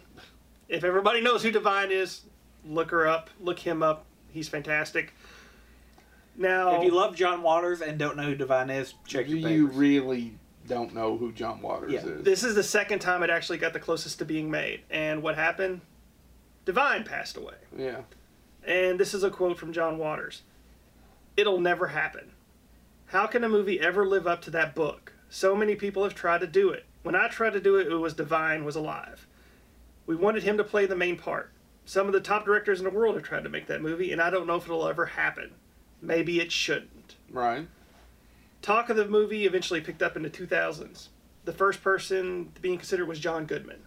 If 0.70 0.84
everybody 0.84 1.22
knows 1.22 1.44
who 1.44 1.52
Divine 1.52 1.92
is, 1.92 2.22
look 2.66 2.92
her 2.92 3.08
up. 3.08 3.30
Look 3.40 3.60
him 3.60 3.82
up. 3.82 4.06
He's 4.32 4.50
fantastic. 4.50 5.14
Now, 6.36 6.78
If 6.78 6.84
you 6.84 6.92
love 6.92 7.16
John 7.16 7.42
Waters 7.42 7.82
and 7.82 7.98
don't 7.98 8.16
know 8.16 8.24
who 8.24 8.36
Divine 8.36 8.70
is, 8.70 8.94
check 9.08 9.28
your 9.28 9.38
you 9.40 9.66
papers. 9.68 9.76
really 9.78 10.34
don't 10.68 10.94
know 10.94 11.18
who 11.18 11.32
John 11.32 11.62
Waters 11.62 11.94
Yeah. 11.94 12.02
is. 12.06 12.24
This 12.24 12.44
is 12.44 12.54
the 12.54 12.62
second 12.64 13.00
time 13.00 13.24
it 13.24 13.30
actually 13.32 13.58
got 13.58 13.74
the 13.74 13.80
closest 13.80 14.20
to 14.20 14.26
being 14.26 14.52
made. 14.52 14.82
And 14.92 15.24
what 15.24 15.36
happened? 15.36 15.82
Divine 16.66 17.04
passed 17.06 17.38
away. 17.38 17.56
yeah. 17.76 18.02
And 18.66 19.00
this 19.00 19.14
is 19.14 19.24
a 19.24 19.30
quote 19.32 19.58
from 19.58 19.72
John 19.72 19.98
Waters 19.98 20.42
It'll 21.38 21.62
never 21.62 21.88
happen. 21.88 22.32
How 23.12 23.26
can 23.26 23.46
a 23.46 23.50
movie 23.50 23.80
ever 23.80 24.06
live 24.06 24.28
up 24.28 24.42
to 24.42 24.52
that 24.52 24.76
book? 24.76 25.14
So 25.30 25.56
many 25.56 25.76
people 25.76 26.04
have 26.04 26.14
tried 26.14 26.42
to 26.42 26.48
do 26.48 26.72
it. 26.72 26.86
When 27.04 27.16
I 27.16 27.30
tried 27.30 27.54
to 27.54 27.62
do 27.62 27.78
it, 27.78 27.88
it 27.88 27.96
was 27.96 28.14
Divine 28.14 28.66
was 28.66 28.76
alive. 28.76 29.26
We 30.06 30.18
wanted 30.18 30.44
him 30.44 30.58
to 30.58 30.64
play 30.66 30.86
the 30.86 30.96
main 30.96 31.18
part. 31.18 31.52
Some 31.86 32.08
of 32.08 32.14
the 32.14 32.20
top 32.20 32.44
directors 32.44 32.80
in 32.80 32.84
the 32.84 32.92
world 32.92 33.16
have 33.16 33.24
tried 33.24 33.46
to 33.46 33.50
make 33.50 33.68
that 33.68 33.82
movie, 33.82 34.12
and 34.12 34.22
I 34.22 34.30
don't 34.30 34.46
know 34.46 34.58
if 34.58 34.66
it'll 34.66 34.90
ever 34.90 35.06
happen. 35.06 35.52
Maybe 36.02 36.42
it 36.42 36.52
shouldn't. 36.52 37.16
Right. 37.32 37.66
Talk 38.62 38.90
of 38.90 38.98
the 38.98 39.08
movie 39.08 39.46
eventually 39.46 39.80
picked 39.80 40.04
up 40.04 40.18
in 40.18 40.24
the 40.24 40.30
2000s. 40.30 41.08
The 41.46 41.54
first 41.54 41.82
person 41.82 42.52
being 42.62 42.78
considered 42.78 43.08
was 43.08 43.20
John 43.20 43.46
Goodman. 43.46 43.84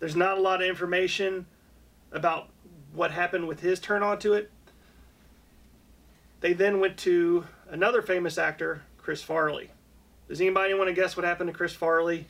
There's 0.00 0.16
not 0.16 0.38
a 0.38 0.40
lot 0.40 0.60
of 0.60 0.68
information 0.68 1.46
about 2.10 2.48
what 2.92 3.12
happened 3.12 3.46
with 3.46 3.60
his 3.60 3.78
turn 3.78 4.02
onto 4.02 4.32
it. 4.32 4.50
They 6.46 6.52
then 6.52 6.78
went 6.78 6.96
to 6.98 7.44
another 7.70 8.02
famous 8.02 8.38
actor, 8.38 8.82
Chris 8.98 9.20
Farley. 9.20 9.68
Does 10.28 10.40
anybody 10.40 10.74
want 10.74 10.86
to 10.88 10.94
guess 10.94 11.16
what 11.16 11.26
happened 11.26 11.50
to 11.50 11.52
Chris 11.56 11.74
Farley? 11.74 12.24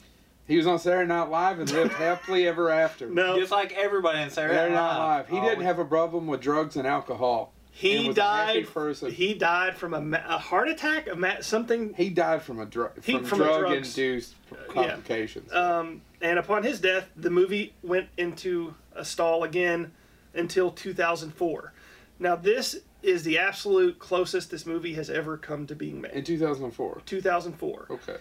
He 0.48 0.57
was 0.57 0.66
on 0.66 0.79
Saturday 0.79 1.07
Night 1.07 1.29
Live 1.29 1.59
and 1.61 1.70
lived 1.70 1.92
happily 1.92 2.48
ever 2.48 2.70
after. 2.70 3.11
No, 3.11 3.38
Just 3.38 3.52
like 3.52 3.74
everybody 3.74 4.22
in 4.22 4.31
Saturday 4.31 4.55
Saturday 4.55 4.74
Night 4.74 4.81
Night 4.94 5.16
Live. 5.18 5.29
He 5.29 5.37
Oh, 5.37 5.42
didn't 5.44 5.64
have 5.64 5.79
a 5.79 5.85
problem 5.85 6.26
with 6.29 6.40
drugs 6.40 6.76
and 6.76 6.87
alcohol. 6.87 7.52
he 7.72 7.98
and 7.98 8.09
was 8.09 8.16
a 8.16 8.22
happy 8.22 8.62
died. 8.62 8.72
person. 8.72 9.11
He 9.12 9.35
died 9.35 9.76
from 9.76 9.92
a, 9.92 10.18
a 10.26 10.38
heart 10.38 10.68
attack, 10.68 11.09
a 11.12 11.14
ma- 11.14 11.42
something 11.42 11.92
He 11.92 12.09
died 12.09 12.40
from 12.40 12.59
a 12.59 12.64
drug 12.64 12.92
He- 13.05 13.18
from, 13.18 13.24
from 13.26 13.38
the 13.40 13.44
drug 13.44 13.61
drugs. 13.66 13.98
induced 13.98 14.35
complications. 14.70 15.52
Um, 15.52 16.00
and 16.22 16.38
upon 16.38 16.62
his 16.62 16.81
death, 16.81 17.07
the 17.16 17.29
movie 17.29 17.74
went 17.83 18.09
into 18.16 18.76
a 18.94 19.05
stall 19.05 19.44
again 19.44 19.92
until 20.33 20.70
2004. 20.70 21.74
Now, 22.18 22.35
this 22.35 22.79
is 23.07 23.23
the 23.23 23.38
absolute 23.38 23.99
closest 23.99 24.51
this 24.51 24.66
movie 24.66 24.95
has 24.95 25.09
ever 25.09 25.37
come 25.37 25.66
to 25.66 25.75
being 25.75 26.01
made. 26.01 26.12
in 26.12 26.25
2004. 26.25 27.03
2004. 27.07 27.87
Okay. 27.90 28.16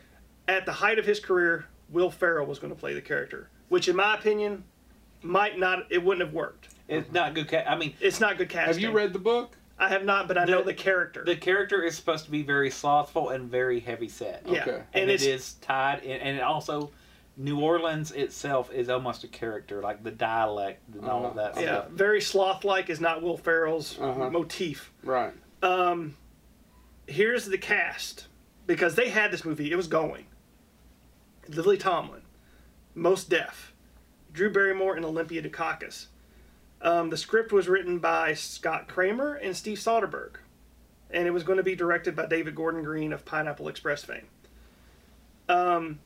At 0.47 0.65
the 0.65 0.71
height 0.71 0.99
of 0.99 1.05
his 1.05 1.19
career, 1.19 1.65
Will 1.89 2.11
Ferrell 2.11 2.45
was 2.45 2.59
going 2.59 2.73
to 2.73 2.79
play 2.79 2.93
the 2.93 3.01
character, 3.01 3.49
which, 3.69 3.87
in 3.87 3.95
my 3.95 4.15
opinion, 4.15 4.63
might 5.23 5.57
not. 5.59 5.87
It 5.89 6.03
wouldn't 6.03 6.25
have 6.25 6.33
worked. 6.33 6.69
It's 6.87 7.11
not 7.11 7.33
good. 7.33 7.47
Ca- 7.47 7.65
I 7.67 7.75
mean, 7.75 7.95
It's 7.99 8.19
not 8.19 8.37
good 8.37 8.49
casting. 8.49 8.73
Have 8.73 8.79
you 8.81 8.91
read 8.91 9.11
the 9.13 9.19
book? 9.19 9.57
I 9.79 9.89
have 9.89 10.05
not, 10.05 10.27
but 10.27 10.37
I 10.37 10.45
know 10.45 10.59
The- 10.59 10.65
the 10.65 10.73
character. 10.75 11.23
the 11.25 11.35
character 11.35 11.81
is 11.83 11.95
supposed 11.97 12.25
to 12.25 12.31
be 12.31 12.43
very 12.43 12.69
slothful 12.69 13.29
and 13.29 13.49
very 13.49 13.79
heavy 13.79 14.07
set. 14.07 14.43
yeah, 14.47 14.61
Okay. 14.61 14.71
and, 14.93 15.09
and 15.09 15.11
it 15.11 15.21
it's 15.23 15.53
tied, 15.53 16.01
and, 16.03 16.21
and 16.21 16.37
it 16.37 16.43
also 16.43 16.91
New 17.37 17.59
Orleans 17.59 18.11
itself 18.11 18.71
is 18.71 18.89
almost 18.89 19.23
a 19.23 19.27
character, 19.27 19.81
like 19.81 20.03
the 20.03 20.11
dialect 20.11 20.81
and 20.93 21.05
all 21.05 21.25
of 21.25 21.35
that 21.35 21.51
Uh-huh. 21.51 21.61
yeah, 21.61 21.67
stuff. 21.81 21.89
very 21.89 22.21
sloth-like 22.21 22.89
is 22.89 23.01
not 23.01 23.21
Will 23.21 23.37
Ferrell's 23.37 23.99
Uh-huh. 23.99 24.29
motif. 24.29 24.93
Right. 25.03 25.33
Um, 25.61 26.15
here's 27.07 27.45
the 27.45 27.57
cast 27.57 28.27
because 28.67 28.95
they 28.95 29.09
had 29.09 29.31
this 29.31 29.43
movie. 29.43 29.71
It 29.71 29.75
was 29.75 29.87
going. 29.87 30.25
Lily 31.49 31.77
Tomlin, 31.77 32.21
Mos 32.95 33.23
Def, 33.23 33.73
Drew 34.31 34.51
Barrymore, 34.51 34.95
and 34.95 35.05
Olympia 35.05 35.41
Dukakis. 35.41 36.07
Um, 36.81 37.09
the 37.09 37.17
script 37.17 37.51
was 37.51 37.67
written 37.67 37.99
by 37.99 38.33
Scott 38.33 38.87
Kramer 38.87 39.35
and 39.35 39.55
Steve 39.55 39.77
Soderbergh, 39.77 40.35
and 41.11 41.27
it 41.27 41.31
was 41.31 41.43
going 41.43 41.57
to 41.57 41.63
be 41.63 41.75
directed 41.75 42.15
by 42.15 42.25
David 42.27 42.55
Gordon 42.55 42.83
Green 42.83 43.11
of 43.13 43.25
Pineapple 43.25 43.67
Express 43.67 44.03
fame. 44.03 44.27
Um, 45.47 45.99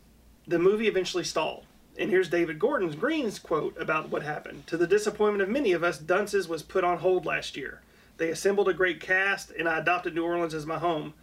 the 0.50 0.60
movie 0.60 0.88
eventually 0.88 1.24
stalled. 1.24 1.64
And 1.98 2.10
here's 2.10 2.30
David 2.30 2.60
Gordon 2.60 2.90
Green's 2.92 3.40
quote 3.40 3.76
about 3.80 4.10
what 4.10 4.24
happened. 4.24 4.66
To 4.68 4.78
the 4.78 4.88
disappointment 4.88 5.44
of 5.44 5.50
many 5.50 5.74
of 5.74 5.84
us, 5.84 5.98
Dunce's 5.98 6.48
was 6.48 6.64
put 6.64 6.84
on 6.84 7.00
hold 7.00 7.26
last 7.26 7.56
year. 7.56 7.82
They 8.18 8.30
assembled 8.30 8.68
a 8.68 8.74
great 8.74 9.00
cast, 9.00 9.52
and 9.52 9.68
I 9.68 9.78
adopted 9.78 10.16
New 10.16 10.24
Orleans 10.24 10.54
as 10.54 10.66
my 10.66 10.80
home. 10.80 11.14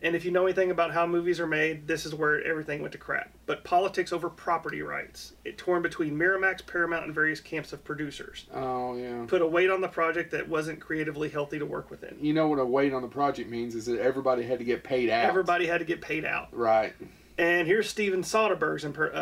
And 0.00 0.14
if 0.14 0.24
you 0.24 0.30
know 0.30 0.46
anything 0.46 0.70
about 0.70 0.92
how 0.92 1.06
movies 1.06 1.40
are 1.40 1.46
made, 1.46 1.88
this 1.88 2.06
is 2.06 2.14
where 2.14 2.42
everything 2.44 2.80
went 2.80 2.92
to 2.92 2.98
crap. 2.98 3.32
But 3.46 3.64
politics 3.64 4.12
over 4.12 4.30
property 4.30 4.80
rights. 4.80 5.32
It 5.44 5.58
torn 5.58 5.82
between 5.82 6.16
Miramax, 6.16 6.64
Paramount, 6.64 7.06
and 7.06 7.14
various 7.14 7.40
camps 7.40 7.72
of 7.72 7.82
producers. 7.82 8.46
Oh 8.54 8.96
yeah. 8.96 9.24
Put 9.26 9.42
a 9.42 9.46
weight 9.46 9.70
on 9.70 9.80
the 9.80 9.88
project 9.88 10.30
that 10.30 10.48
wasn't 10.48 10.78
creatively 10.78 11.28
healthy 11.28 11.58
to 11.58 11.66
work 11.66 11.90
within. 11.90 12.16
You 12.20 12.32
know 12.32 12.46
what 12.46 12.60
a 12.60 12.64
weight 12.64 12.92
on 12.92 13.02
the 13.02 13.08
project 13.08 13.50
means 13.50 13.74
is 13.74 13.86
that 13.86 14.00
everybody 14.00 14.44
had 14.44 14.60
to 14.60 14.64
get 14.64 14.84
paid 14.84 15.10
out. 15.10 15.24
Everybody 15.24 15.66
had 15.66 15.78
to 15.78 15.84
get 15.84 16.00
paid 16.00 16.24
out. 16.24 16.48
Right. 16.52 16.94
And 17.38 17.66
here's 17.68 17.88
Steven 17.88 18.22
Soderbergh's 18.22 18.84
imper- 18.84 19.14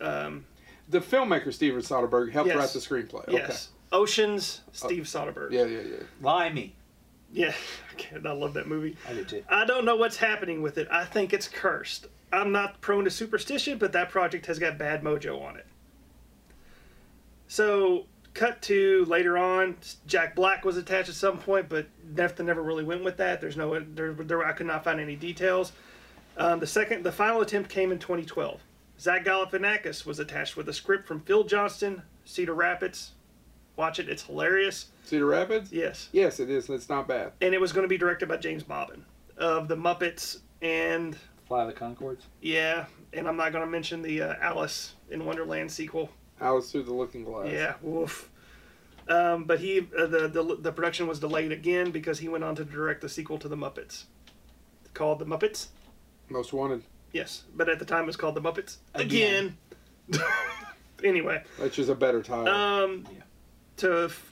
uh, 0.00 0.04
um, 0.04 0.46
The 0.88 1.00
filmmaker 1.00 1.52
Steven 1.52 1.80
Soderbergh 1.80 2.30
helped 2.30 2.48
Yes. 2.48 2.56
write 2.56 2.68
the 2.70 2.78
screenplay. 2.78 3.24
yes, 3.32 3.70
Oceans, 3.92 4.60
Steve 4.72 5.04
Soderbergh. 5.04 5.46
Okay. 5.46 5.56
Yeah, 5.56 5.64
yeah, 5.64 5.80
yeah. 5.80 6.02
Limey. 6.22 6.74
Yeah, 7.32 7.52
I 8.24 8.32
love 8.32 8.54
that 8.54 8.68
movie. 8.68 8.96
I 9.08 9.12
did 9.14 9.28
too. 9.28 9.42
I 9.48 9.64
don't 9.64 9.84
know 9.84 9.96
what's 9.96 10.16
happening 10.18 10.62
with 10.62 10.78
it. 10.78 10.86
I 10.90 11.04
think 11.04 11.32
it's 11.32 11.48
cursed. 11.48 12.06
I'm 12.32 12.52
not 12.52 12.80
prone 12.80 13.04
to 13.04 13.10
superstition, 13.10 13.78
but 13.78 13.92
that 13.92 14.10
project 14.10 14.46
has 14.46 14.58
got 14.58 14.78
bad 14.78 15.02
mojo 15.02 15.42
on 15.42 15.56
it. 15.56 15.66
So, 17.48 18.06
cut 18.34 18.62
to 18.62 19.04
later 19.06 19.36
on, 19.38 19.76
Jack 20.06 20.34
Black 20.34 20.64
was 20.64 20.76
attached 20.76 21.08
at 21.08 21.14
some 21.14 21.38
point, 21.38 21.68
but 21.68 21.86
nothing 22.16 22.46
never 22.46 22.62
really 22.62 22.84
went 22.84 23.04
with 23.04 23.16
that. 23.18 23.40
There's 23.40 23.56
no, 23.56 23.78
there, 23.80 24.12
there 24.12 24.44
I 24.44 24.52
could 24.52 24.66
not 24.66 24.82
find 24.84 25.00
any 25.00 25.16
details. 25.16 25.72
Um, 26.36 26.60
the 26.60 26.66
second, 26.66 27.04
the 27.04 27.12
final 27.12 27.40
attempt 27.40 27.70
came 27.70 27.92
in 27.92 27.98
2012. 27.98 28.60
Zach 28.98 29.24
Galifianakis 29.24 30.04
was 30.06 30.18
attached 30.18 30.56
with 30.56 30.68
a 30.68 30.72
script 30.72 31.06
from 31.06 31.20
Phil 31.20 31.44
Johnston, 31.44 32.02
Cedar 32.24 32.54
Rapids. 32.54 33.12
Watch 33.76 33.98
it; 33.98 34.08
it's 34.08 34.22
hilarious. 34.22 34.86
Cedar 35.04 35.26
Rapids? 35.26 35.72
Yes, 35.72 36.08
Yes, 36.12 36.38
it 36.40 36.48
is. 36.48 36.68
It's 36.70 36.88
not 36.88 37.08
bad. 37.08 37.32
and 37.40 37.52
it 37.54 37.60
was 37.60 37.72
going 37.72 37.82
to 37.84 37.88
be 37.88 37.98
directed 37.98 38.28
by 38.28 38.36
James 38.36 38.62
Bobin 38.62 39.02
of 39.36 39.66
the 39.68 39.76
Muppets 39.76 40.38
and 40.62 41.16
Fly 41.48 41.66
the 41.66 41.72
Conchords. 41.72 42.22
yeah, 42.40 42.86
and 43.12 43.26
I'm 43.26 43.36
not 43.36 43.52
going 43.52 43.64
to 43.64 43.70
mention 43.70 44.00
the 44.00 44.22
uh, 44.22 44.34
Alice 44.40 44.94
in 45.10 45.24
Wonderland 45.26 45.70
sequel. 45.72 46.08
Alice 46.40 46.70
through 46.70 46.84
the 46.84 46.92
Looking 46.94 47.24
Glass. 47.24 47.48
Yeah, 47.50 47.74
woof. 47.82 48.30
Um, 49.08 49.44
but 49.44 49.58
he 49.60 49.80
uh, 49.98 50.06
the, 50.06 50.28
the 50.28 50.56
the 50.60 50.72
production 50.72 51.06
was 51.08 51.18
delayed 51.18 51.50
again 51.52 51.90
because 51.90 52.20
he 52.20 52.28
went 52.28 52.44
on 52.44 52.54
to 52.54 52.64
direct 52.64 53.00
the 53.02 53.08
sequel 53.08 53.38
to 53.38 53.48
the 53.48 53.56
Muppets, 53.56 54.04
called 54.94 55.18
the 55.18 55.26
Muppets. 55.26 55.66
Most 56.28 56.52
Wanted. 56.52 56.82
Yes, 57.12 57.44
but 57.54 57.68
at 57.68 57.78
the 57.78 57.84
time 57.84 58.04
it 58.04 58.06
was 58.06 58.16
called 58.16 58.34
the 58.34 58.40
Muppets 58.40 58.76
Again. 58.94 59.56
again. 60.10 60.24
anyway, 61.04 61.42
Which 61.58 61.78
is 61.78 61.88
a 61.88 61.94
better 61.94 62.22
title. 62.22 62.48
um, 62.48 63.06
Yeah. 63.12 63.22
to 63.78 64.04
f- 64.06 64.30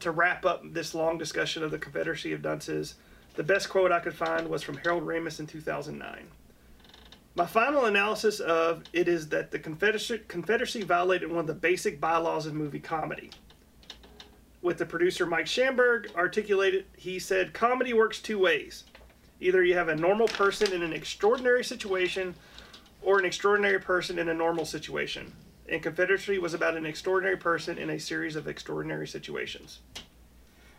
to 0.00 0.10
wrap 0.10 0.44
up 0.44 0.62
this 0.72 0.94
long 0.94 1.16
discussion 1.18 1.62
of 1.62 1.70
the 1.70 1.78
Confederacy 1.78 2.32
of 2.32 2.42
Dunces, 2.42 2.94
the 3.34 3.42
best 3.44 3.68
quote 3.68 3.92
I 3.92 4.00
could 4.00 4.14
find 4.14 4.48
was 4.48 4.62
from 4.62 4.76
Harold 4.78 5.04
Ramis 5.04 5.38
in 5.38 5.46
2009. 5.46 6.26
My 7.36 7.46
final 7.46 7.84
analysis 7.84 8.40
of 8.40 8.82
it 8.92 9.06
is 9.08 9.28
that 9.28 9.50
the 9.52 9.58
Confederacy, 9.58 10.18
Confederacy 10.28 10.82
violated 10.82 11.30
one 11.30 11.38
of 11.38 11.46
the 11.46 11.54
basic 11.54 12.00
bylaws 12.00 12.46
of 12.46 12.54
movie 12.54 12.80
comedy. 12.80 13.30
With 14.60 14.78
the 14.78 14.86
producer 14.86 15.24
Mike 15.24 15.46
Shamberg 15.46 16.10
articulated, 16.16 16.86
he 16.96 17.18
said, 17.18 17.52
comedy 17.54 17.92
works 17.92 18.20
two 18.20 18.38
ways. 18.38 18.84
Either 19.42 19.64
you 19.64 19.74
have 19.74 19.88
a 19.88 19.96
normal 19.96 20.28
person 20.28 20.72
in 20.72 20.82
an 20.82 20.92
extraordinary 20.92 21.64
situation, 21.64 22.34
or 23.02 23.18
an 23.18 23.24
extraordinary 23.24 23.80
person 23.80 24.18
in 24.18 24.28
a 24.28 24.34
normal 24.34 24.64
situation. 24.64 25.32
And 25.68 25.82
Confederacy 25.82 26.38
was 26.38 26.54
about 26.54 26.76
an 26.76 26.86
extraordinary 26.86 27.36
person 27.36 27.76
in 27.76 27.90
a 27.90 27.98
series 27.98 28.36
of 28.36 28.46
extraordinary 28.46 29.08
situations. 29.08 29.80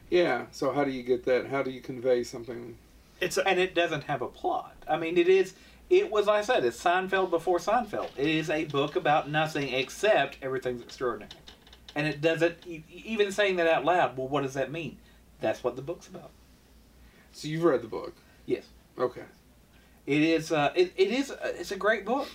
yeah. 0.10 0.45
So 0.52 0.71
how 0.71 0.86
do 0.86 0.91
you 0.91 1.04
get 1.04 1.26
that? 1.26 1.47
How 1.47 1.62
do 1.62 1.71
you 1.71 1.82
convey 1.82 2.23
something? 2.23 2.78
It's 3.19 3.38
a, 3.38 3.45
and 3.45 3.60
it 3.60 3.76
doesn't 3.76 4.06
have 4.06 4.21
a 4.21 4.28
plot. 4.28 4.76
I 4.88 4.97
mean, 4.97 5.17
it 5.17 5.28
is. 5.28 5.54
It 5.89 6.10
was, 6.10 6.28
like 6.28 6.39
I 6.39 6.41
said, 6.43 6.63
it's 6.63 6.82
Seinfeld 6.82 7.30
before 7.30 7.60
Seinfeld. 7.60 8.10
It 8.17 8.28
is 8.28 8.49
a 8.49 8.63
book 8.65 8.95
about 8.95 9.30
nothing 9.30 9.73
except 9.73 10.38
everything's 10.41 10.82
extraordinary, 10.82 11.32
and 11.95 12.08
it 12.08 12.21
doesn't. 12.21 12.65
Even 12.89 13.32
saying 13.34 13.58
that 13.58 13.67
out 13.67 13.84
loud, 13.84 14.17
well, 14.17 14.30
what 14.30 14.43
does 14.43 14.54
that 14.54 14.71
mean? 14.71 14.97
That's 15.41 15.63
what 15.63 15.76
the 15.76 15.82
book's 15.82 16.08
about. 16.08 16.32
So 17.34 17.47
you've 17.49 17.63
read 17.63 17.82
the 17.82 17.88
book. 17.88 18.15
Yes, 18.45 18.63
Okay. 18.97 19.23
it 20.06 20.21
is. 20.21 20.51
Uh, 20.51 20.71
it, 20.75 20.93
it 20.97 21.10
is. 21.12 21.32
Uh, 21.32 21.53
it's 21.58 21.71
a 21.71 21.77
great 21.77 22.06
book, 22.06 22.27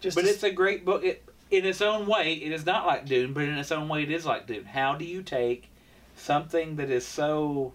just 0.00 0.14
but 0.16 0.24
it's 0.24 0.42
a 0.42 0.50
great 0.50 0.84
book. 0.84 1.04
It, 1.04 1.24
in 1.50 1.66
its 1.66 1.82
own 1.82 2.06
way, 2.06 2.32
it 2.34 2.50
is 2.52 2.64
not 2.64 2.86
like 2.86 3.04
Dune, 3.06 3.32
but 3.34 3.42
in 3.44 3.58
its 3.58 3.70
own 3.70 3.88
way, 3.88 4.02
it 4.04 4.10
is 4.10 4.24
like 4.24 4.46
Dune. 4.46 4.64
How 4.64 4.94
do 4.94 5.04
you 5.04 5.22
take 5.22 5.68
something 6.16 6.76
that 6.76 6.88
is 6.90 7.06
so 7.06 7.72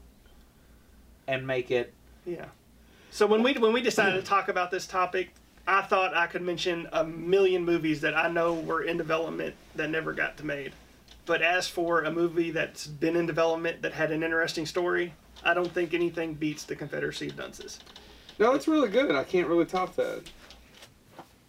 and 1.27 1.45
make 1.45 1.69
it? 1.71 1.93
yeah. 2.25 2.45
So 3.11 3.25
when 3.25 3.41
we 3.41 3.53
when 3.53 3.73
we 3.73 3.81
decided 3.81 4.19
to 4.19 4.27
talk 4.27 4.47
about 4.49 4.69
this 4.71 4.85
topic, 4.85 5.29
I 5.67 5.81
thought 5.81 6.15
I 6.15 6.27
could 6.27 6.41
mention 6.41 6.87
a 6.91 7.03
million 7.03 7.63
movies 7.65 8.01
that 8.01 8.15
I 8.15 8.29
know 8.29 8.53
were 8.53 8.81
in 8.83 8.97
development 8.97 9.55
that 9.75 9.89
never 9.89 10.13
got 10.13 10.37
to 10.37 10.45
made. 10.45 10.73
But 11.25 11.41
as 11.41 11.67
for 11.67 12.03
a 12.03 12.11
movie 12.11 12.51
that's 12.51 12.85
been 12.87 13.15
in 13.15 13.25
development 13.25 13.81
that 13.81 13.93
had 13.93 14.11
an 14.11 14.23
interesting 14.23 14.65
story, 14.65 15.13
I 15.43 15.53
don't 15.53 15.71
think 15.71 15.93
anything 15.93 16.33
beats 16.33 16.63
the 16.63 16.75
Confederacy 16.75 17.27
of 17.29 17.35
Dunces. 17.37 17.79
No, 18.39 18.53
it's 18.53 18.67
really 18.67 18.89
good. 18.89 19.15
I 19.15 19.23
can't 19.23 19.47
really 19.47 19.65
top 19.65 19.95
that. 19.95 20.23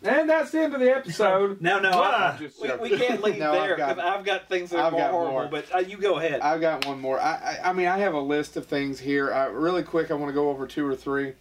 And 0.02 0.30
that's 0.30 0.52
the 0.52 0.60
end 0.60 0.74
of 0.74 0.80
the 0.80 0.94
episode. 0.94 1.60
No, 1.60 1.80
no, 1.80 1.90
Ah, 1.92 2.38
I, 2.38 2.78
we, 2.80 2.90
we 2.90 2.96
can't 2.96 3.20
leave 3.22 3.38
No, 3.38 3.50
I've 3.52 3.66
there 3.68 3.76
got- 3.76 3.98
I've 3.98 4.24
got 4.24 4.48
things 4.48 4.70
that 4.70 4.78
are 4.78 4.86
I've 4.86 4.92
more 4.92 5.00
got 5.00 5.10
horrible. 5.10 5.32
more. 5.40 5.48
But 5.48 5.74
uh, 5.74 5.78
you 5.78 5.96
go 5.98 6.18
ahead. 6.18 6.40
I've 6.40 6.60
got 6.60 6.86
one 6.86 7.00
more. 7.00 7.18
I, 7.20 7.58
I, 7.62 7.70
I 7.70 7.72
mean, 7.72 7.88
I 7.88 7.98
have 7.98 8.14
a 8.14 8.20
list 8.20 8.56
of 8.56 8.66
things 8.66 9.00
here. 9.00 9.32
Uh, 9.32 9.48
really 9.48 9.82
quick, 9.82 10.10
I 10.12 10.14
want 10.14 10.28
to 10.30 10.34
go 10.34 10.50
over 10.50 10.66
two 10.68 10.86
or 10.86 10.94
three. 10.94 11.32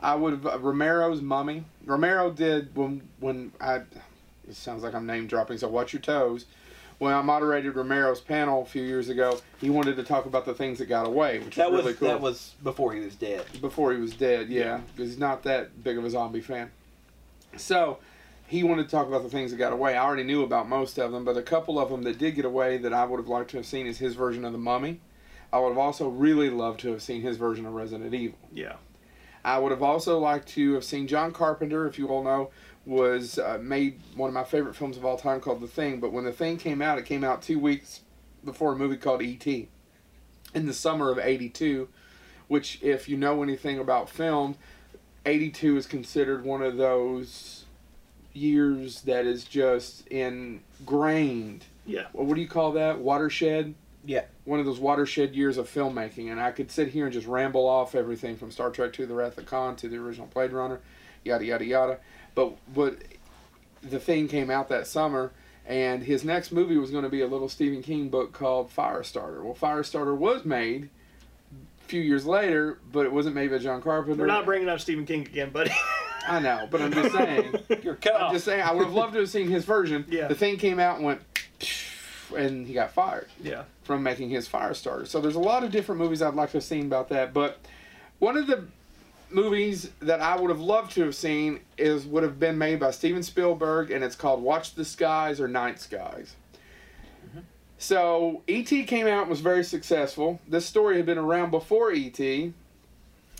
I 0.00 0.14
would 0.14 0.46
uh, 0.46 0.58
Romero's 0.60 1.20
Mummy. 1.20 1.64
Romero 1.84 2.30
did 2.30 2.76
when 2.76 3.08
when 3.18 3.52
I. 3.60 3.80
It 4.48 4.54
sounds 4.54 4.84
like 4.84 4.94
I'm 4.94 5.06
name 5.06 5.26
dropping, 5.26 5.58
so 5.58 5.66
watch 5.66 5.92
your 5.92 6.00
toes. 6.02 6.44
When 6.98 7.12
I 7.12 7.20
moderated 7.20 7.74
Romero's 7.74 8.20
panel 8.20 8.62
a 8.62 8.64
few 8.64 8.82
years 8.82 9.10
ago, 9.10 9.38
he 9.60 9.68
wanted 9.68 9.96
to 9.96 10.02
talk 10.02 10.24
about 10.24 10.46
the 10.46 10.54
things 10.54 10.78
that 10.78 10.86
got 10.86 11.06
away, 11.06 11.40
which 11.40 11.56
that 11.56 11.70
was 11.70 11.78
was 11.78 11.84
really 11.84 11.96
cool. 11.98 12.08
that 12.08 12.20
was 12.20 12.54
before 12.62 12.94
he 12.94 13.00
was 13.00 13.14
dead. 13.14 13.44
before 13.60 13.92
he 13.92 14.00
was 14.00 14.14
dead, 14.14 14.48
yeah, 14.48 14.80
because 14.94 15.10
he's 15.10 15.18
not 15.18 15.42
that 15.42 15.84
big 15.84 15.98
of 15.98 16.04
a 16.04 16.10
zombie 16.10 16.40
fan. 16.40 16.70
So 17.56 17.98
he 18.46 18.62
wanted 18.62 18.84
to 18.84 18.90
talk 18.90 19.08
about 19.08 19.22
the 19.22 19.28
things 19.28 19.50
that 19.50 19.58
got 19.58 19.72
away. 19.72 19.96
I 19.96 20.04
already 20.04 20.22
knew 20.22 20.42
about 20.42 20.68
most 20.68 20.98
of 20.98 21.12
them, 21.12 21.24
but 21.24 21.36
a 21.36 21.42
couple 21.42 21.78
of 21.78 21.90
them 21.90 22.02
that 22.04 22.18
did 22.18 22.34
get 22.34 22.44
away 22.44 22.78
that 22.78 22.92
I 22.92 23.04
would 23.04 23.18
have 23.18 23.28
liked 23.28 23.50
to 23.50 23.56
have 23.58 23.66
seen 23.66 23.86
is 23.86 23.98
his 23.98 24.14
version 24.14 24.44
of 24.44 24.52
the 24.52 24.58
Mummy. 24.58 25.00
I 25.52 25.58
would 25.58 25.68
have 25.68 25.78
also 25.78 26.08
really 26.08 26.50
loved 26.50 26.80
to 26.80 26.92
have 26.92 27.02
seen 27.02 27.22
his 27.22 27.36
version 27.36 27.66
of 27.66 27.74
Resident 27.74 28.14
Evil. 28.14 28.38
Yeah. 28.52 28.76
I 29.44 29.58
would 29.58 29.70
have 29.70 29.82
also 29.82 30.18
liked 30.18 30.48
to 30.50 30.74
have 30.74 30.84
seen 30.84 31.06
John 31.06 31.32
Carpenter, 31.32 31.86
if 31.86 31.98
you 31.98 32.08
all 32.08 32.24
know, 32.24 32.50
was 32.86 33.38
uh, 33.38 33.58
made 33.60 34.00
one 34.14 34.28
of 34.28 34.34
my 34.34 34.44
favorite 34.44 34.76
films 34.76 34.96
of 34.96 35.04
all 35.04 35.18
time 35.18 35.40
called 35.40 35.60
The 35.60 35.66
Thing. 35.66 36.00
But 36.00 36.12
when 36.12 36.24
The 36.24 36.32
Thing 36.32 36.56
came 36.56 36.80
out, 36.80 36.98
it 36.98 37.04
came 37.04 37.24
out 37.24 37.42
two 37.42 37.58
weeks 37.58 38.00
before 38.44 38.72
a 38.72 38.76
movie 38.76 38.96
called 38.96 39.22
E.T. 39.22 39.68
in 40.54 40.66
the 40.66 40.72
summer 40.72 41.10
of 41.10 41.18
'82, 41.18 41.88
which, 42.48 42.78
if 42.82 43.08
you 43.08 43.16
know 43.16 43.42
anything 43.42 43.78
about 43.78 44.08
film, 44.08 44.54
'82 45.26 45.76
is 45.76 45.86
considered 45.86 46.44
one 46.44 46.62
of 46.62 46.76
those 46.76 47.64
years 48.32 49.02
that 49.02 49.26
is 49.26 49.44
just 49.44 50.06
ingrained. 50.08 51.64
Yeah. 51.84 52.04
What 52.12 52.34
do 52.34 52.40
you 52.40 52.48
call 52.48 52.72
that? 52.72 52.98
Watershed 52.98 53.74
Yeah. 54.04 54.24
one 54.44 54.60
of 54.60 54.66
those 54.66 54.78
watershed 54.78 55.34
years 55.34 55.56
of 55.56 55.68
filmmaking, 55.68 56.30
and 56.30 56.38
I 56.40 56.50
could 56.52 56.70
sit 56.70 56.88
here 56.88 57.06
and 57.06 57.12
just 57.12 57.26
ramble 57.26 57.66
off 57.66 57.94
everything 57.94 58.36
from 58.36 58.50
Star 58.52 58.70
Trek 58.70 58.92
to 58.94 59.06
The 59.06 59.14
Wrath 59.14 59.38
of 59.38 59.46
Khan 59.46 59.74
to 59.76 59.88
the 59.88 59.96
original 59.96 60.26
Blade 60.28 60.52
Runner, 60.52 60.80
yada 61.24 61.44
yada 61.44 61.64
yada. 61.64 61.98
But 62.36 62.52
but 62.72 62.98
the 63.82 63.98
thing 63.98 64.28
came 64.28 64.50
out 64.50 64.68
that 64.68 64.86
summer, 64.86 65.32
and 65.66 66.04
his 66.04 66.22
next 66.22 66.52
movie 66.52 66.76
was 66.76 66.92
going 66.92 67.02
to 67.02 67.08
be 67.08 67.22
a 67.22 67.26
little 67.26 67.48
Stephen 67.48 67.82
King 67.82 68.08
book 68.08 68.32
called 68.32 68.70
Firestarter. 68.70 69.42
Well, 69.42 69.56
Firestarter 69.60 70.16
was 70.16 70.44
made 70.44 70.90
a 71.84 71.88
few 71.88 72.00
years 72.00 72.24
later, 72.26 72.78
but 72.92 73.06
it 73.06 73.12
wasn't 73.12 73.34
made 73.34 73.50
by 73.50 73.58
John 73.58 73.82
Carpenter. 73.82 74.20
We're 74.20 74.26
not 74.26 74.44
bringing 74.44 74.68
up 74.68 74.80
Stephen 74.80 75.06
King 75.06 75.22
again, 75.22 75.50
buddy. 75.50 75.72
I 76.28 76.40
know, 76.40 76.68
but 76.70 76.82
I'm 76.82 76.92
just 76.92 77.14
saying. 77.14 77.54
You're 77.82 77.94
cut 77.94 78.16
I'm 78.16 78.22
off. 78.24 78.32
just 78.32 78.44
saying. 78.44 78.62
I 78.62 78.72
would 78.72 78.84
have 78.84 78.94
loved 78.94 79.14
to 79.14 79.20
have 79.20 79.30
seen 79.30 79.48
his 79.48 79.64
version. 79.64 80.04
Yeah. 80.08 80.26
The 80.28 80.34
thing 80.34 80.56
came 80.58 80.78
out 80.78 80.96
and 80.96 81.04
went, 81.04 81.20
and 82.36 82.66
he 82.66 82.74
got 82.74 82.90
fired 82.92 83.28
yeah. 83.40 83.62
from 83.84 84.02
making 84.02 84.30
his 84.30 84.48
Firestarter. 84.48 85.06
So 85.06 85.20
there's 85.20 85.36
a 85.36 85.40
lot 85.40 85.64
of 85.64 85.70
different 85.70 86.00
movies 86.00 86.20
I'd 86.20 86.34
like 86.34 86.50
to 86.50 86.56
have 86.58 86.64
seen 86.64 86.86
about 86.86 87.08
that. 87.10 87.32
But 87.32 87.60
one 88.18 88.36
of 88.36 88.48
the 88.48 88.64
movies 89.30 89.90
that 90.00 90.20
I 90.20 90.40
would 90.40 90.50
have 90.50 90.60
loved 90.60 90.92
to 90.92 91.02
have 91.02 91.14
seen 91.14 91.60
is 91.76 92.06
would 92.06 92.22
have 92.22 92.38
been 92.38 92.58
made 92.58 92.80
by 92.80 92.90
Steven 92.90 93.22
Spielberg, 93.22 93.90
and 93.90 94.04
it's 94.04 94.16
called 94.16 94.42
Watch 94.42 94.74
the 94.74 94.84
Skies 94.84 95.40
or 95.40 95.48
Night 95.48 95.80
Skies. 95.80 96.36
Mm-hmm. 97.28 97.40
So 97.78 98.42
E.T. 98.46 98.84
came 98.84 99.06
out 99.06 99.22
and 99.22 99.30
was 99.30 99.40
very 99.40 99.64
successful. 99.64 100.40
This 100.46 100.66
story 100.66 100.96
had 100.96 101.06
been 101.06 101.18
around 101.18 101.50
before 101.50 101.92
E.T. 101.92 102.52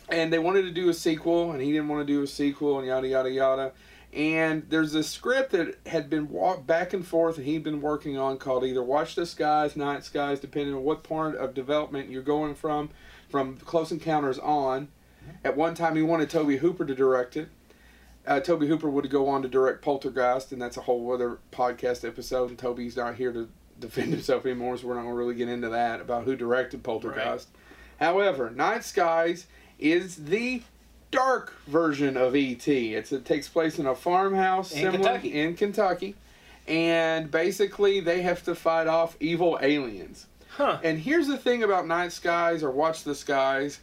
And 0.09 0.33
they 0.33 0.38
wanted 0.38 0.62
to 0.62 0.70
do 0.70 0.88
a 0.88 0.94
sequel, 0.94 1.51
and 1.51 1.61
he 1.61 1.72
didn't 1.72 1.88
want 1.88 2.07
to 2.07 2.12
do 2.12 2.22
a 2.22 2.27
sequel, 2.29 2.79
and 2.79 2.87
yada 2.87 3.09
yada 3.09 3.31
yada. 3.31 3.72
And 4.12 4.64
there's 4.70 4.94
a 4.94 5.03
script 5.03 5.51
that 5.51 5.79
had 5.85 6.09
been 6.09 6.29
walked 6.31 6.66
back 6.66 6.92
and 6.92 7.05
forth, 7.05 7.38
and 7.38 7.46
he'd 7.46 7.64
been 7.64 7.81
working 7.81 8.16
on 8.16 8.38
called 8.38 8.64
either 8.64 8.83
Watch 8.83 9.16
the 9.16 9.27
Skies, 9.27 9.77
Night 9.77 10.05
Skies, 10.05 10.38
depending 10.38 10.75
on 10.75 10.85
what 10.85 11.03
part 11.03 11.35
of 11.35 11.55
development 11.55 12.09
you're 12.09 12.22
going 12.22 12.55
from, 12.55 12.90
from 13.29 13.57
Close 13.57 13.90
Encounters 13.90 14.38
on. 14.38 14.88
At 15.45 15.57
one 15.57 15.75
time, 15.75 15.97
he 15.97 16.03
wanted 16.03 16.31
Tobe 16.31 16.59
Hooper 16.59 16.85
to 16.85 16.95
direct 16.95 17.37
it. 17.37 17.49
Uh, 18.27 18.41
Tobe 18.41 18.62
Hooper 18.65 18.91
would 18.91 19.09
go 19.09 19.29
on 19.29 19.43
to 19.43 19.49
direct 19.49 19.83
Poltergeist, 19.83 20.51
and 20.53 20.61
that's 20.61 20.77
a 20.77 20.81
whole 20.83 21.12
other 21.12 21.39
podcast 21.53 22.07
episode. 22.07 22.51
And 22.51 22.59
Tobe's 22.59 22.97
not 22.97 23.15
here 23.15 23.33
to 23.33 23.49
defend 23.81 24.12
himself 24.12 24.45
anymore, 24.47 24.77
so 24.77 24.89
we're 24.89 24.95
not 24.95 25.03
going 25.03 25.15
to 25.15 25.19
really 25.19 25.35
get 25.35 25.49
into 25.49 25.69
that 25.69 26.01
about 26.01 26.25
who 26.25 26.35
directed 26.35 26.83
Poltergeist. 26.83 27.49
However, 28.01 28.51
Night 28.51 28.85
Skies 28.85 29.47
is 29.79 30.17
the 30.17 30.62
dark 31.11 31.55
version 31.67 32.17
of 32.17 32.35
E.T. 32.35 32.95
It's, 32.95 33.12
it 33.12 33.25
takes 33.25 33.49
place 33.49 33.79
in 33.79 33.87
a 33.87 33.95
farmhouse 33.95 34.73
In 34.73 34.79
similar 34.79 34.99
Kentucky. 34.99 35.41
in 35.41 35.55
Kentucky, 35.55 36.15
and 36.67 37.31
basically 37.31 38.01
they 38.01 38.23
have 38.23 38.43
to 38.45 38.55
fight 38.55 38.87
off 38.87 39.17
evil 39.21 39.59
aliens. 39.62 40.27
Huh. 40.49 40.79
And 40.83 40.99
here's 40.99 41.27
the 41.27 41.37
thing 41.39 41.62
about 41.62 41.87
Night 41.87 42.12
Skies 42.12 42.62
or 42.62 42.71
Watch 42.71 43.05
the 43.05 43.15
Skies. 43.15 43.81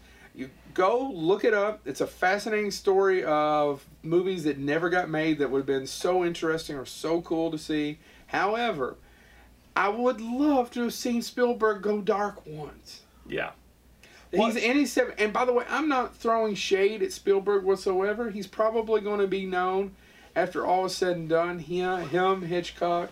Go 0.73 1.11
look 1.13 1.43
it 1.43 1.53
up. 1.53 1.81
It's 1.85 2.01
a 2.01 2.07
fascinating 2.07 2.71
story 2.71 3.23
of 3.23 3.85
movies 4.01 4.43
that 4.45 4.57
never 4.57 4.89
got 4.89 5.09
made 5.09 5.37
that 5.39 5.51
would 5.51 5.59
have 5.59 5.65
been 5.67 5.85
so 5.87 6.25
interesting 6.25 6.75
or 6.75 6.85
so 6.85 7.21
cool 7.21 7.51
to 7.51 7.57
see. 7.57 7.99
However, 8.27 8.95
I 9.75 9.89
would 9.89 10.19
love 10.19 10.71
to 10.71 10.81
have 10.83 10.93
seen 10.93 11.21
Spielberg 11.21 11.81
go 11.83 12.01
dark 12.01 12.45
once. 12.45 13.01
Yeah. 13.27 13.51
He's 14.31 14.55
in 14.55 14.77
his 14.77 14.91
seven, 14.91 15.13
and 15.19 15.31
by 15.31 15.45
the 15.45 15.53
way, 15.53 15.63
I'm 15.69 15.87
not 15.87 16.15
throwing 16.15 16.55
shade 16.55 17.03
at 17.03 17.11
Spielberg 17.13 17.63
whatsoever. 17.63 18.31
He's 18.31 18.47
probably 18.47 18.99
going 18.99 19.19
to 19.19 19.27
be 19.27 19.45
known, 19.45 19.93
after 20.35 20.65
all 20.65 20.85
is 20.85 20.95
said 20.95 21.17
and 21.17 21.29
done, 21.29 21.59
him, 21.59 22.09
him 22.09 22.41
Hitchcock, 22.41 23.11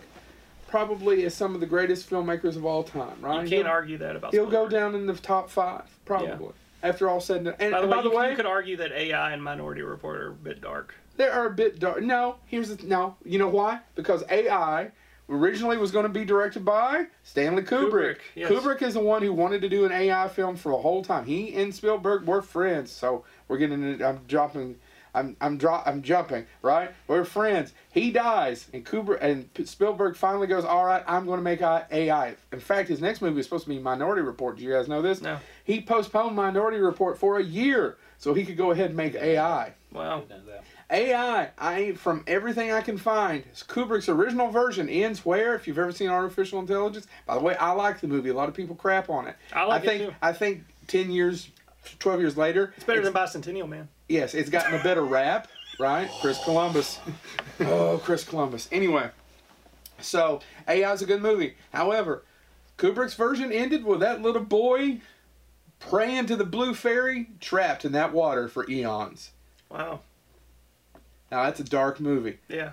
probably 0.66 1.24
as 1.24 1.32
some 1.32 1.54
of 1.54 1.60
the 1.60 1.66
greatest 1.66 2.10
filmmakers 2.10 2.56
of 2.56 2.64
all 2.66 2.82
time. 2.82 3.20
Right? 3.20 3.44
You 3.44 3.48
can't 3.48 3.50
He'll- 3.50 3.66
argue 3.68 3.98
that 3.98 4.16
about 4.16 4.32
He'll 4.32 4.50
go 4.50 4.68
down 4.68 4.96
in 4.96 5.06
the 5.06 5.14
top 5.14 5.48
five, 5.48 5.84
probably. 6.04 6.54
After 6.82 7.08
all 7.08 7.20
said 7.20 7.36
and 7.38 7.44
done. 7.46 7.54
And 7.60 7.72
By 7.72 7.80
the 7.80 7.86
way, 7.86 7.96
by 7.96 8.02
the 8.02 8.10
you, 8.10 8.16
way, 8.16 8.30
you 8.30 8.36
could 8.36 8.46
argue 8.46 8.76
that 8.78 8.92
AI 8.92 9.32
and 9.32 9.42
Minority 9.42 9.82
Report 9.82 10.20
are 10.20 10.28
a 10.30 10.34
bit 10.34 10.60
dark. 10.60 10.94
they 11.16 11.28
are 11.28 11.46
a 11.46 11.50
bit 11.50 11.78
dark. 11.78 12.02
No, 12.02 12.36
here's 12.46 12.74
the 12.74 12.86
no. 12.86 13.16
You 13.24 13.38
know 13.38 13.48
why? 13.48 13.80
Because 13.94 14.24
AI 14.30 14.90
originally 15.28 15.76
was 15.78 15.90
going 15.92 16.02
to 16.02 16.08
be 16.08 16.24
directed 16.24 16.64
by 16.64 17.06
Stanley 17.22 17.62
Kubrick. 17.62 17.90
Kubrick, 17.90 18.16
yes. 18.34 18.50
Kubrick 18.50 18.82
is 18.82 18.94
the 18.94 19.00
one 19.00 19.22
who 19.22 19.32
wanted 19.32 19.60
to 19.62 19.68
do 19.68 19.84
an 19.84 19.92
AI 19.92 20.28
film 20.28 20.56
for 20.56 20.72
the 20.72 20.78
whole 20.78 21.02
time. 21.04 21.24
He 21.24 21.54
and 21.54 21.74
Spielberg 21.74 22.24
were 22.26 22.42
friends, 22.42 22.90
so 22.90 23.24
we're 23.48 23.58
getting. 23.58 24.02
I'm 24.02 24.20
dropping. 24.26 24.76
I'm 25.14 25.36
I'm 25.42 25.58
drop. 25.58 25.86
I'm 25.86 26.02
jumping. 26.02 26.46
Right, 26.62 26.90
we're 27.06 27.24
friends. 27.24 27.74
He 27.90 28.10
dies, 28.10 28.66
and 28.72 28.84
Kubrick 28.84 29.18
and 29.20 29.48
Spielberg 29.68 30.16
finally 30.16 30.46
goes. 30.46 30.64
All 30.64 30.84
right, 30.86 31.04
I'm 31.06 31.26
going 31.26 31.38
to 31.38 31.44
make 31.44 31.60
AI. 31.62 32.34
In 32.50 32.60
fact, 32.60 32.88
his 32.88 33.00
next 33.00 33.20
movie 33.22 33.38
is 33.40 33.46
supposed 33.46 33.64
to 33.64 33.70
be 33.70 33.78
Minority 33.78 34.22
Report. 34.22 34.56
Do 34.56 34.64
you 34.64 34.72
guys 34.72 34.88
know 34.88 35.02
this? 35.02 35.20
No. 35.20 35.38
He 35.64 35.80
postponed 35.80 36.34
Minority 36.36 36.78
Report 36.78 37.18
for 37.18 37.38
a 37.38 37.42
year 37.42 37.96
so 38.18 38.34
he 38.34 38.44
could 38.44 38.56
go 38.56 38.70
ahead 38.70 38.86
and 38.86 38.96
make 38.96 39.14
AI. 39.14 39.74
Wow. 39.92 40.20
Didn't 40.20 40.46
know 40.46 40.52
that. 40.52 40.64
AI, 40.90 41.48
I 41.58 41.92
from 41.92 42.22
everything 42.26 42.70
I 42.70 42.82
can 42.82 42.98
find, 42.98 43.44
Kubrick's 43.66 44.08
original 44.10 44.50
version 44.50 44.88
ends 44.90 45.24
where, 45.24 45.54
if 45.54 45.66
you've 45.66 45.78
ever 45.78 45.92
seen 45.92 46.08
Artificial 46.10 46.60
Intelligence. 46.60 47.06
By 47.26 47.34
the 47.34 47.40
way, 47.40 47.56
I 47.56 47.70
like 47.72 48.00
the 48.00 48.08
movie. 48.08 48.28
A 48.28 48.34
lot 48.34 48.48
of 48.48 48.54
people 48.54 48.76
crap 48.76 49.08
on 49.08 49.26
it. 49.26 49.36
I 49.54 49.64
like 49.64 49.84
it 49.84 49.86
think 49.86 50.02
too. 50.10 50.14
I 50.20 50.32
think 50.34 50.64
ten 50.88 51.10
years, 51.10 51.48
twelve 51.98 52.20
years 52.20 52.36
later, 52.36 52.74
It's 52.76 52.84
better 52.84 53.00
than 53.02 53.12
Bicentennial 53.14 53.68
Man. 53.68 53.88
yes, 54.08 54.34
it's 54.34 54.50
gotten 54.50 54.78
a 54.78 54.82
better 54.82 55.02
rap, 55.02 55.48
right? 55.80 56.10
Chris 56.20 56.42
Columbus. 56.44 56.98
oh, 57.60 57.98
Chris 58.04 58.24
Columbus. 58.24 58.68
Anyway, 58.70 59.08
so 59.98 60.40
AI 60.68 60.92
is 60.92 61.00
a 61.00 61.06
good 61.06 61.22
movie. 61.22 61.54
However, 61.72 62.22
Kubrick's 62.76 63.14
version 63.14 63.50
ended 63.50 63.84
with 63.84 64.00
that 64.00 64.20
little 64.20 64.42
boy 64.42 65.00
praying 65.88 66.26
to 66.26 66.36
the 66.36 66.44
blue 66.44 66.74
fairy, 66.74 67.28
trapped 67.40 67.84
in 67.84 67.92
that 67.92 68.12
water 68.12 68.48
for 68.48 68.68
eons. 68.68 69.30
Wow. 69.68 70.00
Now 71.30 71.44
that's 71.44 71.60
a 71.60 71.64
dark 71.64 72.00
movie. 72.00 72.38
Yeah. 72.48 72.72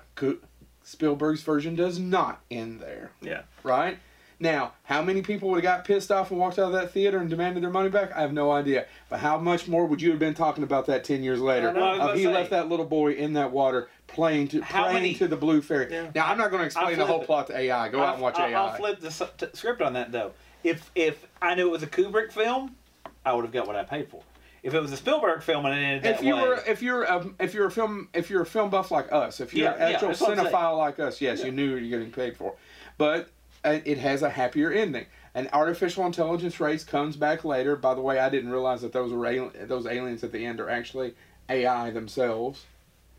Spielberg's 0.84 1.42
version 1.44 1.76
does 1.76 2.00
not 2.00 2.42
end 2.50 2.80
there, 2.82 3.12
Yeah. 3.22 3.42
right? 3.64 4.00
Now, 4.42 4.72
how 4.84 5.02
many 5.02 5.22
people 5.22 5.50
would 5.50 5.58
have 5.58 5.64
got 5.64 5.86
pissed 5.86 6.12
off 6.12 6.32
and 6.32 6.40
walked 6.40 6.58
out 6.58 6.68
of 6.68 6.72
that 6.72 6.92
theater 6.92 7.18
and 7.20 7.30
demanded 7.30 7.62
their 7.62 7.70
money 7.70 7.90
back? 7.90 8.16
I 8.16 8.22
have 8.22 8.32
no 8.32 8.52
idea. 8.52 8.86
But 9.10 9.20
how 9.20 9.38
much 9.38 9.68
more 9.68 9.86
would 9.86 10.02
you 10.02 10.12
have 10.12 10.20
been 10.20 10.34
talking 10.34 10.64
about 10.64 10.86
that 10.86 11.04
ten 11.04 11.24
years 11.24 11.42
later? 11.42 11.70
I 11.70 11.74
know. 11.74 11.80
Well, 11.82 11.90
I 12.02 12.06
was 12.06 12.14
Of 12.14 12.18
he 12.20 12.24
say- 12.24 12.34
left 12.34 12.50
that 12.52 12.70
little 12.70 12.86
boy 12.86 13.12
in 13.14 13.34
that 13.34 13.52
water 13.52 13.90
playing 14.08 14.48
to 14.50 14.62
praying 14.62 14.94
many- 14.94 15.14
to 15.16 15.28
the 15.28 15.36
blue 15.36 15.62
fairy. 15.62 15.92
Yeah. 15.92 16.08
Now 16.16 16.28
I'm 16.28 16.38
not 16.38 16.52
going 16.52 16.62
to 16.62 16.66
explain 16.68 16.98
the 16.98 17.06
whole 17.06 17.24
plot 17.24 17.48
to 17.48 17.58
AI. 17.58 17.90
Go 17.90 18.02
out 18.02 18.14
and 18.14 18.24
watch 18.24 18.38
I'll, 18.40 18.48
AI. 18.50 18.54
I'll 18.60 18.74
flip 18.76 19.00
the 19.02 19.12
script 19.54 19.82
on 19.82 19.94
that 19.94 20.12
though. 20.14 20.32
If 20.64 20.90
if 20.96 21.28
I 21.42 21.56
knew 21.56 21.68
it 21.68 21.72
was 21.72 21.84
a 21.84 21.88
Kubrick 21.88 22.32
film, 22.32 22.76
I 23.26 23.34
would 23.34 23.46
have 23.46 23.54
got 23.54 23.68
what 23.68 23.76
I 23.76 23.84
paid 23.84 24.10
for. 24.10 24.22
If 24.62 24.74
it 24.74 24.82
was 24.82 24.92
a 24.92 24.98
Spielberg 24.98 25.42
film 25.42 25.66
and 25.66 25.74
it 25.76 25.82
ended 25.84 26.06
if 26.12 26.18
that 26.18 26.26
you 26.26 26.36
way, 26.36 26.42
were 26.42 26.64
if 26.68 26.82
you're 26.82 27.04
a, 27.04 27.26
if 27.40 27.54
you're 27.54 27.68
a 27.68 27.72
film 27.72 28.10
if 28.14 28.30
you're 28.30 28.42
a 28.42 28.46
film 28.46 28.70
buff 28.70 28.92
like 28.92 29.12
us, 29.12 29.40
if 29.40 29.54
you're 29.54 29.70
Yeah, 29.70 29.76
an 29.76 29.80
yeah, 29.80 29.96
actual 29.96 30.08
that's 30.10 30.22
what 30.22 30.32
I'm 30.32 30.38
saying. 30.38 30.48
cinephile 30.54 30.78
like 30.78 31.00
us, 31.00 31.22
yes, 31.22 31.40
Yeah. 31.40 31.46
you 31.46 31.52
knew 31.54 31.76
you're 31.78 31.98
getting 32.00 32.12
paid 32.12 32.36
for. 32.36 32.56
But 32.98 33.30
uh, 33.64 33.80
it 33.86 33.98
has 34.00 34.22
a 34.22 34.30
happier 34.30 34.72
ending. 34.72 35.06
An 35.36 35.48
artificial 35.54 36.06
intelligence 36.06 36.60
race 36.60 36.84
comes 36.84 37.16
back 37.16 37.46
later. 37.46 37.76
By 37.78 37.94
the 37.94 38.02
way, 38.02 38.20
I 38.20 38.30
didn't 38.30 38.50
realize 38.52 38.82
that 38.82 38.92
those 38.92 39.14
were 39.14 39.26
al- 39.28 39.52
those 39.66 39.86
aliens 39.86 40.24
at 40.24 40.32
the 40.34 40.46
end 40.46 40.60
are 40.60 40.70
actually 40.70 41.14
AI 41.50 41.92
themselves. 41.92 42.66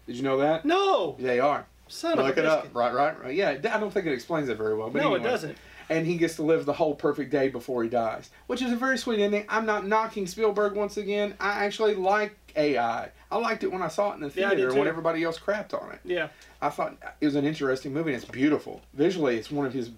Did 0.06 0.16
you 0.16 0.22
know 0.22 0.36
that? 0.38 0.64
No. 0.66 1.16
They 1.18 1.40
are. 1.40 1.66
Son 1.88 2.16
Look 2.16 2.36
of 2.36 2.38
a 2.38 2.40
it 2.40 2.46
up. 2.46 2.68
Right, 2.74 2.92
right, 2.92 3.20
right. 3.22 3.34
Yeah, 3.34 3.50
I 3.50 3.56
don't 3.80 3.90
think 3.92 4.06
it 4.06 4.12
explains 4.12 4.48
it 4.48 4.56
very 4.58 4.76
well. 4.76 4.90
But 4.90 5.02
No, 5.02 5.14
it 5.14 5.22
doesn't. 5.22 5.56
And 5.90 6.07
he 6.07 6.16
gets 6.16 6.37
to 6.37 6.42
live 6.44 6.66
the 6.66 6.72
whole 6.72 6.94
perfect 6.94 7.33
day 7.33 7.48
before 7.48 7.83
he 7.83 7.88
dies, 7.90 8.31
which 8.46 8.62
is 8.62 8.70
a 8.70 8.76
very 8.76 8.96
sweet 8.96 9.18
ending. 9.20 9.44
I'm 9.48 9.66
not 9.66 9.87
knocking 9.88 10.29
Spielberg 10.29 10.74
once 10.74 10.96
again. 10.96 11.35
I 11.40 11.64
actually 11.64 11.96
like 11.96 12.37
AI. 12.57 13.09
I 13.31 13.37
liked 13.38 13.64
it 13.64 13.72
when 13.72 13.83
I 13.83 13.88
saw 13.88 14.12
it 14.12 14.14
in 14.14 14.20
the 14.20 14.26
Yeah, 14.29 14.50
theater 14.50 14.70
too. 14.70 14.79
when 14.79 14.87
everybody 14.87 15.24
else 15.24 15.37
crapped 15.37 15.74
on 15.74 15.90
it. 15.90 15.98
Yeah. 16.05 16.29
I 16.62 16.68
thought 16.70 16.96
it 17.20 17.26
was 17.26 17.35
an 17.35 17.44
interesting 17.44 17.92
movie 17.92 18.14
and 18.14 18.22
it's 18.22 18.31
beautiful. 18.31 18.81
Visually, 18.94 19.37
it's 19.37 19.50
one 19.50 19.66
of 19.66 19.72
his 19.72 19.90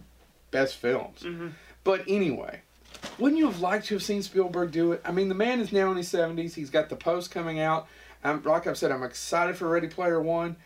best 0.50 0.76
films. 0.76 1.24
Mm-hmm. 1.24 1.48
But 1.84 2.04
anyway, 2.08 2.60
wouldn't 3.18 3.38
you 3.38 3.46
have 3.46 3.60
liked 3.60 3.86
to 3.88 3.94
have 3.94 4.02
seen 4.02 4.22
Spielberg 4.22 4.70
do 4.70 4.92
it? 4.92 5.02
I 5.04 5.12
mean, 5.12 5.28
the 5.28 5.34
man 5.34 5.60
is 5.60 5.72
now 5.72 5.90
in 5.90 5.98
his 5.98 6.10
70s. 6.10 6.54
He's 6.54 6.70
got 6.70 6.88
the 6.88 6.96
post 6.96 7.30
coming 7.30 7.60
out. 7.60 7.86
I'm, 8.24 8.42
like 8.44 8.66
I've 8.66 8.78
said, 8.78 8.92
I'm 8.92 9.02
excited 9.02 9.56
for 9.56 9.68
Ready 9.68 9.88
Player 9.88 10.22
One. 10.22 10.56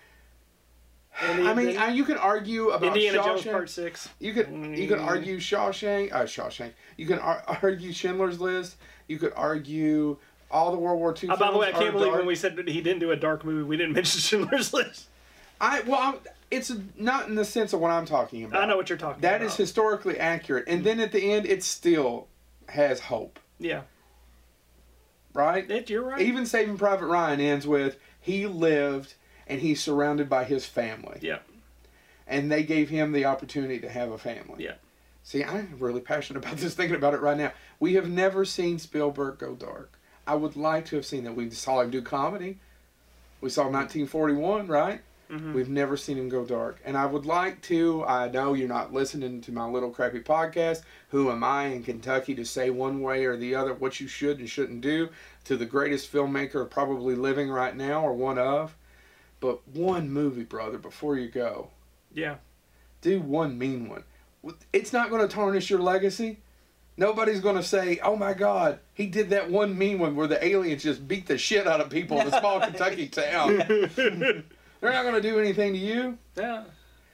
I 1.20 1.54
mean, 1.54 1.78
I, 1.78 1.88
you 1.90 2.04
can 2.04 2.16
argue 2.18 2.70
about 2.70 2.88
Indiana 2.88 3.18
Jones 3.22 3.42
Shawshank. 3.42 3.50
Part 3.52 3.70
Six. 3.70 4.08
You 4.18 4.34
could 4.34 4.48
you 4.50 4.86
could 4.88 4.98
Mm. 4.98 5.06
argue 5.06 5.38
Shawshank, 5.38 6.12
uh, 6.12 6.22
Shawshank. 6.24 6.72
You 6.96 7.06
can 7.06 7.18
ar- 7.18 7.42
argue 7.62 7.92
Schindler's 7.92 8.40
List. 8.40 8.76
You 9.08 9.18
could 9.18 9.32
argue 9.34 10.18
all 10.50 10.70
the 10.72 10.78
World 10.78 10.98
War 10.98 11.14
II. 11.20 11.30
Uh, 11.30 11.36
by 11.36 11.50
the 11.50 11.56
way, 11.58 11.68
I 11.68 11.72
can't 11.72 11.92
believe 11.92 12.08
dark. 12.08 12.18
when 12.18 12.26
we 12.26 12.34
said 12.36 12.56
that 12.56 12.68
he 12.68 12.80
didn't 12.82 13.00
do 13.00 13.10
a 13.12 13.16
dark 13.16 13.44
movie, 13.44 13.62
we 13.62 13.76
didn't 13.76 13.92
mention 13.94 14.20
Schindler's 14.20 14.72
List. 14.74 15.06
I 15.60 15.80
well, 15.82 15.98
I'm, 16.00 16.14
it's 16.50 16.70
not 16.98 17.28
in 17.28 17.34
the 17.34 17.44
sense 17.46 17.72
of 17.72 17.80
what 17.80 17.90
I'm 17.90 18.04
talking 18.04 18.44
about. 18.44 18.62
I 18.62 18.66
know 18.66 18.76
what 18.76 18.88
you're 18.90 18.98
talking 18.98 19.22
That 19.22 19.36
about. 19.36 19.46
is 19.46 19.56
historically 19.56 20.18
accurate, 20.18 20.64
and 20.68 20.84
then 20.84 21.00
at 21.00 21.12
the 21.12 21.32
end, 21.32 21.46
it 21.46 21.64
still 21.64 22.28
has 22.68 23.00
hope, 23.00 23.38
Yeah. 23.58 23.82
right? 25.34 25.68
It, 25.70 25.88
you're 25.90 26.02
right. 26.02 26.20
Even 26.20 26.46
Saving 26.46 26.76
Private 26.78 27.06
Ryan 27.06 27.40
ends 27.40 27.66
with 27.66 27.96
he 28.20 28.46
lived 28.46 29.14
and 29.46 29.60
he's 29.60 29.82
surrounded 29.82 30.28
by 30.28 30.44
his 30.44 30.66
family, 30.66 31.18
yeah. 31.22 31.38
and 32.26 32.50
they 32.50 32.62
gave 32.62 32.88
him 32.88 33.12
the 33.12 33.24
opportunity 33.24 33.78
to 33.80 33.88
have 33.88 34.10
a 34.10 34.18
family. 34.18 34.64
Yeah. 34.64 34.74
See, 35.22 35.42
I'm 35.42 35.76
really 35.78 36.00
passionate 36.00 36.44
about 36.44 36.56
this, 36.58 36.74
thinking 36.74 36.96
about 36.96 37.14
it 37.14 37.20
right 37.20 37.36
now. 37.36 37.52
We 37.80 37.94
have 37.94 38.08
never 38.08 38.44
seen 38.44 38.78
Spielberg 38.78 39.38
go 39.38 39.54
dark. 39.54 39.98
I 40.26 40.34
would 40.34 40.56
like 40.56 40.86
to 40.86 40.96
have 40.96 41.06
seen 41.06 41.24
that. 41.24 41.34
We 41.34 41.50
saw 41.50 41.80
him 41.80 41.90
do 41.90 42.02
comedy. 42.02 42.58
We 43.40 43.50
saw 43.50 43.62
1941, 43.62 44.66
right? 44.68 45.00
Mhm. 45.30 45.54
We've 45.54 45.68
never 45.68 45.96
seen 45.96 46.18
him 46.18 46.28
go 46.28 46.44
dark. 46.44 46.80
And 46.84 46.96
I 46.96 47.06
would 47.06 47.26
like 47.26 47.60
to, 47.62 48.04
I 48.04 48.28
know 48.28 48.54
you're 48.54 48.68
not 48.68 48.92
listening 48.92 49.40
to 49.42 49.52
my 49.52 49.66
little 49.66 49.90
crappy 49.90 50.20
podcast. 50.20 50.82
Who 51.08 51.30
am 51.30 51.42
I 51.42 51.66
in 51.66 51.82
Kentucky 51.82 52.34
to 52.36 52.44
say 52.44 52.70
one 52.70 53.00
way 53.00 53.24
or 53.24 53.36
the 53.36 53.54
other 53.54 53.74
what 53.74 53.98
you 54.00 54.06
should 54.06 54.38
and 54.38 54.48
shouldn't 54.48 54.80
do 54.80 55.08
to 55.44 55.56
the 55.56 55.66
greatest 55.66 56.12
filmmaker 56.12 56.68
probably 56.70 57.16
living 57.16 57.50
right 57.50 57.76
now 57.76 58.02
or 58.02 58.12
one 58.12 58.38
of? 58.38 58.76
But 59.46 59.68
one 59.68 60.10
movie, 60.10 60.42
brother, 60.42 60.76
before 60.76 61.16
you 61.16 61.28
go 61.28 61.68
Yeah. 62.12 62.36
do 63.00 63.20
one 63.20 63.56
mean 63.56 63.88
one. 63.88 64.02
It's 64.72 64.92
not 64.92 65.08
going 65.08 65.22
to 65.22 65.32
tarnish 65.32 65.70
your 65.70 65.78
legacy. 65.78 66.38
Nobody's 66.96 67.38
going 67.38 67.54
to 67.54 67.62
say, 67.62 68.00
"Oh 68.02 68.16
my 68.16 68.34
God, 68.34 68.80
he 68.92 69.06
did 69.06 69.30
that 69.30 69.48
one 69.48 69.78
mean 69.78 70.00
one 70.00 70.16
where 70.16 70.26
the 70.26 70.44
aliens 70.44 70.82
just 70.82 71.06
beat 71.06 71.26
the 71.28 71.38
shit 71.38 71.68
out 71.68 71.80
of 71.80 71.90
people 71.90 72.18
in 72.20 72.26
a 72.26 72.36
small 72.40 72.58
Kentucky 72.66 73.06
town." 73.06 73.58
They're 73.94 74.42
not 74.92 75.04
going 75.04 75.14
to 75.14 75.20
do 75.20 75.38
anything 75.38 75.74
to 75.74 75.78
you. 75.78 76.18
Yeah. 76.36 76.64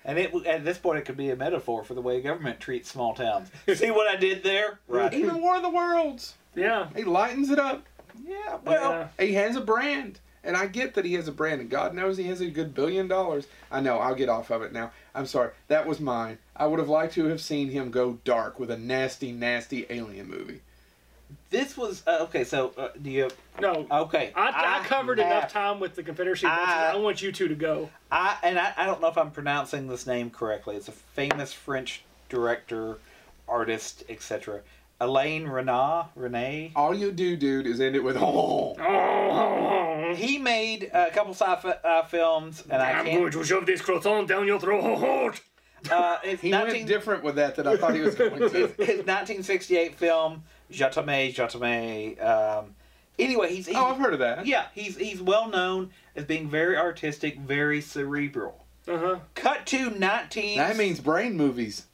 and 0.07 0.19
it 0.19 0.35
at 0.47 0.65
this 0.65 0.79
point 0.79 1.01
it 1.01 1.05
could 1.05 1.19
be 1.19 1.29
a 1.29 1.37
metaphor 1.37 1.85
for 1.85 1.93
the 1.93 2.01
way 2.01 2.23
government 2.23 2.61
treats 2.61 2.91
small 2.91 3.13
towns. 3.15 3.51
See 3.75 3.91
what 3.91 4.09
I 4.09 4.17
did 4.17 4.43
there? 4.43 4.79
Right. 4.89 5.13
Even 5.13 5.43
War 5.43 5.57
of 5.57 5.63
the 5.63 5.69
Worlds, 5.71 6.35
Yeah. 6.55 6.89
he 6.97 7.05
lightens 7.05 7.51
it 7.51 7.59
up. 7.59 7.85
Yeah. 8.27 8.57
Well, 8.65 9.09
yeah. 9.19 9.27
He 9.27 9.35
has 9.35 9.55
a 9.57 9.61
brand, 9.61 10.21
and 10.45 10.57
I 10.57 10.67
get 10.67 10.95
that 10.95 11.05
he 11.05 11.15
has 11.15 11.29
a 11.29 11.33
brand, 11.33 11.61
and 11.61 11.71
God 11.71 11.95
knows 11.95 12.17
he 12.17 12.25
has 12.29 12.41
a 12.41 12.47
good 12.47 12.75
billion 12.75 13.09
dollars. 13.09 13.47
I 13.71 13.81
know. 13.81 13.99
I'll 13.99 14.15
get 14.15 14.29
off 14.29 14.51
of 14.51 14.63
it 14.63 14.73
now. 14.73 14.91
I'm 15.15 15.27
sorry. 15.27 15.51
That 15.69 15.87
was 15.87 16.01
mine. 16.01 16.39
I 16.57 16.67
would 16.67 16.79
have 16.79 16.89
liked 16.89 17.15
to 17.15 17.25
have 17.27 17.41
seen 17.41 17.71
him 17.71 17.91
go 17.91 18.19
dark 18.25 18.59
with 18.59 18.71
a 18.71 18.77
nasty, 18.79 19.33
nasty 19.33 19.87
alien 19.91 20.29
movie. 20.29 20.61
this 21.51 21.77
was 21.77 22.03
uh, 22.07 22.19
okay. 22.23 22.45
So 22.45 22.73
uh, 22.77 22.89
do 23.01 23.11
you? 23.11 23.31
No. 23.61 23.87
Okay. 23.91 24.33
I, 24.35 24.81
I, 24.83 24.87
covered 24.87 25.19
have- 25.19 25.27
enough 25.31 25.53
time 25.53 25.81
with 25.81 25.95
the 25.95 26.03
Confederacy. 26.03 26.47
I- 26.47 26.93
I 26.95 26.97
want 26.97 27.23
you 27.23 27.33
two 27.33 27.49
to 27.49 27.55
go. 27.55 27.91
I 28.11 28.37
and 28.43 28.59
I, 28.59 28.73
I 28.77 28.87
don't 28.87 29.01
know 29.01 29.09
if 29.09 29.19
I'm 29.19 29.31
pronouncing 29.31 29.87
this 29.89 30.07
name 30.07 30.31
correctly. 30.31 30.77
It's 30.77 30.89
a 30.89 30.93
famous 30.93 31.53
French 31.53 32.03
director, 32.29 32.99
artist, 33.49 34.05
etc. 34.09 34.61
Elaine 35.01 35.47
Renat, 35.47 36.09
Rene. 36.15 36.71
All 36.77 36.95
you 36.95 37.11
do, 37.13 37.37
dude, 37.37 37.67
is 37.67 37.81
end 37.81 37.97
it 37.97 38.05
with 38.05 38.17
oh 38.21 38.77
"oh." 38.79 38.83
Oh, 38.83 40.02
He 40.17 40.39
made 40.39 40.91
a 40.93 41.11
couple 41.11 41.33
sci-fi 41.35 41.71
uh, 41.85 42.05
films, 42.05 42.63
and 42.71 42.81
I 42.83 42.93
I'm 42.93 43.05
can't. 43.07 43.21
going 43.21 43.33
to 43.33 43.45
shove 43.45 43.67
this 43.67 43.81
croissant 43.81 44.29
down 44.29 44.47
your 44.47 44.61
throat. 44.61 45.41
Uh, 45.91 46.19
his, 46.23 46.41
He 46.41 46.51
19, 46.51 46.73
went 46.75 46.87
different 46.87 47.25
with 47.25 47.35
that 47.37 47.57
than 47.57 47.67
I 47.67 47.77
thought 47.77 47.95
he 47.95 48.01
was 48.03 48.15
going 48.15 48.41
his, 48.41 48.53
his 48.53 49.05
1968 49.05 49.95
film 49.97 50.45
Je 50.71 50.85
t'aime, 50.85 51.33
Jatamé. 51.35 52.25
Um, 52.25 52.75
anyway, 53.19 53.53
he's, 53.55 53.67
he's 53.67 53.77
Oh, 53.77 53.87
I've 53.87 53.99
heard 53.99 54.13
of 54.13 54.21
that. 54.21 54.47
yeah, 54.47 54.67
he's 54.75 54.97
he's 54.97 55.21
well 55.21 55.49
known 55.49 55.91
as 56.15 56.25
being 56.25 56.49
very 56.49 56.77
artistic, 56.77 57.39
very 57.41 57.81
cerebral. 57.81 58.65
Uh 58.87 58.99
huh. 58.99 59.17
Cut 59.35 59.67
to 59.67 59.91
19. 59.91 60.57
That 60.59 60.77
means 60.77 61.01
brain 61.01 61.37
movies. 61.37 61.87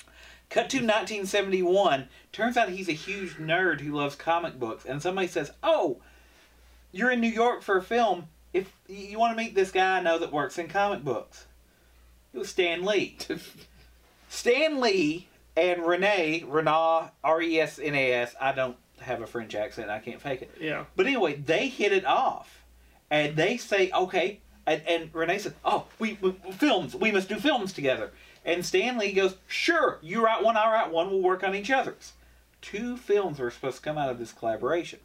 Cut 0.51 0.71
to 0.71 0.79
1971. 0.79 2.09
Turns 2.33 2.57
out 2.57 2.71
he's 2.71 2.89
a 2.89 2.93
huge 2.93 3.37
nerd 3.37 3.81
who 3.81 3.93
loves 3.95 4.15
comic 4.17 4.59
books. 4.59 4.85
And 4.87 5.03
somebody 5.03 5.29
says, 5.29 5.51
Oh, 5.63 6.01
you're 6.93 7.11
in 7.11 7.21
New 7.21 7.29
York 7.29 7.63
for 7.63 7.77
a 7.77 7.83
film. 7.83 8.29
If 8.53 8.73
you 8.89 9.19
want 9.19 9.37
to 9.37 9.43
meet 9.43 9.55
this 9.55 9.71
guy 9.71 9.99
I 9.99 10.03
know 10.03 10.19
that 10.19 10.33
works 10.33 10.59
in 10.59 10.69
comic 10.69 11.05
books, 11.05 11.47
it 12.33 12.39
was 12.39 12.49
Stan 12.49 12.85
Lee. 12.85 13.19
Stan 14.29 14.81
Lee 14.81 15.29
and 15.57 15.85
Renee, 15.85 16.45
Renat, 16.47 17.11
R 17.25 17.43
E 17.43 17.61
S 17.61 17.79
N 17.79 17.95
A 17.95 18.13
S, 18.13 18.35
I 18.41 18.53
don't 18.53 18.77
have 19.01 19.23
a 19.23 19.27
French 19.27 19.55
accent, 19.55 19.91
I 19.91 19.99
can't 19.99 20.21
fake 20.21 20.43
it. 20.43 20.51
Yeah. 20.61 20.85
But 20.97 21.07
anyway, 21.07 21.35
they 21.35 21.69
hit 21.69 21.93
it 21.93 22.05
off. 22.05 22.65
And 23.11 23.37
they 23.37 23.57
say, 23.57 23.91
okay. 23.93 24.41
And, 24.67 24.83
and 24.87 25.15
Renee 25.15 25.39
said, 25.39 25.55
oh, 25.65 25.87
we, 25.99 26.19
we 26.21 26.33
films, 26.53 26.95
we 26.95 27.11
must 27.11 27.29
do 27.29 27.37
films 27.37 27.73
together. 27.73 28.11
And 28.45 28.65
Stan 28.65 28.99
Lee 28.99 29.13
goes, 29.13 29.37
Sure, 29.47 29.99
you 30.01 30.25
write 30.25 30.43
one, 30.43 30.57
I 30.57 30.73
write 30.73 30.91
one, 30.91 31.11
we'll 31.11 31.23
work 31.23 31.43
on 31.45 31.55
each 31.55 31.71
other's. 31.71 32.13
Two 32.61 32.97
films 32.97 33.39
were 33.39 33.51
supposed 33.51 33.77
to 33.77 33.83
come 33.83 33.99
out 33.99 34.11
of 34.11 34.19
this 34.19 34.33
collaboration. 34.33 35.01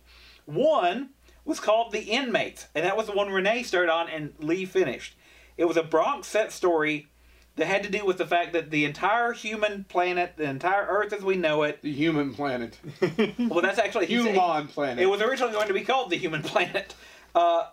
One 0.45 1.09
was 1.45 1.59
called 1.59 1.91
The 1.91 2.03
Inmates, 2.03 2.67
and 2.73 2.85
that 2.85 2.97
was 2.97 3.07
the 3.07 3.13
one 3.13 3.29
Renee 3.29 3.63
started 3.63 3.91
on 3.91 4.09
and 4.09 4.33
Lee 4.39 4.65
finished. 4.65 5.15
It 5.57 5.65
was 5.65 5.77
a 5.77 5.83
Bronx 5.83 6.27
set 6.27 6.51
story 6.51 7.07
that 7.55 7.67
had 7.67 7.83
to 7.83 7.89
do 7.89 8.05
with 8.05 8.17
the 8.17 8.25
fact 8.25 8.53
that 8.53 8.71
the 8.71 8.85
entire 8.85 9.31
human 9.33 9.83
planet, 9.83 10.33
the 10.37 10.45
entire 10.45 10.85
Earth 10.85 11.13
as 11.13 11.21
we 11.21 11.35
know 11.35 11.63
it, 11.63 11.81
The 11.81 11.91
human 11.91 12.33
planet. 12.33 12.79
well, 13.37 13.61
that's 13.61 13.77
actually 13.77 14.07
Human 14.07 14.67
planet. 14.67 14.99
It 14.99 15.07
was 15.07 15.21
originally 15.21 15.53
going 15.53 15.67
to 15.67 15.73
be 15.73 15.83
called 15.83 16.09
the 16.09 16.17
Human 16.17 16.41
Planet, 16.41 16.95
uh, 17.35 17.67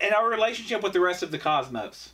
and 0.00 0.12
our 0.12 0.28
relationship 0.28 0.82
with 0.82 0.92
the 0.92 1.00
rest 1.00 1.22
of 1.22 1.30
the 1.30 1.38
cosmos, 1.38 2.10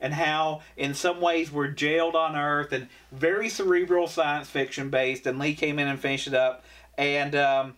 and 0.00 0.12
how 0.14 0.62
in 0.76 0.94
some 0.94 1.20
ways 1.20 1.52
we're 1.52 1.68
jailed 1.68 2.16
on 2.16 2.34
Earth, 2.34 2.72
and 2.72 2.88
very 3.12 3.48
cerebral 3.48 4.08
science 4.08 4.48
fiction 4.48 4.90
based. 4.90 5.26
And 5.26 5.38
Lee 5.38 5.54
came 5.54 5.78
in 5.78 5.86
and 5.86 6.00
finished 6.00 6.26
it 6.26 6.34
up, 6.34 6.64
and 6.98 7.36
um, 7.36 7.76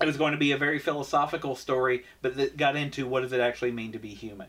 it 0.00 0.06
was 0.06 0.16
going 0.16 0.32
to 0.32 0.38
be 0.38 0.52
a 0.52 0.56
very 0.56 0.78
philosophical 0.78 1.54
story, 1.54 2.04
but 2.22 2.36
that 2.36 2.56
got 2.56 2.76
into 2.76 3.06
what 3.06 3.20
does 3.20 3.32
it 3.32 3.40
actually 3.40 3.72
mean 3.72 3.92
to 3.92 3.98
be 3.98 4.14
human. 4.14 4.48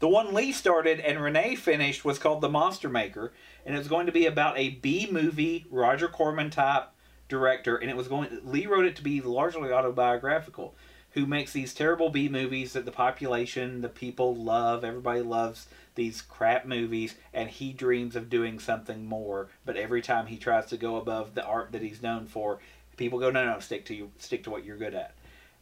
The 0.00 0.08
one 0.08 0.32
Lee 0.34 0.52
started 0.52 1.00
and 1.00 1.20
Renee 1.20 1.56
finished 1.56 2.04
was 2.04 2.18
called 2.18 2.40
The 2.40 2.48
Monster 2.48 2.88
Maker, 2.88 3.32
and 3.66 3.74
it 3.74 3.78
was 3.78 3.88
going 3.88 4.06
to 4.06 4.12
be 4.12 4.26
about 4.26 4.58
a 4.58 4.70
B 4.70 5.08
movie 5.10 5.66
Roger 5.70 6.06
Corman 6.06 6.50
type 6.50 6.90
director, 7.28 7.76
and 7.76 7.90
it 7.90 7.96
was 7.96 8.08
going. 8.08 8.40
Lee 8.44 8.66
wrote 8.66 8.84
it 8.84 8.96
to 8.96 9.02
be 9.02 9.20
largely 9.20 9.72
autobiographical. 9.72 10.74
Who 11.12 11.26
makes 11.26 11.52
these 11.52 11.74
terrible 11.74 12.10
B 12.10 12.28
movies 12.28 12.74
that 12.74 12.84
the 12.84 12.92
population, 12.92 13.80
the 13.80 13.88
people 13.88 14.36
love, 14.36 14.84
everybody 14.84 15.22
loves 15.22 15.66
these 15.94 16.22
crap 16.22 16.64
movies, 16.64 17.16
and 17.32 17.48
he 17.48 17.72
dreams 17.72 18.14
of 18.14 18.30
doing 18.30 18.60
something 18.60 19.06
more. 19.06 19.48
But 19.64 19.76
every 19.76 20.02
time 20.02 20.26
he 20.26 20.36
tries 20.36 20.66
to 20.66 20.76
go 20.76 20.96
above 20.96 21.34
the 21.34 21.44
art 21.44 21.72
that 21.72 21.82
he's 21.82 22.02
known 22.02 22.26
for, 22.26 22.60
people 22.98 23.18
go, 23.18 23.30
"No, 23.30 23.44
no, 23.44 23.60
stick 23.60 23.86
to 23.86 23.94
you, 23.94 24.10
stick 24.18 24.44
to 24.44 24.50
what 24.50 24.64
you're 24.64 24.76
good 24.76 24.94
at." 24.94 25.14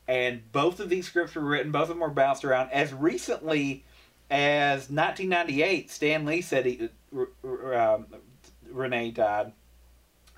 And 0.08 0.50
both 0.52 0.80
of 0.80 0.88
these 0.88 1.06
scripts 1.06 1.34
were 1.34 1.42
written, 1.42 1.72
both 1.72 1.82
of 1.82 1.88
them 1.88 2.00
were 2.00 2.10
bounced 2.10 2.44
around 2.44 2.70
as 2.70 2.92
recently 2.92 3.84
as 4.30 4.88
1998. 4.90 5.90
Stan 5.90 6.24
Lee 6.24 6.40
said 6.40 6.66
he, 6.66 6.88
um, 7.44 8.06
Renee 8.70 9.10
died, 9.10 9.52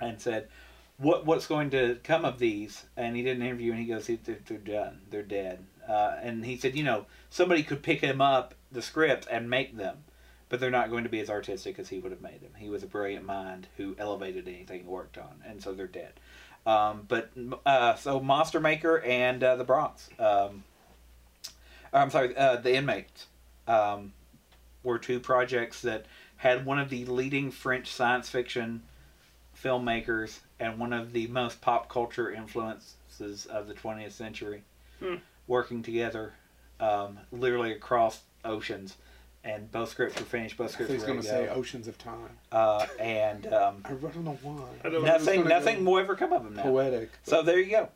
and 0.00 0.20
said, 0.20 0.48
"What 0.96 1.26
what's 1.26 1.46
going 1.46 1.70
to 1.70 1.98
come 2.02 2.24
of 2.24 2.38
these?" 2.38 2.86
And 2.96 3.16
he 3.16 3.22
did 3.22 3.36
an 3.36 3.42
interview, 3.42 3.72
and 3.72 3.80
he 3.80 3.86
goes, 3.86 4.06
"They're, 4.06 4.38
they're 4.46 4.58
done. 4.58 5.00
They're 5.10 5.22
dead." 5.22 5.64
Uh, 5.86 6.16
and 6.20 6.44
he 6.44 6.56
said, 6.56 6.76
"You 6.76 6.84
know, 6.84 7.06
somebody 7.30 7.62
could 7.62 7.82
pick 7.82 8.00
him 8.00 8.20
up 8.20 8.54
the 8.70 8.82
script 8.82 9.26
and 9.30 9.50
make 9.50 9.76
them." 9.76 10.04
But 10.50 10.60
they're 10.60 10.70
not 10.70 10.88
going 10.88 11.04
to 11.04 11.10
be 11.10 11.20
as 11.20 11.28
artistic 11.28 11.78
as 11.78 11.90
he 11.90 11.98
would 11.98 12.10
have 12.10 12.22
made 12.22 12.40
them. 12.40 12.52
He 12.56 12.70
was 12.70 12.82
a 12.82 12.86
brilliant 12.86 13.26
mind 13.26 13.68
who 13.76 13.94
elevated 13.98 14.48
anything 14.48 14.80
he 14.80 14.86
worked 14.86 15.18
on, 15.18 15.42
and 15.44 15.62
so 15.62 15.74
they're 15.74 15.86
dead. 15.86 16.14
Um, 16.66 17.04
but 17.08 17.30
uh, 17.64 17.94
so 17.94 18.20
Monster 18.20 18.60
Maker 18.60 19.00
and 19.00 19.42
uh, 19.42 19.56
the 19.56 19.64
Bronx, 19.64 20.08
um, 20.18 20.64
I'm 21.92 22.10
sorry, 22.10 22.36
uh, 22.36 22.56
the 22.56 22.74
Inmates, 22.74 23.26
um, 23.66 24.12
were 24.82 24.98
two 24.98 25.18
projects 25.20 25.80
that 25.82 26.06
had 26.36 26.66
one 26.66 26.78
of 26.78 26.90
the 26.90 27.04
leading 27.06 27.50
French 27.50 27.90
science 27.90 28.28
fiction 28.28 28.82
filmmakers 29.62 30.40
and 30.60 30.78
one 30.78 30.92
of 30.92 31.12
the 31.12 31.26
most 31.28 31.60
pop 31.60 31.88
culture 31.88 32.30
influences 32.30 33.46
of 33.46 33.66
the 33.66 33.74
20th 33.74 34.12
century 34.12 34.62
Hmm. 35.00 35.16
working 35.46 35.82
together, 35.82 36.34
um, 36.80 37.18
literally 37.32 37.72
across 37.72 38.20
oceans. 38.44 38.96
And 39.48 39.70
both 39.72 39.88
scripts 39.88 40.18
were 40.18 40.26
finished. 40.26 40.56
Both 40.58 40.72
scripts 40.72 40.92
was 40.92 41.02
were 41.02 41.06
going 41.08 41.20
to 41.20 41.26
to 41.26 41.32
say. 41.32 41.48
Oceans 41.48 41.88
of 41.88 41.96
Time. 41.96 42.38
Uh, 42.52 42.86
and 43.00 43.46
um, 43.52 43.82
I 43.84 43.92
don't 43.92 44.16
know 44.24 44.38
why. 44.42 44.62
I 44.84 44.90
don't- 44.90 45.04
nothing, 45.04 45.42
gonna 45.42 45.48
nothing 45.48 45.84
will 45.84 45.98
ever 45.98 46.14
come 46.14 46.32
of 46.34 46.44
them 46.44 46.54
now. 46.54 46.64
Poetic. 46.64 47.10
So 47.22 47.42
there 47.42 47.58
you 47.58 47.70
go. 47.70 47.88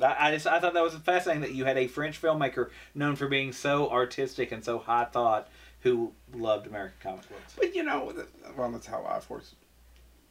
I, 0.00 0.28
I 0.28 0.32
just 0.32 0.46
I 0.46 0.60
thought 0.60 0.74
that 0.74 0.82
was 0.82 0.94
fascinating 0.96 1.42
that 1.42 1.52
you 1.54 1.64
had 1.64 1.78
a 1.78 1.86
French 1.86 2.20
filmmaker 2.20 2.68
known 2.94 3.16
for 3.16 3.28
being 3.28 3.52
so 3.52 3.88
artistic 3.90 4.52
and 4.52 4.64
so 4.64 4.78
high 4.78 5.04
thought 5.06 5.48
who 5.80 6.12
loved 6.34 6.66
American 6.66 6.96
comic 7.02 7.28
books. 7.28 7.54
But 7.56 7.74
you 7.74 7.82
know, 7.82 8.12
well, 8.56 8.70
that's 8.70 8.86
how 8.86 9.04
life 9.04 9.30
works. 9.30 9.54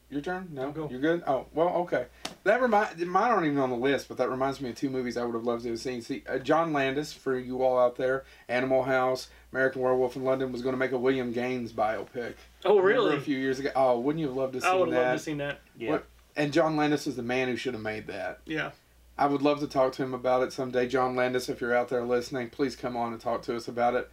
Your 0.10 0.22
turn? 0.22 0.49
No, 0.51 0.72
Go. 0.72 0.88
you're 0.91 0.99
good. 0.99 1.24
Oh, 1.26 1.47
well, 1.56 1.70
okay. 1.70 2.06
That 2.43 2.62
remind 2.62 2.99
mine 3.08 3.32
aren't 3.32 3.47
even 3.47 3.58
on 3.58 3.72
the 3.72 3.76
list, 3.76 4.08
but 4.08 4.18
that 4.18 4.30
reminds 4.30 4.62
me 4.62 4.70
of 4.70 4.76
two 4.76 4.91
movies 4.91 5.18
I 5.18 5.24
would 5.26 5.34
have 5.34 5.43
loved 5.45 5.64
to 5.64 5.70
have 5.70 5.80
seen. 5.80 6.04
See, 6.04 6.24
uh, 6.30 6.38
John 6.38 6.72
Landis 6.72 7.14
for 7.14 7.38
you 7.38 7.64
all 7.64 7.80
out 7.80 7.95
there, 7.95 8.24
Animal 8.47 8.84
House, 8.84 9.30
American 9.54 9.84
Werewolf 9.84 10.16
in 10.16 10.24
London 10.24 10.51
was 10.51 10.64
going 10.64 10.74
to 10.74 10.78
make 10.80 10.93
a 10.93 10.97
William 10.97 11.32
Gaines 11.32 11.72
biopic. 11.72 12.34
Oh, 12.66 12.80
really? 12.80 13.16
A 13.16 13.22
few 13.22 13.38
years 13.38 13.60
ago. 13.60 13.70
Oh, 13.76 13.99
wouldn't 13.99 14.20
you 14.20 14.28
have 14.28 14.36
loved 14.36 14.54
to 14.54 14.62
see 14.62 14.66
that? 14.66 14.74
I 14.74 14.76
would 14.80 14.89
have 14.89 14.95
that? 14.97 15.08
loved 15.10 15.20
to 15.20 15.24
seen 15.24 15.38
that. 15.38 15.62
Yeah. 15.78 15.91
What- 15.91 16.06
And 16.36 16.51
John 16.51 16.76
Landis 16.76 17.06
is 17.06 17.16
the 17.16 17.22
man 17.22 17.47
who 17.49 17.56
should 17.56 17.76
have 17.76 17.84
made 17.84 18.08
that. 18.08 18.39
Yeah. 18.45 18.72
I 19.16 19.28
would 19.28 19.43
love 19.43 19.60
to 19.60 19.68
talk 19.68 19.93
to 19.93 20.04
him 20.04 20.16
about 20.16 20.41
it 20.41 20.51
someday. 20.51 20.88
John 20.88 21.16
Landis, 21.16 21.49
if 21.49 21.62
you're 21.62 21.76
out 21.76 21.89
there 21.89 22.04
listening, 22.04 22.49
please 22.49 22.76
come 22.76 22.97
on 22.97 23.12
and 23.14 23.22
talk 23.22 23.43
to 23.43 23.56
us 23.56 23.68
about 23.68 23.93
it. 23.93 24.10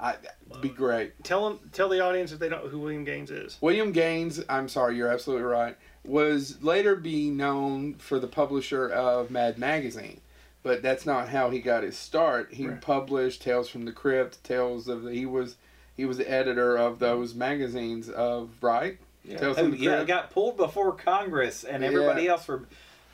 I, 0.00 0.14
it'd 0.50 0.62
be 0.62 0.70
great. 0.70 1.22
Tell 1.22 1.46
them, 1.50 1.68
tell 1.72 1.90
the 1.90 2.00
audience 2.00 2.32
if 2.32 2.38
they 2.38 2.48
don't 2.48 2.64
know 2.64 2.70
who 2.70 2.78
William 2.78 3.04
Gaines 3.04 3.30
is. 3.30 3.58
William 3.60 3.92
Gaines, 3.92 4.42
I'm 4.48 4.68
sorry, 4.70 4.96
you're 4.96 5.08
absolutely 5.12 5.44
right, 5.44 5.76
was 6.04 6.62
later 6.62 6.96
be 6.96 7.28
known 7.28 7.94
for 7.96 8.18
the 8.18 8.28
publisher 8.28 8.88
of 8.88 9.30
Mad 9.30 9.58
Magazine. 9.58 10.22
But 10.62 10.82
that's 10.82 11.06
not 11.06 11.28
how 11.28 11.50
he 11.50 11.60
got 11.60 11.82
his 11.84 11.96
start. 11.96 12.52
He 12.52 12.66
Right. 12.66 12.80
published 12.80 13.42
Tales 13.42 13.68
from 13.68 13.84
the 13.84 13.92
Crypt, 13.92 14.42
Tales 14.44 14.88
of 14.88 15.02
the, 15.04 15.12
he 15.14 15.24
was 15.26 15.56
he 15.96 16.04
was 16.04 16.16
the 16.18 16.30
editor 16.30 16.76
of 16.76 16.98
those 17.00 17.34
magazines 17.34 18.08
of 18.08 18.50
right? 18.60 18.98
Tales 19.28 19.56
Who, 19.56 19.64
from 19.64 19.70
the 19.72 19.78
yeah, 19.78 19.90
Crypt. 19.96 20.08
got 20.08 20.30
pulled 20.30 20.56
before 20.56 20.92
Congress 20.92 21.64
and 21.64 21.82
everybody 21.84 22.24
Yeah. 22.24 22.32
else 22.32 22.44
for 22.44 22.64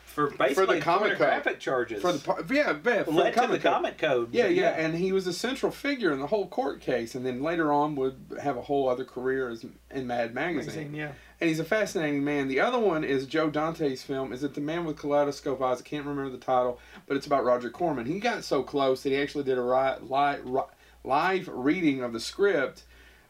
for 0.07 0.31
basically 0.31 0.55
for 0.55 0.67
the 0.75 0.81
comic 0.81 1.19
code. 1.19 1.59
charges. 1.61 2.01
for 2.01 2.13
the 2.13 2.55
yeah, 2.55 2.77
yeah 2.85 3.03
for 3.03 3.11
led 3.11 3.35
the 3.35 3.41
to 3.41 3.47
the 3.49 3.59
comic 3.59 3.99
code. 3.99 4.27
code. 4.27 4.29
Yeah, 4.35 4.47
yeah, 4.47 4.69
and 4.71 4.95
he 4.95 5.11
was 5.13 5.27
a 5.27 5.33
central 5.33 5.73
figure 5.73 6.13
in 6.13 6.21
the 6.21 6.29
whole 6.29 6.47
court 6.47 6.81
case, 6.81 7.15
and 7.17 7.27
then 7.27 7.43
later 7.43 7.73
on 7.73 7.97
would 7.97 8.39
have 8.41 8.57
a 8.57 8.63
whole 8.63 8.89
other 8.89 9.05
career 9.05 9.49
as 9.51 9.65
in 9.91 10.07
Mad 10.07 10.33
Magazine. 10.33 10.93
Magazine, 10.93 10.95
yeah. 10.95 11.13
And 11.41 11.49
he's 11.49 11.59
a 11.61 11.65
fascinating 11.65 12.25
man. 12.25 12.49
The 12.49 12.61
other 12.61 12.79
one 12.79 13.05
is 13.05 13.27
Joe 13.27 13.51
Dante's 13.51 14.03
film. 14.03 14.33
Is 14.33 14.45
it 14.45 14.55
The 14.55 14.61
Man 14.61 14.85
with 14.85 14.97
Kaleidoscope 14.97 15.61
Eyes? 15.61 15.81
I 15.81 15.83
can't 15.85 16.07
remember 16.07 16.31
the 16.31 16.39
title, 16.39 16.79
but 17.07 17.17
it's 17.17 17.27
about 17.27 17.45
Roger 17.45 17.71
Corman. 17.71 18.07
He 18.07 18.21
got 18.21 18.45
so 18.45 18.63
close 18.63 19.03
that 19.03 19.11
he 19.11 19.17
actually 19.17 19.45
did 19.45 19.59
a 19.59 19.63
ri- 19.63 19.97
li- 20.09 20.39
ri- 20.45 20.63
live 21.03 21.49
reading 21.53 22.03
of 22.03 22.13
the 22.13 22.21
script 22.21 22.85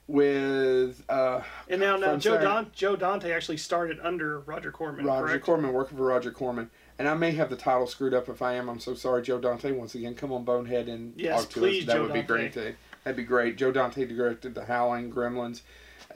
with 0.07 1.03
uh, 1.09 1.41
And 1.69 1.81
now, 1.81 1.97
now 1.97 2.17
Joe, 2.17 2.39
Don, 2.41 2.71
Joe 2.75 2.95
Dante 2.95 3.33
actually 3.33 3.57
started 3.57 3.99
under 4.03 4.41
Roger 4.41 4.71
Corman, 4.71 5.05
Roger 5.07 5.27
correct? 5.27 5.45
Corman, 5.47 5.73
working 5.73 5.97
for 5.97 6.05
Roger 6.05 6.31
Corman. 6.31 6.71
And 6.99 7.09
I 7.09 7.15
may 7.15 7.33
have 7.33 7.51
the 7.51 7.57
title 7.57 7.87
screwed 7.87 8.15
up 8.15 8.29
if 8.29 8.43
I 8.43 8.55
am. 8.55 8.69
I'm 8.69 8.79
so 8.81 8.95
sorry, 8.95 9.23
Joe 9.23 9.41
Dante. 9.41 9.73
Once 9.73 9.95
again, 9.95 10.15
come 10.15 10.31
on, 10.31 10.45
Bonehead, 10.45 10.89
and 10.89 11.15
Yes, 11.17 11.41
talk 11.41 11.51
to 11.53 11.61
please, 11.61 11.83
us. 11.83 11.87
That 11.89 11.93
Joe 11.95 12.03
would 12.03 12.13
be 12.13 12.19
Dante. 12.21 12.33
great. 12.35 12.53
To, 12.53 12.75
that'd 13.03 13.17
be 13.17 13.25
great. 13.25 13.57
Joe 13.57 13.73
Dante 13.73 14.05
directed 14.05 14.55
The 14.55 14.67
Howling, 14.67 15.11
Gremlins, 15.11 15.63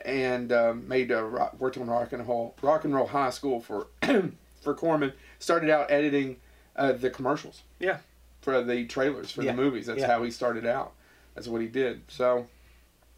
and 0.04 0.52
um, 0.52 0.86
made 0.88 1.10
a 1.10 1.22
ro- 1.24 1.50
worked 1.58 1.76
on 1.78 1.88
Rock 1.88 2.12
and 2.12 2.26
Roll 2.26 2.54
Rock 2.62 2.84
and 2.84 2.94
Roll 2.94 3.06
High 3.06 3.30
School 3.30 3.60
for 3.60 3.88
for 4.62 4.74
Corman. 4.74 5.12
Started 5.38 5.70
out 5.70 5.90
editing 5.90 6.36
uh, 6.76 6.92
the 6.92 7.10
commercials. 7.10 7.62
Yeah. 7.78 7.98
For 8.40 8.62
the 8.62 8.84
trailers 8.86 9.30
for 9.30 9.42
Yeah. 9.42 9.52
the 9.52 9.62
movies. 9.62 9.86
That's 9.86 10.00
Yeah. 10.00 10.06
how 10.08 10.22
he 10.22 10.30
started 10.30 10.64
out. 10.66 10.92
That's 11.34 11.48
what 11.48 11.60
he 11.60 11.68
did. 11.68 12.02
So, 12.08 12.46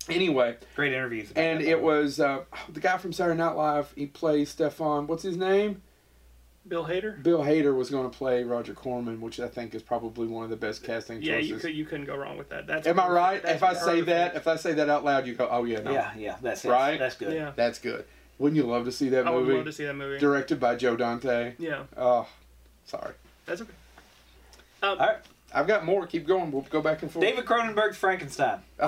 anyway, 0.09 0.57
great 0.77 0.93
interviews. 0.93 1.31
and 1.37 1.61
it 1.61 1.65
by 1.65 1.71
the 1.71 1.77
way. 1.77 1.83
was 1.83 2.21
uh, 2.21 2.45
the 2.69 2.81
guy 2.81 2.97
from 2.99 3.13
Saturday 3.13 3.39
Night 3.39 3.53
Live. 3.57 3.93
He 3.97 4.07
plays 4.07 4.51
Stefan. 4.51 5.07
What's 5.07 5.23
his 5.23 5.37
name? 5.37 5.83
Bill 6.71 6.87
Hader. 6.87 7.21
Bill 7.23 7.41
Hader 7.41 7.77
was 7.77 7.91
going 7.91 8.09
to 8.11 8.17
play 8.17 8.45
Roger 8.45 8.73
Corman, 8.73 9.21
which 9.21 9.41
I 9.41 9.49
think 9.49 9.75
is 9.75 9.83
probably 9.83 10.29
one 10.29 10.45
of 10.45 10.51
the 10.51 10.57
best 10.57 10.83
casting 10.85 11.21
Yeah, 11.21 11.35
choices. 11.35 11.51
you 11.51 11.57
could 11.59 11.75
you 11.75 11.85
couldn't 11.85 12.07
go 12.07 12.17
wrong 12.17 12.39
with 12.39 12.49
that. 12.51 12.67
That's 12.67 12.87
Am 12.87 12.99
I 12.99 13.09
right? 13.09 13.43
That's 13.43 13.57
if 13.57 13.63
I 13.65 13.75
say 13.75 14.01
that, 14.03 14.37
if 14.37 14.47
I 14.47 14.55
say 14.57 14.73
that 14.75 14.89
out 14.89 15.05
loud, 15.05 15.27
you 15.27 15.35
go, 15.35 15.49
"Oh 15.51 15.65
yeah, 15.65 15.81
no, 15.81 15.91
yeah, 15.93 16.13
yeah, 16.17 16.37
that's. 16.41 16.65
Right? 16.65 16.97
That's 16.99 17.17
good. 17.17 17.35
yeah, 17.35 17.53
that's 17.57 17.79
good." 17.81 18.05
Wouldn't 18.39 18.57
you 18.57 18.63
love 18.71 18.87
to 18.87 18.93
see 18.93 19.11
that 19.11 19.27
movie? 19.27 19.37
I 19.37 19.41
would 19.41 19.57
love 19.57 19.65
to 19.67 19.73
see 19.73 19.85
that 19.85 19.95
movie. 19.97 20.19
directed 20.19 20.59
by 20.59 20.77
Joe 20.77 20.97
Dante? 20.97 21.55
Yeah, 21.59 21.83
Oh, 21.97 22.27
sorry. 22.87 23.13
that's 23.45 23.61
okay. 23.61 23.73
Um, 24.83 24.91
All 24.91 24.97
right, 25.09 25.17
I've 25.53 25.67
got 25.67 25.85
more. 25.85 26.07
Keep 26.07 26.27
going. 26.27 26.51
We'll 26.53 26.63
go 26.63 26.81
back 26.81 27.03
and 27.03 27.11
forth. 27.13 27.23
David 27.27 27.45
Cronenberg's 27.45 27.99
Frankenstein. 27.99 28.61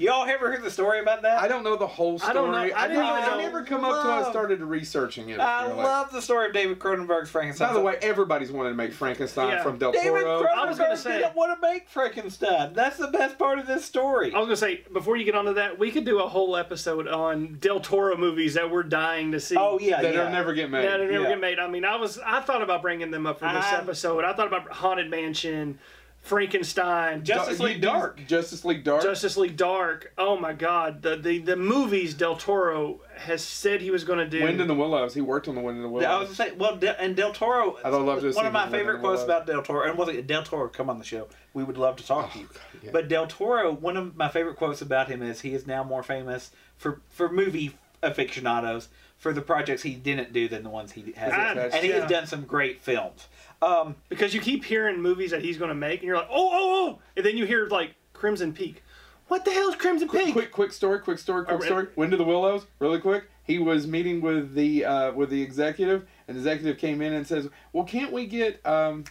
Y'all 0.00 0.26
ever 0.26 0.50
heard 0.50 0.62
the 0.62 0.70
story 0.70 0.98
about 1.00 1.20
that? 1.22 1.42
I 1.42 1.46
don't 1.46 1.62
know 1.62 1.76
the 1.76 1.86
whole 1.86 2.18
story. 2.18 2.30
I 2.30 2.32
don't 2.32 2.50
know- 2.50 2.56
I 2.56 2.64
didn't 2.88 3.02
never, 3.04 3.18
even 3.18 3.30
I 3.32 3.42
never 3.42 3.64
come 3.64 3.84
up 3.84 4.00
till 4.02 4.10
I 4.10 4.30
started 4.30 4.60
researching 4.62 5.28
it. 5.28 5.38
I 5.38 5.66
really. 5.66 5.76
love 5.82 6.10
the 6.10 6.22
story 6.22 6.46
of 6.46 6.54
David 6.54 6.78
Cronenberg's 6.78 7.28
Frankenstein. 7.28 7.68
By 7.68 7.74
the 7.74 7.80
way, 7.80 7.98
everybody's 8.00 8.50
wanted 8.50 8.70
to 8.70 8.76
make 8.76 8.92
Frankenstein 8.94 9.48
Yeah. 9.48 9.62
from 9.62 9.76
Del 9.76 9.92
David 9.92 10.22
Toro. 10.22 10.46
I 10.46 10.64
was 10.66 10.78
gonna 10.78 10.94
Cronenberg 10.94 10.96
say- 10.96 11.18
didn't 11.18 11.36
want 11.36 11.60
to 11.60 11.68
make 11.68 11.86
Frankenstein. 11.88 12.72
That's 12.72 12.96
the 12.96 13.08
best 13.08 13.38
part 13.38 13.58
of 13.58 13.66
this 13.66 13.84
story. 13.84 14.32
I 14.34 14.38
was 14.38 14.46
gonna 14.46 14.56
say 14.56 14.84
before 14.92 15.16
you 15.18 15.24
get 15.24 15.34
onto 15.34 15.52
that, 15.54 15.78
we 15.78 15.90
could 15.90 16.06
do 16.06 16.18
a 16.20 16.28
whole 16.28 16.56
episode 16.56 17.06
on 17.06 17.58
Del 17.60 17.80
Toro 17.80 18.16
movies 18.16 18.54
that 18.54 18.70
we're 18.70 18.82
dying 18.84 19.32
to 19.32 19.40
see. 19.40 19.56
Oh 19.58 19.78
yeah, 19.78 20.00
that 20.00 20.14
yeah. 20.14 20.24
will 20.24 20.30
never 20.32 20.54
get 20.54 20.70
made. 20.70 20.86
that 20.86 20.98
never 21.00 21.12
Yeah. 21.12 21.28
get 21.28 21.40
made. 21.40 21.58
I 21.58 21.68
mean, 21.68 21.84
I 21.84 21.96
was 21.96 22.18
I 22.24 22.40
thought 22.40 22.62
about 22.62 22.80
bringing 22.80 23.10
them 23.10 23.26
up 23.26 23.38
for 23.40 23.46
this 23.52 23.66
I'm- 23.66 23.82
episode. 23.82 24.24
I 24.24 24.32
thought 24.32 24.46
about 24.46 24.70
Haunted 24.72 25.10
Mansion, 25.10 25.78
Frankenstein, 26.22 27.24
Justice 27.24 27.58
Du- 27.58 27.64
League 27.64 27.76
you- 27.76 27.82
Dark. 27.82 28.20
Justice 28.26 28.64
League 28.64 28.84
Dark. 28.84 29.02
Justice 29.02 29.36
League 29.36 29.56
Dark. 29.56 30.12
Oh 30.18 30.36
my 30.38 30.52
God, 30.52 31.02
the 31.02 31.16
the, 31.16 31.38
the 31.38 31.56
movies 31.56 32.14
Del 32.14 32.36
Toro 32.36 33.00
has 33.16 33.42
said 33.42 33.80
he 33.80 33.90
was 33.90 34.04
going 34.04 34.18
to 34.18 34.26
do. 34.28 34.42
Wind 34.44 34.60
in 34.60 34.68
the 34.68 34.74
Willows. 34.74 35.14
He 35.14 35.20
worked 35.20 35.48
on 35.48 35.54
the 35.54 35.60
Wind 35.60 35.78
in 35.78 35.82
the 35.82 35.88
Willows. 35.88 36.06
I 36.06 36.18
was 36.18 36.36
gonna 36.36 36.50
say, 36.50 36.56
well, 36.56 36.76
Del, 36.76 36.94
and 36.98 37.16
Del 37.16 37.32
Toro. 37.32 37.76
I'd 37.84 37.90
love 37.92 38.20
to 38.20 38.32
one 38.32 38.46
of 38.46 38.52
my 38.52 38.68
favorite 38.68 39.00
quotes 39.00 39.22
about 39.22 39.46
Del 39.46 39.62
Toro, 39.62 39.88
and 39.88 39.98
wasn't 39.98 40.26
Del 40.26 40.42
Toro 40.42 40.68
come 40.68 40.88
on 40.90 40.98
the 40.98 41.04
show? 41.04 41.28
We 41.54 41.64
would 41.64 41.76
love 41.78 41.96
to 41.96 42.06
talk 42.06 42.32
to 42.34 42.38
you. 42.38 42.48
Oh, 42.54 42.58
yeah. 42.82 42.90
But 42.92 43.08
Del 43.08 43.26
Toro, 43.26 43.72
one 43.72 43.96
of 43.96 44.16
my 44.16 44.28
favorite 44.28 44.56
quotes 44.56 44.80
about 44.82 45.08
him 45.08 45.22
is 45.22 45.40
he 45.40 45.54
is 45.54 45.66
now 45.66 45.82
more 45.84 46.02
famous 46.02 46.50
for 46.76 47.00
for 47.10 47.30
movie 47.30 47.76
aficionados 48.02 48.88
for 49.18 49.32
the 49.34 49.42
projects 49.42 49.82
he 49.82 49.94
didn't 49.94 50.32
do 50.32 50.48
than 50.48 50.62
the 50.62 50.70
ones 50.70 50.92
he 50.92 51.12
has, 51.12 51.30
Ah, 51.34 51.50
and 51.76 51.84
he 51.84 51.90
yeah. 51.90 52.00
has 52.00 52.10
done 52.10 52.26
some 52.26 52.42
great 52.44 52.80
films. 52.80 53.26
Um, 53.62 53.94
because 54.08 54.32
you 54.32 54.40
keep 54.40 54.64
hearing 54.64 55.02
movies 55.02 55.30
that 55.32 55.42
he's 55.42 55.58
going 55.58 55.68
to 55.68 55.74
make, 55.74 56.00
and 56.00 56.06
you're 56.06 56.16
like, 56.16 56.28
oh, 56.30 56.50
oh, 56.52 56.90
oh, 56.94 56.98
and 57.16 57.24
then 57.26 57.36
you 57.36 57.44
hear 57.44 57.66
like 57.66 57.94
Crimson 58.14 58.52
Peak. 58.52 58.82
What 59.28 59.44
the 59.44 59.52
hell 59.52 59.68
is 59.68 59.76
Crimson 59.76 60.08
quick, 60.08 60.24
Peak? 60.26 60.32
quick, 60.34 60.50
quick 60.50 60.72
story, 60.72 60.98
quick 60.98 61.18
story, 61.18 61.44
quick 61.44 61.60
Oh, 61.60 61.64
story. 61.64 61.86
Wind 61.94 62.12
of 62.12 62.18
the 62.18 62.24
Willows, 62.24 62.66
really 62.78 62.98
quick. 63.00 63.24
He 63.44 63.58
was 63.58 63.86
meeting 63.86 64.20
with 64.20 64.54
the 64.54 64.84
uh, 64.84 65.12
with 65.12 65.30
the 65.30 65.42
executive, 65.42 66.06
and 66.26 66.36
the 66.36 66.40
executive 66.40 66.78
came 66.78 67.02
in 67.02 67.12
and 67.12 67.26
says, 67.26 67.48
"Well, 67.72 67.84
can't 67.84 68.12
we 68.12 68.26
get 68.26 68.64
um, 68.66 69.04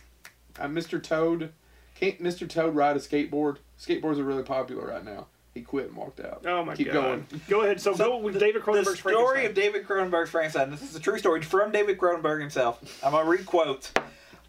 uh, 0.60 0.66
Mr. 0.66 1.02
Toad? 1.02 1.54
Can't 1.95 2.22
Mr. 2.22 2.50
Toad 2.50 2.76
ride 2.76 2.95
a 2.95 3.00
skateboard? 3.00 3.58
Skateboards 3.80 4.18
are 4.18 4.24
really 4.24 4.43
popular 4.43 4.88
right 4.88 5.06
now." 5.06 5.28
He 5.54 5.62
quit 5.62 5.88
and 5.88 5.95
walked 5.95 6.20
out. 6.20 6.45
Oh 6.45 6.64
my 6.64 6.76
Keep 6.76 6.88
god! 6.88 6.93
going. 6.93 7.26
Go 7.50 7.62
ahead. 7.62 7.82
So, 7.82 7.95
go 7.95 8.18
with 8.18 8.39
David 8.39 8.64
the 8.64 8.95
story 8.95 9.45
of 9.45 9.54
David 9.54 9.86
Cronenberg's 9.86 10.30
Frankenstein. 10.30 10.70
This 10.70 10.84
is 10.84 10.95
a 10.95 11.00
true 11.00 11.18
story 11.18 11.41
from 11.41 11.72
David 11.72 11.97
Cronenberg 11.97 12.39
himself. 12.39 13.02
I'm 13.04 13.12
gonna 13.12 13.28
read 13.30 13.45
quotes. 13.45 13.91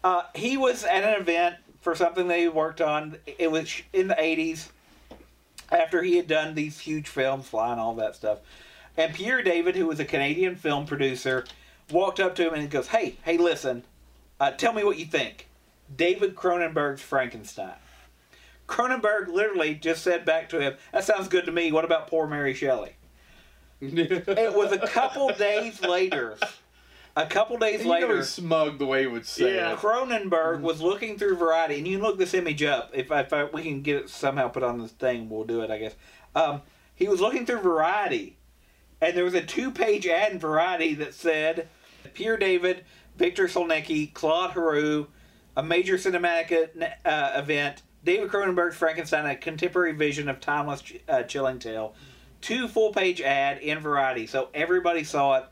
Uh, 0.03 0.23
he 0.35 0.57
was 0.57 0.83
at 0.83 1.03
an 1.03 1.21
event 1.21 1.55
for 1.81 1.95
something 1.95 2.27
they 2.27 2.47
worked 2.47 2.81
on. 2.81 3.17
It 3.25 3.51
was 3.51 3.81
in 3.93 4.07
the 4.07 4.15
80s, 4.15 4.69
after 5.71 6.03
he 6.03 6.17
had 6.17 6.27
done 6.27 6.53
these 6.53 6.79
huge 6.79 7.07
films, 7.07 7.47
Fly 7.47 7.71
and 7.71 7.79
all 7.79 7.95
that 7.95 8.15
stuff. 8.15 8.39
And 8.97 9.13
Pierre 9.13 9.41
David, 9.41 9.75
who 9.75 9.87
was 9.87 9.99
a 9.99 10.05
Canadian 10.05 10.55
film 10.55 10.85
producer, 10.85 11.45
walked 11.89 12.19
up 12.19 12.35
to 12.35 12.47
him 12.47 12.53
and 12.53 12.61
he 12.61 12.67
goes, 12.67 12.87
"Hey, 12.87 13.15
hey, 13.23 13.37
listen, 13.37 13.83
uh, 14.39 14.51
tell 14.51 14.73
me 14.73 14.83
what 14.83 14.99
you 14.99 15.05
think." 15.05 15.47
David 15.93 16.35
Cronenberg's 16.35 17.01
Frankenstein. 17.01 17.75
Cronenberg 18.67 19.27
literally 19.27 19.75
just 19.75 20.03
said 20.03 20.25
back 20.25 20.49
to 20.49 20.59
him, 20.59 20.75
"That 20.91 21.03
sounds 21.03 21.27
good 21.27 21.45
to 21.45 21.51
me. 21.51 21.71
What 21.71 21.85
about 21.85 22.07
poor 22.07 22.27
Mary 22.27 22.53
Shelley?" 22.53 22.95
It 23.81 24.53
was 24.53 24.71
a 24.71 24.77
couple 24.77 25.29
days 25.29 25.81
later. 25.81 26.37
A 27.15 27.25
couple 27.25 27.57
days 27.57 27.83
you 27.83 27.89
later, 27.89 28.23
smug 28.23 28.79
the 28.79 28.85
way 28.85 29.01
he 29.01 29.07
would 29.07 29.25
say 29.25 29.55
Yeah. 29.55 29.73
it. 29.73 29.79
Cronenberg 29.79 30.61
was 30.61 30.81
looking 30.81 31.17
through 31.17 31.35
Variety, 31.35 31.77
and 31.77 31.87
you 31.87 31.97
can 31.97 32.05
look 32.05 32.17
this 32.17 32.33
image 32.33 32.63
up. 32.63 32.91
If, 32.93 33.11
I, 33.11 33.21
if 33.21 33.33
I, 33.33 33.43
we 33.45 33.63
can 33.63 33.81
get 33.81 33.97
it 33.97 34.09
somehow 34.09 34.47
put 34.47 34.63
on 34.63 34.79
this 34.79 34.91
thing, 34.91 35.29
we'll 35.29 35.43
do 35.43 35.61
it. 35.61 35.69
I 35.69 35.77
guess. 35.77 35.95
Um, 36.35 36.61
he 36.95 37.07
was 37.09 37.19
looking 37.19 37.45
through 37.45 37.59
Variety, 37.59 38.37
and 39.01 39.17
there 39.17 39.25
was 39.25 39.33
a 39.33 39.41
two-page 39.41 40.07
ad 40.07 40.31
in 40.31 40.39
Variety 40.39 40.93
that 40.95 41.13
said, 41.13 41.67
"Pierre 42.13 42.37
David, 42.37 42.85
Victor 43.17 43.47
Solnicki, 43.47 44.13
Claude 44.13 44.51
Heroux, 44.51 45.07
a 45.57 45.63
major 45.63 45.95
cinematic 45.97 46.51
uh, 47.05 47.31
event. 47.35 47.81
David 48.05 48.29
Cronenberg's 48.29 48.77
Frankenstein, 48.77 49.25
a 49.25 49.35
contemporary 49.35 49.91
vision 49.91 50.29
of 50.29 50.39
timeless, 50.39 50.81
uh, 51.09 51.23
chilling 51.23 51.59
tale." 51.59 51.93
Two 52.39 52.67
full-page 52.69 53.21
ad 53.21 53.59
in 53.59 53.79
Variety, 53.79 54.25
so 54.25 54.47
everybody 54.53 55.03
saw 55.03 55.35
it. 55.37 55.43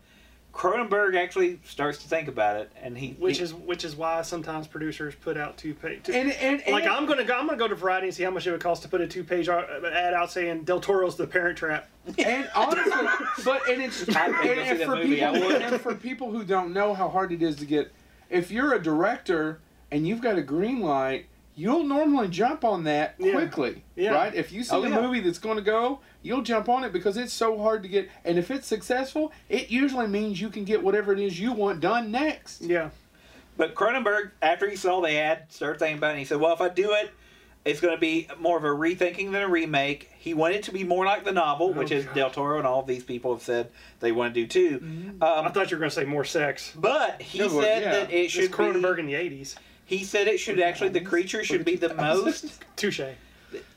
Cronenberg 0.52 1.16
actually 1.16 1.60
starts 1.64 1.98
to 2.02 2.08
think 2.08 2.28
about 2.28 2.56
it, 2.56 2.72
and 2.82 2.98
he 2.98 3.10
which 3.18 3.38
he- 3.38 3.44
is 3.44 3.54
which 3.54 3.84
is 3.84 3.94
why 3.94 4.20
sometimes 4.22 4.66
producers 4.66 5.14
put 5.14 5.36
out 5.36 5.56
two 5.56 5.74
page. 5.74 6.02
Two, 6.02 6.12
And, 6.12 6.32
and, 6.32 6.60
and 6.62 6.72
like 6.72 6.86
I'm 6.86 7.06
gonna 7.06 7.24
go, 7.24 7.38
I'm 7.38 7.46
gonna 7.46 7.56
go 7.58 7.68
to 7.68 7.74
Variety 7.74 8.08
and 8.08 8.14
see 8.16 8.24
how 8.24 8.30
much 8.30 8.46
it 8.46 8.50
would 8.50 8.60
cost 8.60 8.82
to 8.82 8.88
put 8.88 9.00
a 9.00 9.06
two 9.06 9.22
page 9.24 9.48
ad 9.48 10.14
out 10.14 10.30
saying 10.30 10.64
Del 10.64 10.80
Toro's 10.80 11.16
the 11.16 11.26
Parent 11.26 11.56
Trap. 11.56 11.88
And 12.18 12.50
honestly, 12.54 13.08
but 13.44 13.68
and 13.68 13.80
it's 13.82 14.02
and, 14.08 14.16
I'd 14.16 14.32
go 14.44 14.54
see 14.54 14.60
and 14.70 14.80
for 14.80 14.96
movie, 14.96 15.14
people 15.16 15.52
and 15.52 15.80
for 15.80 15.94
people 15.94 16.30
who 16.30 16.44
don't 16.44 16.72
know 16.72 16.94
how 16.94 17.08
hard 17.08 17.32
it 17.32 17.42
is 17.42 17.56
to 17.56 17.64
get, 17.64 17.92
if 18.28 18.50
you're 18.50 18.74
a 18.74 18.82
director 18.82 19.60
and 19.92 20.06
you've 20.06 20.20
got 20.20 20.36
a 20.36 20.42
green 20.42 20.80
light, 20.80 21.26
you'll 21.54 21.84
normally 21.84 22.28
jump 22.28 22.64
on 22.64 22.84
that 22.84 23.14
Yeah. 23.18 23.32
quickly, 23.32 23.82
Yeah. 23.96 24.12
right? 24.12 24.34
If 24.34 24.52
you 24.52 24.62
see 24.62 24.74
Oh, 24.74 24.82
a 24.84 24.88
yeah. 24.88 25.00
movie 25.00 25.20
that's 25.20 25.38
going 25.38 25.56
to 25.56 25.62
go, 25.62 26.00
you'll 26.22 26.42
jump 26.42 26.68
on 26.68 26.84
it 26.84 26.92
because 26.92 27.16
it's 27.16 27.32
so 27.32 27.58
hard 27.58 27.82
to 27.82 27.88
get. 27.88 28.08
And 28.24 28.38
if 28.38 28.50
it's 28.50 28.66
successful, 28.66 29.32
it 29.48 29.70
usually 29.70 30.06
means 30.06 30.40
you 30.40 30.48
can 30.48 30.64
get 30.64 30.82
whatever 30.82 31.12
it 31.12 31.18
is 31.18 31.38
you 31.40 31.52
want 31.52 31.80
done 31.80 32.10
next. 32.10 32.62
Yeah, 32.62 32.90
But 33.56 33.74
Cronenberg, 33.74 34.30
after 34.40 34.68
he 34.70 34.76
saw 34.76 35.00
the 35.02 35.12
ad, 35.18 35.44
started 35.52 35.78
thinking 35.78 35.98
about 35.98 36.08
it. 36.08 36.10
And 36.12 36.18
he 36.20 36.24
said, 36.24 36.40
"Well, 36.40 36.54
if 36.54 36.62
I 36.62 36.68
do 36.70 36.92
it, 36.92 37.10
it's 37.62 37.78
going 37.80 37.94
to 37.94 38.00
be 38.00 38.26
more 38.38 38.56
of 38.56 38.64
a 38.64 38.68
rethinking 38.68 39.32
than 39.32 39.42
a 39.42 39.48
remake." 39.48 40.08
He 40.18 40.32
wanted 40.32 40.56
it 40.58 40.62
to 40.64 40.72
be 40.72 40.82
more 40.84 41.04
like 41.04 41.24
the 41.24 41.32
novel, 41.32 41.74
which 41.74 41.92
Oh, 41.92 41.96
is 41.96 42.04
God. 42.06 42.14
Del 42.14 42.30
Toro 42.30 42.56
and 42.58 42.66
all 42.66 42.80
of 42.80 42.86
these 42.86 43.04
people 43.04 43.34
have 43.34 43.42
said 43.42 43.70
they 43.98 44.12
want 44.12 44.32
to 44.32 44.40
do 44.40 44.46
too. 44.46 44.78
Mm-hmm. 44.78 45.22
I 45.22 45.34
Um, 45.46 45.52
thought 45.52 45.70
you 45.70 45.76
were 45.76 45.80
gonna 45.80 45.90
say 45.90 46.04
more 46.04 46.24
sex. 46.24 46.72
but 46.74 47.20
he 47.20 47.38
Yeah, 47.40 47.46
well, 47.48 47.60
said 47.60 47.82
yeah. 47.82 47.90
that 47.90 48.10
it 48.10 48.16
It's 48.24 48.32
should 48.32 48.50
Cronenberg 48.50 48.96
be. 48.96 49.00
in 49.00 49.06
the 49.08 49.14
'80s. 49.14 49.56
He 49.90 50.04
said 50.04 50.28
it 50.28 50.38
should 50.38 50.60
actually 50.60 50.90
the 50.90 51.00
creature 51.00 51.42
should 51.42 51.64
be 51.64 51.74
the 51.74 51.92
most. 51.94 52.62
Touche. 52.76 53.00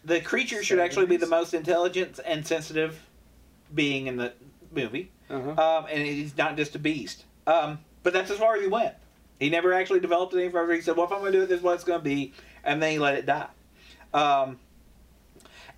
The 0.05 0.21
creature 0.21 0.61
should 0.61 0.77
actually 0.77 1.07
be 1.07 1.17
the 1.17 1.25
most 1.25 1.55
intelligent 1.55 2.19
and 2.23 2.45
sensitive 2.45 3.03
being 3.73 4.05
in 4.05 4.17
the 4.17 4.31
movie. 4.71 5.09
Uh-huh. 5.27 5.49
um, 5.79 5.87
and 5.89 6.05
he's 6.05 6.37
not 6.37 6.55
just 6.55 6.75
a 6.75 6.79
beast. 6.79 7.25
Um, 7.47 7.79
but 8.03 8.13
that's 8.13 8.29
as 8.29 8.37
far 8.37 8.55
as 8.55 8.61
he 8.61 8.67
went. 8.67 8.93
He 9.39 9.49
never 9.49 9.73
actually 9.73 10.01
developed 10.01 10.35
it 10.35 10.41
any 10.43 10.51
further. 10.51 10.73
He 10.73 10.81
said, 10.81 10.95
"Well, 10.95 11.07
if 11.07 11.11
I'm 11.11 11.21
going 11.21 11.31
to 11.31 11.39
do 11.39 11.43
it, 11.45 11.49
this 11.49 11.57
is 11.57 11.63
what 11.63 11.73
it's 11.73 11.83
going 11.83 11.99
to 11.99 12.03
be," 12.03 12.33
and 12.63 12.79
then 12.79 12.91
he 12.91 12.99
let 12.99 13.15
it 13.15 13.25
die. 13.25 13.47
Um, 14.13 14.59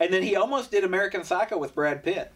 and 0.02 0.12
then 0.12 0.22
he 0.22 0.36
almost 0.36 0.70
did 0.70 0.84
American 0.84 1.24
Psycho 1.24 1.58
with 1.58 1.74
Brad 1.74 2.04
Pitt. 2.04 2.30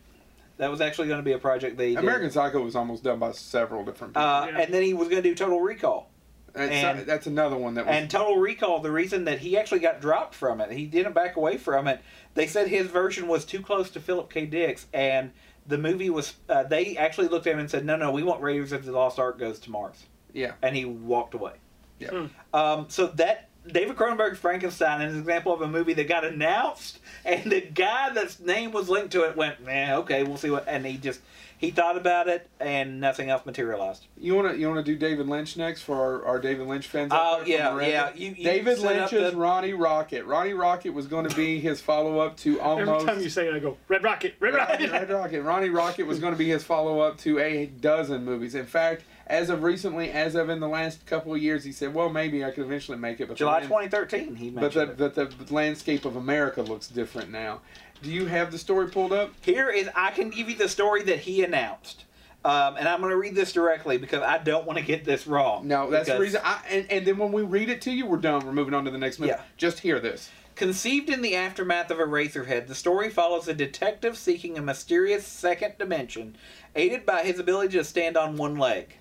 That 0.56 0.72
was 0.72 0.80
actually 0.80 1.10
going 1.10 1.20
to 1.20 1.26
be 1.26 1.34
a 1.34 1.38
project 1.38 1.76
they 1.76 1.96
did. 1.96 2.00
American 2.00 2.32
Psycho 2.32 2.62
was 2.62 2.78
almost 2.78 3.04
done 3.04 3.20
by 3.20 3.34
several 3.34 3.84
different 3.84 4.14
people. 4.14 4.26
Uh, 4.26 4.46
Yeah. 4.46 4.60
And 4.60 4.74
then 4.74 4.84
he 4.84 4.94
was 4.94 5.10
going 5.10 5.22
to 5.22 5.30
do 5.30 5.36
Total 5.36 5.60
Recall. 5.60 6.09
That's, 6.54 6.72
and- 6.72 7.00
that's 7.08 7.28
another 7.28 7.58
one 7.58 7.76
that 7.76 7.86
was. 7.86 7.96
And 7.96 8.10
Total 8.10 8.38
Recall, 8.38 8.80
the 8.80 8.92
reason 8.92 9.26
that 9.26 9.40
he 9.40 9.58
actually 9.58 9.80
got 9.80 10.02
dropped 10.02 10.36
from 10.36 10.62
it, 10.62 10.72
he 10.72 10.86
didn't 10.86 11.14
back 11.14 11.36
away 11.36 11.58
from 11.58 11.88
it. 11.88 12.02
They 12.34 12.48
said 12.48 12.68
his 12.68 12.88
version 12.88 13.28
was 13.28 13.46
too 13.46 13.62
close 13.62 13.90
to 13.92 14.00
Philip 14.00 14.32
K. 14.32 14.46
Dick's, 14.46 14.88
and 14.94 15.32
the 15.68 15.78
movie 15.78 16.10
was. 16.10 16.36
Uh, 16.48 16.64
they 16.64 16.98
actually 16.98 17.28
looked 17.28 17.48
at 17.48 17.54
him 17.54 17.60
and 17.60 17.70
said, 17.70 17.86
"No, 17.86 17.96
no, 17.96 18.12
we 18.12 18.24
want 18.24 18.42
Raiders 18.42 18.72
of 18.72 18.86
the 18.86 18.92
Lost 18.92 19.20
Ark 19.20 19.40
goes 19.40 19.60
to 19.60 19.72
Mars," 19.72 20.06
yeah. 20.34 20.54
and 20.62 20.76
he 20.76 20.86
walked 20.86 21.34
away. 21.34 21.54
Yeah. 22.00 22.10
Hmm. 22.10 22.56
Um, 22.56 22.86
so 22.90 23.08
that 23.08 23.50
David 23.68 23.96
Cronenberg's 23.96 24.40
Frankenstein 24.40 25.02
is 25.02 25.14
an 25.14 25.20
example 25.20 25.54
of 25.54 25.62
a 25.62 25.68
movie 25.68 25.94
that 25.94 26.08
got 26.08 26.26
announced, 26.26 27.00
and 27.26 27.52
the 27.52 27.62
guy 27.62 28.10
that's 28.12 28.40
name 28.40 28.72
was 28.72 28.90
linked 28.90 29.12
to 29.12 29.24
it 29.24 29.36
went, 29.36 29.64
"Man, 29.64 29.96
okay, 30.00 30.24
we'll 30.24 30.38
see 30.38 30.50
what," 30.50 30.66
and 30.68 30.86
he 30.86 30.98
just 30.98 31.22
he 31.60 31.72
thought 31.72 31.98
about 31.98 32.28
it, 32.30 32.50
and 32.60 33.02
nothing 33.02 33.30
else 33.30 33.46
materialized. 33.46 34.08
You 34.18 34.34
wanna 34.34 34.54
you 34.54 34.68
wanna 34.70 34.82
do 34.82 34.96
David 34.96 35.28
Lynch 35.28 35.58
next 35.58 35.82
for 35.82 35.96
our, 35.96 36.26
our 36.26 36.40
David 36.40 36.66
Lynch 36.68 36.88
fans? 36.88 37.12
Oh 37.14 37.40
there 37.40 37.48
yeah, 37.48 37.72
Miranda? 37.74 37.92
yeah. 37.92 38.14
You, 38.16 38.30
you 38.30 38.44
David 38.46 38.78
set 38.78 38.96
up 39.00 39.12
Lynch's 39.12 39.32
the- 39.34 39.38
Ronnie 39.38 39.74
Rocket. 39.74 40.26
Ronnie 40.26 40.54
Rocket 40.54 40.92
was 40.94 41.06
going 41.08 41.28
to 41.28 41.36
be 41.36 41.60
his 41.60 41.82
follow 41.82 42.20
up 42.20 42.38
to 42.38 42.60
almost. 42.62 42.90
Every 43.04 43.06
time 43.14 43.22
you 43.22 43.30
say 43.30 43.48
it, 43.50 43.54
I 43.54 43.60
go 43.60 43.78
Red 43.90 44.04
Rocket, 44.04 44.36
Red 44.40 44.54
Rocket. 44.56 44.90
Red 44.92 45.10
Rocket. 45.10 45.42
Ronnie 45.44 45.70
Rocket 45.70 46.04
was 46.08 46.20
going 46.20 46.34
to 46.34 46.40
be 46.40 46.48
his 46.48 46.64
follow 46.64 47.02
up 47.02 47.18
to 47.20 47.40
a 47.40 47.66
dozen 47.66 48.24
movies. 48.24 48.56
In 48.56 48.66
fact, 48.66 49.04
as 49.28 49.50
of 49.50 49.62
recently, 49.62 50.10
as 50.12 50.34
of 50.36 50.50
in 50.50 50.60
the 50.62 50.68
last 50.70 51.06
couple 51.06 51.34
of 51.36 51.42
years, 51.42 51.64
he 51.66 51.72
said, 51.74 51.94
"Well, 51.94 52.10
maybe 52.10 52.44
I 52.46 52.52
could 52.52 52.64
eventually 52.66 52.98
make 52.98 53.20
it." 53.20 53.28
But 53.28 53.36
July 53.38 53.56
land- 53.60 53.66
2013. 53.66 54.36
He 54.36 54.50
But 54.50 54.62
mentioned 54.62 54.98
the, 54.98 55.06
it. 55.08 55.16
but 55.16 55.48
the 55.48 55.54
landscape 55.54 56.06
of 56.06 56.16
America 56.16 56.62
looks 56.62 56.88
different 56.88 57.30
now. 57.32 57.60
Do 58.02 58.10
you 58.10 58.26
have 58.26 58.52
the 58.52 58.58
story 58.58 58.90
pulled 58.90 59.12
up? 59.12 59.32
Here 59.42 59.70
is 59.70 59.90
I 59.96 60.12
can 60.12 60.30
give 60.30 60.50
you 60.50 60.56
the 60.56 60.70
story 60.70 61.04
that 61.04 61.20
he 61.20 61.44
announced, 61.44 62.06
um, 62.46 62.78
and 62.78 62.88
I'm 62.88 63.02
going 63.02 63.12
to 63.12 63.18
read 63.18 63.36
this 63.36 63.52
directly 63.52 63.98
because 63.98 64.22
I 64.22 64.38
don't 64.38 64.66
want 64.66 64.80
to 64.80 64.86
get 64.86 65.04
this 65.04 65.28
wrong. 65.28 65.68
No, 65.68 65.90
that's 65.90 66.08
the 66.08 66.20
reason. 66.20 66.42
I, 66.44 66.62
and, 66.70 66.90
and 66.90 67.06
then 67.06 67.18
when 67.18 67.32
we 67.32 67.42
read 67.42 67.70
it 67.70 67.82
to 67.82 67.92
you, 67.92 68.06
we're 68.06 68.18
done. 68.18 68.46
We're 68.46 68.54
moving 68.54 68.74
on 68.74 68.86
to 68.86 68.92
the 68.92 68.98
next 68.98 69.20
movie. 69.20 69.32
Yeah. 69.32 69.42
Just 69.58 69.80
hear 69.80 70.00
this. 70.00 70.30
Conceived 70.56 71.10
in 71.10 71.22
the 71.22 71.36
aftermath 71.36 71.90
of 71.90 72.00
Eraserhead, 72.00 72.68
the 72.68 72.76
story 72.76 73.10
follows 73.10 73.48
a 73.48 73.54
detective 73.54 74.18
seeking 74.18 74.58
a 74.58 74.62
mysterious 74.62 75.26
second 75.26 75.76
dimension, 75.78 76.36
aided 76.76 77.06
by 77.06 77.24
his 77.24 77.40
ability 77.40 77.78
to 77.78 77.84
stand 77.84 78.18
on 78.18 78.36
one 78.36 78.58
leg. 78.58 78.98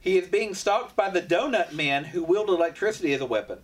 He 0.00 0.16
is 0.16 0.28
being 0.28 0.54
stalked 0.54 0.94
by 0.94 1.10
the 1.10 1.20
Donut 1.20 1.72
Men 1.72 2.04
who 2.04 2.22
wield 2.22 2.48
electricity 2.48 3.12
as 3.12 3.20
a 3.20 3.26
weapon. 3.26 3.58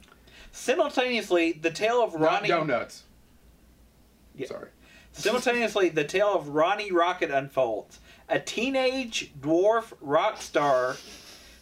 Simultaneously, 0.51 1.53
the 1.53 1.71
tale 1.71 2.03
of 2.03 2.13
Not 2.15 2.21
Ronnie 2.21 2.49
donuts. 2.49 3.05
Yeah. 4.37 4.47
Sorry. 4.49 4.69
Simultaneously, 5.13 5.89
the 5.91 6.05
tale 6.05 6.35
of 6.35 6.49
Ronnie 6.49 6.91
Rocket 6.93 7.31
unfolds. 7.31 8.01
A 8.29 8.41
teenage 8.41 9.33
dwarf 9.41 9.93
rock 10.01 10.41
star 10.43 10.97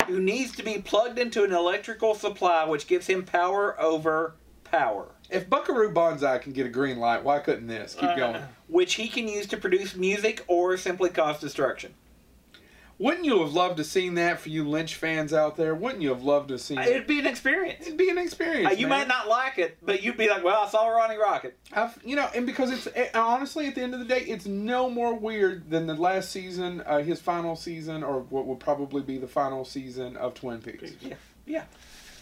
who 0.07 0.21
needs 0.21 0.57
to 0.57 0.63
be 0.63 0.79
plugged 0.79 1.19
into 1.19 1.45
an 1.45 1.53
electrical 1.53 2.15
supply 2.15 2.65
which 2.65 2.87
gives 2.87 3.07
him 3.09 3.25
power 3.25 3.81
over 3.81 4.35
power, 4.65 5.09
If 5.29 5.51
Buckaroo 5.51 5.93
Banzai 5.93 6.39
can 6.39 6.53
get 6.53 6.65
a 6.65 6.71
green 6.71 6.99
light, 6.99 7.23
why 7.25 7.41
couldn't 7.41 7.67
this? 7.67 7.95
Keep 7.95 8.11
Uh, 8.11 8.17
going. 8.17 8.43
which 8.69 8.95
he 8.95 9.07
can 9.09 9.29
use 9.29 9.47
to 9.49 9.57
produce 9.59 9.95
music 9.95 10.43
or 10.49 10.77
simply 10.79 11.11
cause 11.11 11.39
destruction. 11.41 11.95
Wouldn't 12.99 13.25
you 13.25 13.41
have 13.41 13.53
loved 13.53 13.79
to 13.79 13.85
seen 13.85 14.15
that 14.15 14.41
for 14.41 14.49
you 14.49 14.69
Lynch 14.69 14.95
fans 14.95 15.33
out 15.33 15.57
there? 15.57 15.75
Wouldn't 15.75 16.03
you 16.03 16.11
have 16.11 16.23
loved 16.23 16.49
to 16.49 16.59
see 16.59 16.75
it? 16.75 16.87
It'd 16.87 17.07
be 17.07 17.19
an 17.19 17.27
experience. 17.27 17.87
It'd 17.87 17.99
be 17.99 18.11
an 18.11 18.19
experience. 18.19 18.69
Uh, 18.69 18.77
you 18.77 18.87
man. 18.87 19.01
might 19.01 19.09
not 19.09 19.29
like 19.29 19.59
it, 19.59 19.79
but 19.83 20.03
you'd 20.03 20.17
be 20.17 20.29
like, 20.29 20.45
"Well, 20.45 20.63
I 20.63 20.69
saw 20.69 20.87
Ronnie 20.87 21.17
Rocket." 21.17 21.59
I've, 21.73 21.99
you 22.05 22.17
know, 22.17 22.29
and 22.35 22.47
because 22.47 22.71
it's 22.71 22.87
it, 22.87 23.15
honestly 23.15 23.67
at 23.67 23.75
the 23.75 23.83
end 23.83 23.95
of 23.95 24.01
the 24.01 24.07
day, 24.07 24.21
it's 24.21 24.47
no 24.47 24.89
more 24.89 25.15
weird 25.15 25.71
than 25.71 25.87
the 25.87 25.95
last 25.95 26.31
season, 26.31 26.83
uh, 26.83 26.99
his 26.99 27.21
final 27.21 27.57
season, 27.57 28.03
or 28.03 28.21
what 28.21 28.47
would 28.47 28.61
probably 28.61 29.03
be 29.03 29.19
the 29.19 29.29
final 29.29 29.65
season 29.65 30.17
of 30.17 30.35
Twin 30.35 30.61
Peaks. 30.61 30.93
Yeah, 31.01 31.15
yeah. 31.47 31.65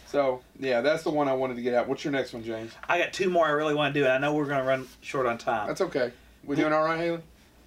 So 0.06 0.40
yeah, 0.58 0.80
that's 0.80 1.02
the 1.04 1.10
one 1.10 1.28
I 1.28 1.34
wanted 1.34 1.56
to 1.56 1.62
get 1.62 1.74
out. 1.74 1.88
What's 1.88 2.04
your 2.04 2.12
next 2.12 2.32
one, 2.32 2.42
James? 2.42 2.72
I 2.88 2.98
got 2.98 3.12
two 3.12 3.30
more 3.30 3.46
I 3.46 3.50
really 3.50 3.74
want 3.74 3.94
to 3.94 4.00
do, 4.00 4.04
and 4.04 4.12
I 4.12 4.18
know 4.18 4.34
we're 4.34 4.46
going 4.46 4.58
to 4.58 4.64
run 4.64 4.88
short 5.00 5.26
on 5.26 5.38
time. 5.38 5.68
That's 5.68 5.80
okay. 5.82 6.12
We 6.44 6.56
doing 6.56 6.72
all 6.72 6.82
right, 6.82 6.98
Haley? 6.98 7.20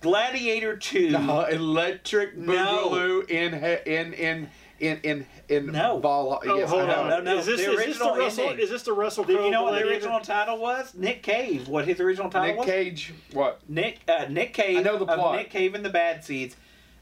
Gladiator 0.03 0.75
Two. 0.77 1.09
No, 1.11 1.45
electric 1.45 2.37
No. 2.37 2.53
boogaloo 2.89 3.29
in 3.29 3.53
in 3.53 4.13
in 4.13 4.49
in 4.79 4.99
in 5.01 5.25
in 5.47 5.65
No. 5.71 5.97
Val- 5.99 6.41
Oh, 6.45 6.55
yes, 6.57 6.69
hold 6.69 6.83
I 6.83 6.87
know. 6.87 7.01
on. 7.03 7.09
No, 7.09 7.19
no, 7.21 7.37
is 7.37 7.45
this, 7.45 7.63
the 7.65 7.71
is 7.71 7.77
this 7.77 7.97
the 7.97 8.03
original 8.03 8.15
Russell? 8.17 8.43
ending. 8.49 8.63
Is 8.63 8.69
this 8.69 8.83
the 8.83 8.91
Russell 8.93 9.23
Do 9.23 9.35
Crowe? 9.35 9.45
you 9.45 9.51
know 9.51 9.63
what 9.63 9.71
the 9.71 9.77
Gladiator? 9.79 9.95
original 9.95 10.19
title 10.19 10.57
was? 10.59 10.93
Nick 10.93 11.23
Cave. 11.23 11.67
What 11.69 11.87
his 11.87 11.99
original 12.01 12.29
title 12.29 12.47
Nick 12.49 12.57
was? 12.57 12.65
Cage. 12.65 13.13
What? 13.31 13.61
Nick 13.69 14.01
uh, 14.09 14.25
Nick 14.29 14.53
Cave. 14.53 14.77
I 14.79 14.81
know 14.81 14.97
the 14.97 15.05
of 15.05 15.17
plot. 15.17 15.37
Nick 15.37 15.49
Cave 15.49 15.73
and 15.73 15.85
the 15.85 15.89
Bad 15.89 16.23
Seeds. 16.25 16.57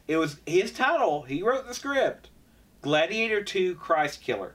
It 0.06 0.16
was 0.16 0.36
his 0.46 0.72
title. 0.72 1.22
He 1.22 1.42
wrote 1.42 1.66
the 1.66 1.74
script. 1.74 2.28
Gladiator 2.82 3.42
Two: 3.42 3.74
Christ 3.74 4.20
Killer. 4.22 4.54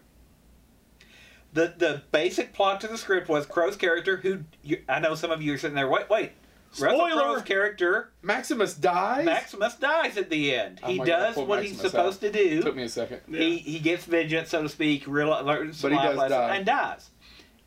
The 1.53 1.73
the 1.77 2.03
basic 2.11 2.53
plot 2.53 2.79
to 2.81 2.87
the 2.87 2.97
script 2.97 3.27
was 3.27 3.45
Crowe's 3.45 3.75
character, 3.75 4.17
who 4.17 4.39
you, 4.63 4.83
I 4.87 4.99
know 4.99 5.15
some 5.15 5.31
of 5.31 5.41
you 5.41 5.53
are 5.53 5.57
sitting 5.57 5.75
there. 5.75 5.89
Wait, 5.89 6.09
wait. 6.09 6.31
Russell 6.79 7.09
Spoiler! 7.09 7.41
Character 7.41 8.11
Maximus 8.21 8.73
dies. 8.75 9.25
Maximus 9.25 9.75
dies 9.75 10.17
at 10.17 10.29
the 10.29 10.53
end. 10.55 10.79
Oh 10.83 10.87
he 10.91 10.97
my 10.99 11.05
God, 11.05 11.19
does 11.19 11.35
pull 11.35 11.45
what 11.47 11.61
he's 11.63 11.71
Maximus 11.71 11.91
supposed 11.91 12.19
to 12.21 12.31
do. 12.31 12.61
Took 12.61 12.75
me 12.75 12.83
a 12.83 12.89
second. 12.89 13.21
Yeah. 13.27 13.39
He 13.39 13.57
he 13.57 13.79
gets 13.79 14.05
vengeance, 14.05 14.49
so 14.49 14.61
to 14.63 14.69
speak, 14.69 15.05
real 15.07 15.29
learns 15.43 15.81
But 15.81 15.91
he 15.91 15.97
life 15.97 16.09
does 16.09 16.17
lesson, 16.17 16.37
die. 16.37 16.55
and 16.55 16.65
dies. 16.65 17.09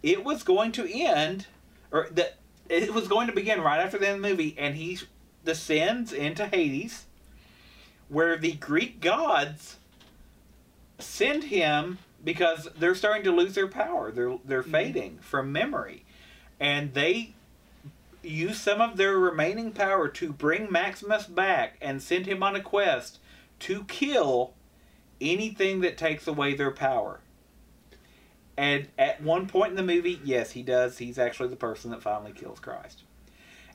It 0.02 0.24
was 0.24 0.42
going 0.42 0.72
to 0.72 0.88
end, 0.92 1.46
or 1.90 2.08
the 2.10 2.30
it 2.68 2.94
was 2.94 3.08
going 3.08 3.26
to 3.26 3.32
begin 3.32 3.60
right 3.60 3.80
after 3.80 3.98
the 3.98 4.06
end 4.08 4.16
of 4.16 4.22
the 4.22 4.28
movie, 4.28 4.54
and 4.58 4.76
he 4.76 4.98
descends 5.44 6.12
into 6.12 6.46
Hades, 6.46 7.06
where 8.08 8.36
the 8.36 8.52
Greek 8.52 9.00
gods 9.00 9.76
send 10.98 11.44
him 11.44 11.98
because 12.22 12.68
they're 12.78 12.94
starting 12.94 13.24
to 13.24 13.32
lose 13.32 13.54
their 13.54 13.66
power. 13.68 14.10
They're 14.12 14.38
they're 14.44 14.62
Mm-hmm. 14.62 14.70
fading 14.72 15.18
from 15.20 15.50
memory, 15.52 16.04
and 16.60 16.92
they 16.94 17.34
use 18.22 18.60
some 18.60 18.80
of 18.80 18.96
their 18.96 19.18
remaining 19.18 19.72
power 19.72 20.08
to 20.08 20.32
bring 20.32 20.70
Maximus 20.70 21.26
back 21.26 21.76
and 21.80 22.02
send 22.02 22.26
him 22.26 22.42
on 22.42 22.56
a 22.56 22.60
quest 22.60 23.18
to 23.60 23.84
kill 23.84 24.54
anything 25.20 25.80
that 25.80 25.98
takes 25.98 26.26
away 26.26 26.54
their 26.54 26.70
power. 26.70 27.20
And 28.56 28.88
at 28.98 29.22
one 29.22 29.46
point 29.46 29.70
in 29.70 29.76
the 29.76 29.82
movie, 29.82 30.20
yes, 30.24 30.50
he 30.52 30.62
does. 30.62 30.98
He's 30.98 31.18
actually 31.18 31.48
the 31.48 31.56
person 31.56 31.90
that 31.92 32.02
finally 32.02 32.32
kills 32.32 32.60
Christ. 32.60 33.04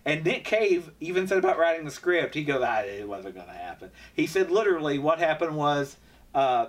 And 0.06 0.24
Nick 0.24 0.44
Cave 0.44 0.92
even 1.00 1.28
said 1.28 1.40
about 1.40 1.58
writing 1.58 1.86
the 1.86 1.92
script, 1.92 2.36
he 2.36 2.44
goes, 2.44 2.62
ah, 2.64 2.82
it 2.82 3.08
wasn't 3.08 3.36
going 3.36 3.48
to 3.48 3.54
happen. 3.54 3.90
He 4.14 4.28
said 4.28 4.52
literally 4.52 5.00
what 5.00 5.18
happened 5.18 5.56
was, 5.56 5.98
uh, 6.36 6.68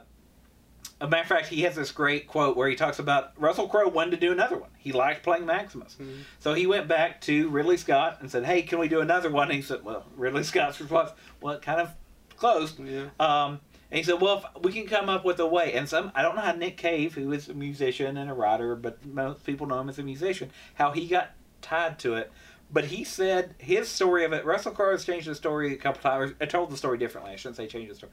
a 1.00 1.06
matter 1.08 1.22
of 1.22 1.28
fact, 1.28 1.48
he 1.48 1.62
has 1.62 1.74
this 1.74 1.92
great 1.92 2.26
quote 2.26 2.56
where 2.56 2.68
he 2.68 2.76
talks 2.76 2.98
about 2.98 3.32
Russell 3.36 3.68
Crowe 3.68 3.88
wanted 3.88 4.12
to 4.12 4.16
do 4.16 4.32
another 4.32 4.56
one. 4.56 4.70
He 4.78 4.92
liked 4.92 5.22
playing 5.22 5.46
Maximus. 5.46 5.96
Mhm. 6.00 6.20
So 6.38 6.54
he 6.54 6.66
went 6.66 6.88
back 6.88 7.20
to 7.22 7.48
Ridley 7.50 7.76
Scott 7.76 8.18
and 8.20 8.30
said, 8.30 8.44
hey, 8.44 8.62
can 8.62 8.78
we 8.78 8.88
do 8.88 9.00
another 9.00 9.30
one? 9.30 9.48
And 9.48 9.56
he 9.56 9.62
said, 9.62 9.84
well, 9.84 10.06
Ridley 10.16 10.42
Scott's 10.42 10.80
response, 10.80 11.10
well, 11.40 11.54
it 11.54 11.62
kind 11.62 11.80
of 11.80 11.90
closed. 12.36 12.78
Yeah. 12.80 13.08
Um, 13.20 13.60
and 13.90 13.98
he 13.98 14.02
said, 14.02 14.20
"Well, 14.20 14.44
if 14.56 14.62
we 14.64 14.72
can 14.72 14.86
come 14.86 15.08
up 15.08 15.24
with 15.24 15.38
a 15.38 15.46
way." 15.46 15.72
And 15.74 15.88
some, 15.88 16.10
I 16.14 16.22
don't 16.22 16.34
know 16.34 16.42
how 16.42 16.52
Nick 16.52 16.76
Cave, 16.76 17.14
who 17.14 17.32
is 17.32 17.48
a 17.48 17.54
musician 17.54 18.16
and 18.16 18.28
a 18.28 18.34
writer, 18.34 18.74
but 18.74 19.04
most 19.06 19.44
people 19.44 19.66
know 19.66 19.80
him 19.80 19.88
as 19.88 19.98
a 19.98 20.02
musician, 20.02 20.50
how 20.74 20.90
he 20.90 21.06
got 21.06 21.30
tied 21.62 21.98
to 22.00 22.14
it. 22.14 22.32
But 22.70 22.86
he 22.86 23.04
said 23.04 23.54
his 23.58 23.88
story 23.88 24.24
of 24.24 24.32
it. 24.32 24.44
Russell 24.44 24.72
Crowe 24.72 24.90
has 24.90 25.04
changed 25.04 25.28
the 25.28 25.36
story 25.36 25.72
a 25.72 25.76
couple 25.76 26.02
times. 26.02 26.32
I 26.40 26.46
told 26.46 26.72
the 26.72 26.76
story 26.76 26.98
differently. 26.98 27.32
I 27.32 27.36
shouldn't 27.36 27.56
say 27.56 27.68
change 27.68 27.88
the 27.88 27.94
story. 27.94 28.12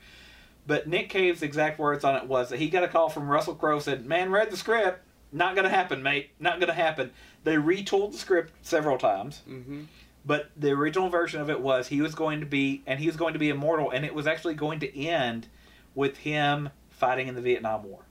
But 0.65 0.87
Nick 0.87 1.09
Cave's 1.09 1.41
exact 1.41 1.79
words 1.79 2.03
on 2.03 2.15
it 2.15 2.27
was 2.27 2.49
that 2.49 2.59
he 2.59 2.69
got 2.69 2.83
a 2.83 2.87
call 2.87 3.09
from 3.09 3.27
Russell 3.27 3.55
Crowe. 3.55 3.79
Said, 3.79 4.05
"Man, 4.05 4.31
read 4.31 4.49
the 4.49 4.57
script. 4.57 5.03
Not 5.31 5.55
gonna 5.55 5.69
happen, 5.69 6.01
mate. 6.03 6.31
Not 6.39 6.59
gonna 6.59 6.73
happen." 6.73 7.11
They 7.43 7.55
retooled 7.55 8.13
the 8.13 8.17
script 8.17 8.53
several 8.61 8.97
times. 8.97 9.41
Mm-hmm. 9.49 9.83
But 10.25 10.51
the 10.55 10.71
original 10.71 11.09
version 11.09 11.41
of 11.41 11.49
it 11.49 11.59
was 11.59 11.89
he 11.89 12.01
was 12.01 12.15
going 12.15 12.39
to 12.39 12.45
be, 12.45 12.81
and 12.87 12.99
he 12.99 13.07
was 13.07 13.17
going 13.17 13.33
to 13.33 13.39
be 13.39 13.49
immortal, 13.49 13.91
and 13.91 14.05
it 14.05 14.15
was 14.15 14.25
actually 14.25 14.53
going 14.53 14.79
to 14.79 15.05
end 15.05 15.47
with 15.95 16.17
him 16.17 16.69
fighting 16.89 17.27
in 17.27 17.35
the 17.35 17.41
Vietnam 17.41 17.83
War. 17.83 18.05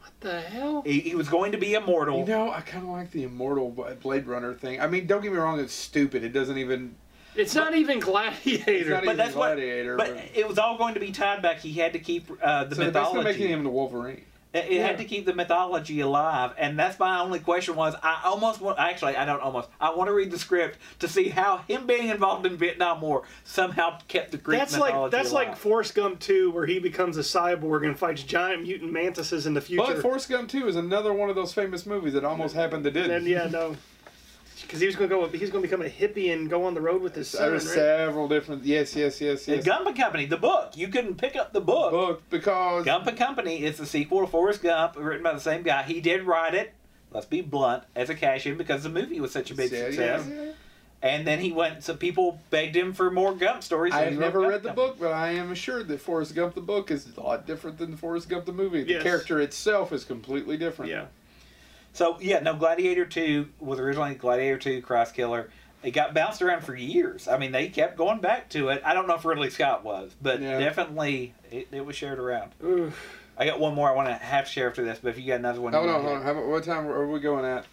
What 0.00 0.12
the 0.20 0.40
hell? 0.40 0.82
He, 0.84 1.00
he 1.00 1.14
was 1.14 1.28
going 1.28 1.52
to 1.52 1.58
be 1.58 1.74
immortal. 1.74 2.18
You 2.18 2.26
know, 2.26 2.50
I 2.50 2.60
kind 2.60 2.84
of 2.84 2.90
like 2.90 3.10
the 3.12 3.22
immortal 3.22 3.70
Blade 4.02 4.26
Runner 4.26 4.52
thing. 4.52 4.80
I 4.80 4.86
mean, 4.86 5.06
don't 5.06 5.22
get 5.22 5.32
me 5.32 5.38
wrong; 5.38 5.58
it's 5.58 5.72
stupid. 5.72 6.22
It 6.22 6.30
doesn't 6.30 6.58
even. 6.58 6.96
It's 7.34 7.54
not 7.54 7.74
even 7.74 7.98
It's 7.98 8.06
Gladiator. 8.06 8.90
not 8.90 8.96
but 9.00 9.04
even 9.04 9.16
that's 9.16 9.34
what- 9.34 9.54
Gladiator. 9.54 9.96
but 9.96 10.16
it 10.34 10.46
was 10.48 10.58
all 10.58 10.76
going 10.78 10.94
to 10.94 11.00
be 11.00 11.12
tied 11.12 11.42
back. 11.42 11.58
He 11.60 11.72
had 11.74 11.92
to 11.92 11.98
keep 11.98 12.30
uh, 12.42 12.64
the 12.64 12.74
so 12.74 12.82
they're 12.82 12.86
mythology. 12.92 13.24
making 13.24 13.48
him 13.48 13.64
the 13.64 13.70
Wolverine. 13.70 14.22
It, 14.54 14.64
it 14.64 14.72
Yeah. 14.72 14.86
had 14.86 14.96
to 14.98 15.04
keep 15.04 15.26
the 15.26 15.34
mythology 15.34 16.00
alive, 16.00 16.52
and 16.56 16.78
that's 16.78 16.98
my 16.98 17.20
only 17.20 17.38
question. 17.38 17.76
Was 17.76 17.94
I 18.02 18.22
almost 18.24 18.62
want? 18.62 18.78
Actually, 18.78 19.14
I 19.14 19.26
don't 19.26 19.42
almost. 19.42 19.68
I 19.78 19.94
want 19.94 20.08
to 20.08 20.14
read 20.14 20.30
the 20.30 20.38
script 20.38 20.78
to 21.00 21.06
see 21.06 21.28
how 21.28 21.58
him 21.68 21.86
being 21.86 22.08
involved 22.08 22.46
in 22.46 22.56
Vietnam 22.56 23.02
War 23.02 23.24
somehow 23.44 23.98
kept 24.08 24.30
the 24.32 24.38
Greek 24.38 24.58
That's 24.58 24.72
mythology 24.72 24.98
like 25.02 25.10
that's 25.10 25.30
alive. 25.32 25.48
like 25.48 25.56
Forrest 25.58 25.94
Gump 25.94 26.18
2, 26.20 26.50
where 26.50 26.64
he 26.64 26.78
becomes 26.78 27.18
a 27.18 27.20
cyborg 27.20 27.84
and 27.86 27.96
fights 27.98 28.22
giant 28.22 28.62
mutant 28.62 28.90
mantises 28.90 29.46
in 29.46 29.52
the 29.52 29.60
future. 29.60 29.84
But 29.86 30.00
Forrest 30.00 30.30
Gump 30.30 30.48
2 30.48 30.66
is 30.66 30.76
another 30.76 31.12
one 31.12 31.28
of 31.28 31.36
those 31.36 31.52
famous 31.52 31.84
movies 31.84 32.14
that 32.14 32.24
almost 32.24 32.54
happened 32.54 32.84
that 32.86 32.92
didn't. 32.94 33.10
and 33.10 33.26
yeah, 33.26 33.48
no, 33.48 33.76
because 34.62 34.80
he 34.80 34.86
was 34.86 34.96
going 34.96 35.10
to 35.10 35.16
go. 35.16 35.26
He's 35.28 35.50
going 35.50 35.62
to 35.62 35.68
become 35.68 35.82
a 35.84 35.88
hippie 35.90 36.32
and 36.32 36.48
go 36.50 36.64
on 36.64 36.74
the 36.74 36.80
road 36.80 37.02
with 37.02 37.14
his 37.14 37.28
son. 37.28 37.50
There's 37.50 37.66
Right? 37.66 37.74
several 37.74 38.28
different. 38.28 38.64
Yes, 38.64 38.94
yes, 38.96 39.20
yes, 39.20 39.44
The 39.46 39.56
yes. 39.56 39.64
Gump 39.64 39.86
and 39.86 39.96
Company, 39.96 40.26
the 40.26 40.36
book. 40.36 40.76
You 40.76 40.88
can 40.88 41.14
pick 41.14 41.36
up 41.36 41.52
the 41.52 41.60
book. 41.60 41.90
book 41.90 42.22
because 42.30 42.84
Gump 42.84 43.06
and 43.06 43.16
Company 43.18 43.62
is 43.64 43.76
the 43.78 43.86
sequel 43.86 44.20
to 44.20 44.26
Forrest 44.26 44.62
Gump, 44.62 44.96
written 44.96 45.22
by 45.22 45.32
the 45.34 45.40
same 45.40 45.62
guy. 45.62 45.82
He 45.82 46.00
did 46.00 46.22
write 46.24 46.54
it. 46.54 46.72
Let's 47.10 47.26
be 47.26 47.40
blunt, 47.40 47.84
as 47.96 48.10
a 48.10 48.14
cash 48.14 48.46
in 48.46 48.56
because 48.58 48.82
the 48.82 48.90
movie 48.90 49.18
was 49.20 49.32
such 49.32 49.50
a 49.50 49.54
big 49.54 49.72
Yeah, 49.72 49.84
success. 49.86 50.26
yeah. 50.28 50.52
And 51.00 51.24
then 51.26 51.38
he 51.38 51.52
went. 51.52 51.84
So 51.84 51.94
people 51.94 52.40
begged 52.50 52.74
him 52.74 52.92
for 52.92 53.08
more 53.10 53.32
Gump 53.32 53.62
stories. 53.62 53.94
I 53.94 53.98
he 53.98 54.04
have 54.06 54.14
wrote 54.14 54.20
never 54.20 54.40
Gump 54.40 54.50
read 54.52 54.62
the 54.64 54.68
Company. 54.70 54.86
book, 54.88 54.96
but 55.00 55.12
I 55.12 55.30
am 55.30 55.52
assured 55.52 55.86
that 55.88 56.00
Forrest 56.00 56.34
Gump 56.34 56.54
the 56.54 56.60
book 56.60 56.90
is 56.90 57.06
a 57.16 57.20
lot 57.20 57.46
different 57.46 57.78
than 57.78 57.96
Forrest 57.96 58.28
Gump 58.28 58.46
the 58.46 58.52
movie. 58.52 58.82
The 58.82 58.94
Yes. 58.94 59.02
character 59.04 59.40
itself 59.40 59.92
is 59.92 60.04
completely 60.04 60.56
different. 60.56 60.90
Yeah, 60.90 61.04
So 61.98 62.16
yeah, 62.20 62.38
no. 62.38 62.54
Gladiator 62.54 63.04
Two 63.04 63.48
was 63.58 63.80
originally 63.80 64.14
Gladiator 64.14 64.56
Two: 64.56 64.80
Christ 64.82 65.14
Killer. 65.14 65.50
It 65.82 65.90
got 65.90 66.14
bounced 66.14 66.40
around 66.42 66.62
for 66.62 66.72
years. 66.76 67.26
I 67.26 67.38
mean, 67.38 67.50
they 67.50 67.68
kept 67.70 67.96
going 67.98 68.20
back 68.20 68.48
to 68.50 68.68
it. 68.68 68.82
I 68.84 68.94
don't 68.94 69.08
know 69.08 69.16
if 69.16 69.24
Ridley 69.24 69.50
Scott 69.50 69.82
was, 69.84 70.14
but 70.22 70.40
Yeah. 70.40 70.60
definitely 70.60 71.34
it, 71.50 71.66
it 71.72 71.84
was 71.84 71.96
shared 71.96 72.20
around. 72.20 72.52
Oof. 72.64 72.96
I 73.36 73.46
got 73.46 73.58
one 73.58 73.74
more 73.74 73.88
I 73.90 73.94
want 73.96 74.06
to 74.08 74.14
have 74.14 74.44
to 74.46 74.50
share 74.50 74.68
after 74.68 74.84
this, 74.84 75.00
but 75.02 75.08
if 75.08 75.18
you 75.18 75.26
got 75.26 75.40
another 75.40 75.60
one, 75.60 75.72
Hold 75.72 75.86
on, 75.88 75.94
wanna 75.94 76.02
hold 76.04 76.14
on. 76.14 76.22
hit. 76.22 76.26
How, 76.26 76.32
about- 76.40 76.48
what 76.50 76.62
time 76.64 76.86
are 76.86 77.06
we 77.08 77.18
going 77.18 77.44
at? 77.44 77.64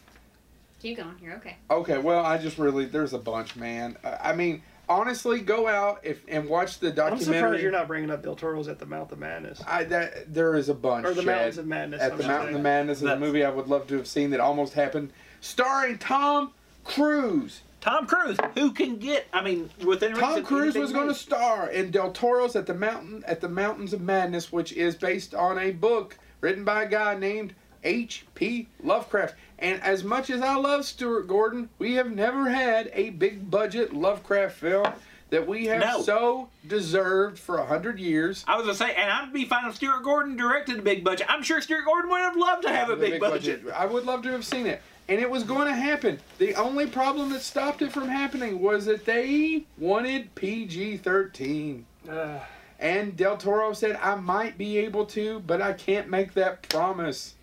Keep 0.81 0.97
going. 0.97 1.15
You're 1.21 1.35
okay. 1.35 1.57
Okay, 1.69 1.99
well, 1.99 2.25
I 2.25 2.39
just 2.39 2.57
really 2.57 2.85
there's 2.85 3.13
a 3.13 3.19
bunch, 3.19 3.55
man. 3.55 3.95
I 4.03 4.31
I 4.31 4.35
mean, 4.35 4.63
honestly, 4.89 5.39
go 5.41 5.67
out 5.67 5.99
if 6.03 6.21
and 6.27 6.47
watch 6.49 6.79
the 6.79 6.91
documentary. 6.91 7.05
I'm 7.05 7.19
documentary. 7.19 7.39
surprised 7.39 7.63
you're 7.63 7.71
not 7.71 7.87
bringing 7.87 8.11
up 8.11 8.23
Del 8.23 8.35
Toro's 8.35 8.67
at 8.67 8.79
the 8.79 8.85
Mouth 8.85 9.11
of 9.11 9.19
Madness 9.19 9.61
I 9.67 9.83
that 9.85 10.33
there 10.33 10.55
is 10.55 10.69
a 10.69 10.73
bunch. 10.73 11.05
or 11.05 11.13
the 11.13 11.23
Mountains 11.23 11.57
of 11.57 11.67
Madness. 11.67 12.01
at 12.01 12.11
I'm 12.13 12.17
the. 12.17 12.27
Mountain 12.27 12.55
of 12.55 12.61
Madness 12.61 12.97
is 13.01 13.09
a 13.09 13.17
movie 13.17 13.43
I 13.43 13.49
would 13.49 13.67
love 13.67 13.87
to 13.87 13.95
have 13.97 14.07
seen 14.07 14.29
that 14.31 14.39
almost 14.39 14.73
happened, 14.73 15.11
starring 15.41 15.97
Tom 15.97 16.51
Cruise. 16.83 17.61
Tom 17.81 18.07
Cruise, 18.07 18.37
who 18.55 18.71
can 18.71 18.97
get? 18.97 19.27
I 19.31 19.43
mean, 19.43 19.69
within 19.85 20.15
Tom 20.15 20.29
reason, 20.29 20.43
Cruise 20.45 20.63
anything 20.63 20.81
was 20.81 20.91
going 20.91 21.07
to 21.07 21.13
star 21.13 21.69
in 21.69 21.91
Del 21.91 22.11
Toro's 22.11 22.55
at 22.55 22.65
the 22.65 22.73
Mountain 22.73 23.23
at 23.27 23.41
the 23.41 23.49
Mountains 23.49 23.93
of 23.93 24.01
Madness, 24.01 24.51
which 24.51 24.73
is 24.73 24.95
based 24.95 25.35
on 25.35 25.59
a 25.59 25.71
book 25.71 26.17
written 26.41 26.63
by 26.63 26.83
a 26.83 26.87
guy 26.89 27.15
named 27.15 27.53
H.P. 27.83 28.67
Lovecraft. 28.83 29.35
And 29.59 29.81
as 29.83 30.03
much 30.03 30.29
as 30.29 30.41
I 30.41 30.55
love 30.55 30.85
Stuart 30.85 31.27
Gordon, 31.27 31.69
we 31.79 31.93
have 31.95 32.11
never 32.11 32.49
had 32.49 32.91
a 32.93 33.11
big 33.11 33.49
budget 33.49 33.93
Lovecraft 33.93 34.57
film 34.57 34.87
that 35.29 35.47
we 35.47 35.65
have 35.67 35.79
No. 35.81 36.01
so 36.01 36.49
deserved 36.67 37.39
for 37.39 37.57
a 37.57 37.65
hundred 37.65 37.99
years. 37.99 38.43
I 38.47 38.57
was 38.57 38.65
gonna 38.65 38.75
say, 38.77 38.93
and 38.95 39.09
I'd 39.09 39.33
be 39.33 39.45
fine 39.45 39.65
if 39.67 39.75
Stuart 39.75 40.03
Gordon 40.03 40.35
directed 40.37 40.79
a 40.79 40.81
big 40.81 41.03
budget. 41.03 41.27
I'm 41.29 41.41
sure 41.41 41.61
Stuart 41.61 41.85
Gordon 41.85 42.11
would 42.11 42.19
have 42.21 42.35
loved 42.35 42.63
to 42.63 42.69
have 42.69 42.89
a 42.89 42.95
The 42.95 43.09
big, 43.11 43.19
budget. 43.21 43.63
I 43.75 43.85
would 43.85 44.05
love 44.05 44.21
to 44.23 44.31
have 44.31 44.45
seen 44.45 44.65
it. 44.67 44.81
And 45.07 45.19
it 45.21 45.29
was 45.29 45.43
going 45.43 45.67
to 45.67 45.73
happen. 45.75 46.19
The 46.39 46.55
only 46.55 46.87
problem 46.87 47.29
that 47.29 47.41
stopped 47.41 47.83
it 47.83 47.91
from 47.91 48.07
happening 48.07 48.59
was 48.59 48.85
that 48.85 49.05
they 49.05 49.65
wanted 49.77 50.33
PG 50.35 50.97
13. 50.97 51.85
Uh, 52.09 52.39
And 52.79 53.15
Del 53.15 53.37
Toro 53.37 53.71
said, 53.73 53.97
I 54.01 54.15
might 54.15 54.57
be 54.57 54.79
able 54.79 55.05
to, 55.07 55.39
but 55.41 55.61
I 55.61 55.73
can't 55.73 56.09
make 56.09 56.33
that 56.33 56.67
promise. 56.69 57.35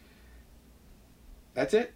That's 1.54 1.72
it. 1.72 1.94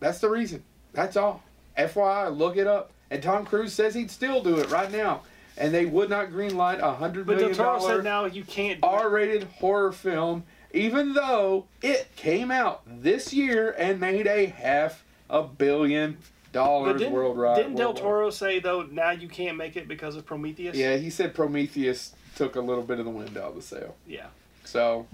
That's 0.00 0.18
the 0.18 0.28
reason. 0.28 0.62
That's 0.92 1.16
all. 1.16 1.42
FYI, 1.76 2.36
look 2.36 2.56
it 2.56 2.66
up. 2.66 2.90
And 3.10 3.22
Tom 3.22 3.44
Cruise 3.44 3.72
says 3.72 3.94
he'd 3.94 4.10
still 4.10 4.42
do 4.42 4.56
it 4.58 4.70
right 4.70 4.90
now. 4.90 5.22
and 5.58 5.72
they 5.72 5.86
would 5.86 6.10
not 6.10 6.28
greenlight 6.30 6.80
a 6.80 6.94
hundred 6.94 7.26
But 7.26 7.38
Del 7.38 7.54
Toro 7.54 7.78
said 7.80 8.04
now 8.04 8.26
you 8.26 8.44
can't. 8.44 8.80
do. 8.80 8.86
R-rated 8.86 9.44
horror 9.44 9.90
film, 9.92 10.44
even 10.74 11.14
though 11.14 11.64
it 11.82 12.08
came 12.16 12.50
out 12.50 12.82
this 12.86 13.32
year 13.32 13.74
and 13.78 13.98
made 14.00 14.26
a 14.26 14.46
half 14.46 15.02
a 15.30 15.42
billion 15.42 16.18
dollars 16.52 16.98
didn't, 17.00 17.14
worldwide. 17.14 17.56
didn't 17.56 17.76
Del. 17.76 17.94
Toro 17.94 18.28
say 18.30 18.58
though 18.58 18.82
now 18.82 19.10
you 19.12 19.28
can't 19.28 19.56
make 19.56 19.76
it 19.76 19.88
because 19.88 20.14
of 20.16 20.26
Prometheus? 20.26 20.76
Yeah, 20.76 20.96
he 20.96 21.08
said 21.10 21.34
Prometheus 21.34 22.12
took 22.34 22.56
a 22.56 22.60
little 22.60 22.84
bit 22.84 22.98
of 22.98 23.04
the 23.06 23.10
wind 23.10 23.36
out 23.38 23.50
of 23.50 23.54
the 23.56 23.62
sail. 23.62 23.94
Yeah. 24.06 24.26
So 24.64 25.06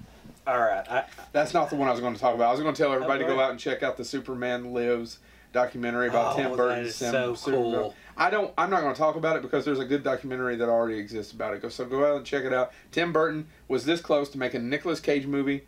All 0.47 0.59
right. 0.59 0.85
I, 0.91 1.05
that's 1.33 1.55
not 1.55 1.71
the 1.71 1.77
one 1.77 1.89
I 1.89 1.93
was 1.93 2.01
going 2.01 2.15
to 2.15 2.21
talk 2.21 2.35
about. 2.35 2.49
I 2.49 2.51
was 2.53 2.61
going 2.61 2.75
to 2.75 2.83
tell 2.83 2.93
everybody 2.93 3.21
to 3.25 3.27
go 3.31 3.39
out 3.41 3.51
and 3.51 3.61
check 3.61 3.83
out 3.83 3.97
the 3.97 4.05
Superman 4.05 4.73
Lives 4.73 5.19
documentary 5.53 6.09
about 6.09 6.35
Oh, 6.35 6.37
Tim 6.37 6.57
Burton's 6.57 6.95
so 6.95 7.35
Superman. 7.35 7.73
cool. 7.73 7.95
I 8.17 8.31
don't. 8.31 8.53
I'm 8.59 8.69
not 8.71 8.81
going 8.81 8.95
to 8.95 8.99
talk 8.99 9.17
about 9.17 9.37
it 9.37 9.43
because 9.43 9.65
there's 9.65 9.79
a 9.79 9.85
good 9.85 10.03
documentary 10.03 10.57
that 10.57 10.69
already 10.69 10.99
exists 10.99 11.33
about 11.33 11.55
it. 11.55 11.63
Go 11.63 11.69
so 11.69 11.85
go 11.85 12.05
out 12.11 12.17
and 12.17 12.27
check 12.27 12.45
it 12.45 12.53
out. 12.53 12.73
Tim 12.91 13.13
Burton 13.13 13.47
was 13.69 13.85
this 13.85 14.01
close 14.01 14.29
to 14.31 14.39
making 14.39 14.63
a 14.63 14.65
Nicolas 14.65 14.99
Cage 15.01 15.27
movie, 15.27 15.63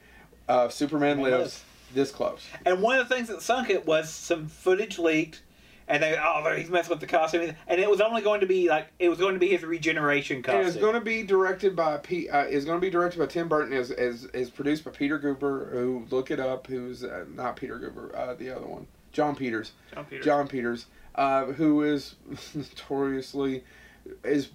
uh, 0.49 0.69
Superman 0.69 1.17
Superman 1.19 1.31
Lives. 1.33 1.43
Lives. 1.43 1.65
This 1.95 2.11
close. 2.11 2.45
and 2.67 2.83
one 2.83 2.99
of 2.99 3.09
the 3.09 3.15
things 3.15 3.29
that 3.29 3.41
sunk 3.41 3.71
it 3.71 3.87
was 3.87 4.11
some 4.11 4.49
footage 4.49 4.99
leaked, 4.99 5.43
and 5.89 6.03
they 6.03 6.17
oh 6.19 6.55
he's 6.57 6.71
messing 6.71 6.91
with 6.91 7.01
the 7.01 7.07
costume, 7.07 7.55
and 7.67 7.81
it 7.81 7.89
was 7.89 8.01
only 8.01 8.23
going 8.23 8.41
to 8.41 8.47
be 8.47 8.69
like 8.69 8.89
it 8.99 9.09
was 9.09 9.19
going 9.19 9.35
to 9.35 9.41
be 9.41 9.49
his 9.49 9.63
regeneration 9.63 10.39
It 10.39 10.45
costume. 10.45 10.67
is 10.67 10.77
going 10.77 10.95
to 10.95 11.01
be 11.01 11.23
directed 11.23 11.77
by 11.77 11.99
P. 11.99 12.29
Uh, 12.29 12.45
is 12.45 12.65
going 12.65 12.79
to 12.79 12.85
be 12.85 12.91
directed 12.91 13.19
by 13.19 13.27
Tim 13.27 13.49
Burton. 13.49 13.73
Is 13.73 13.91
is 13.91 14.25
is 14.27 14.51
produced 14.51 14.85
by 14.85 14.91
Peter 14.91 15.19
Guber. 15.19 15.73
Who 15.73 16.07
look 16.11 16.31
it 16.31 16.41
up? 16.41 16.67
Who's 16.67 17.05
uh, 17.05 17.25
not 17.35 17.57
Peter 17.57 17.79
Guber? 17.79 18.17
Uh, 18.17 18.35
the 18.35 18.51
other 18.51 18.67
one, 18.67 18.87
Jon 19.13 19.35
Peters. 19.37 19.73
Jon 19.95 20.05
Peter. 20.07 20.23
Jon 20.23 20.49
Peters, 20.49 20.87
uh, 21.15 21.45
who 21.47 21.83
is 21.83 22.17
notoriously 22.55 23.65
is. 24.23 24.51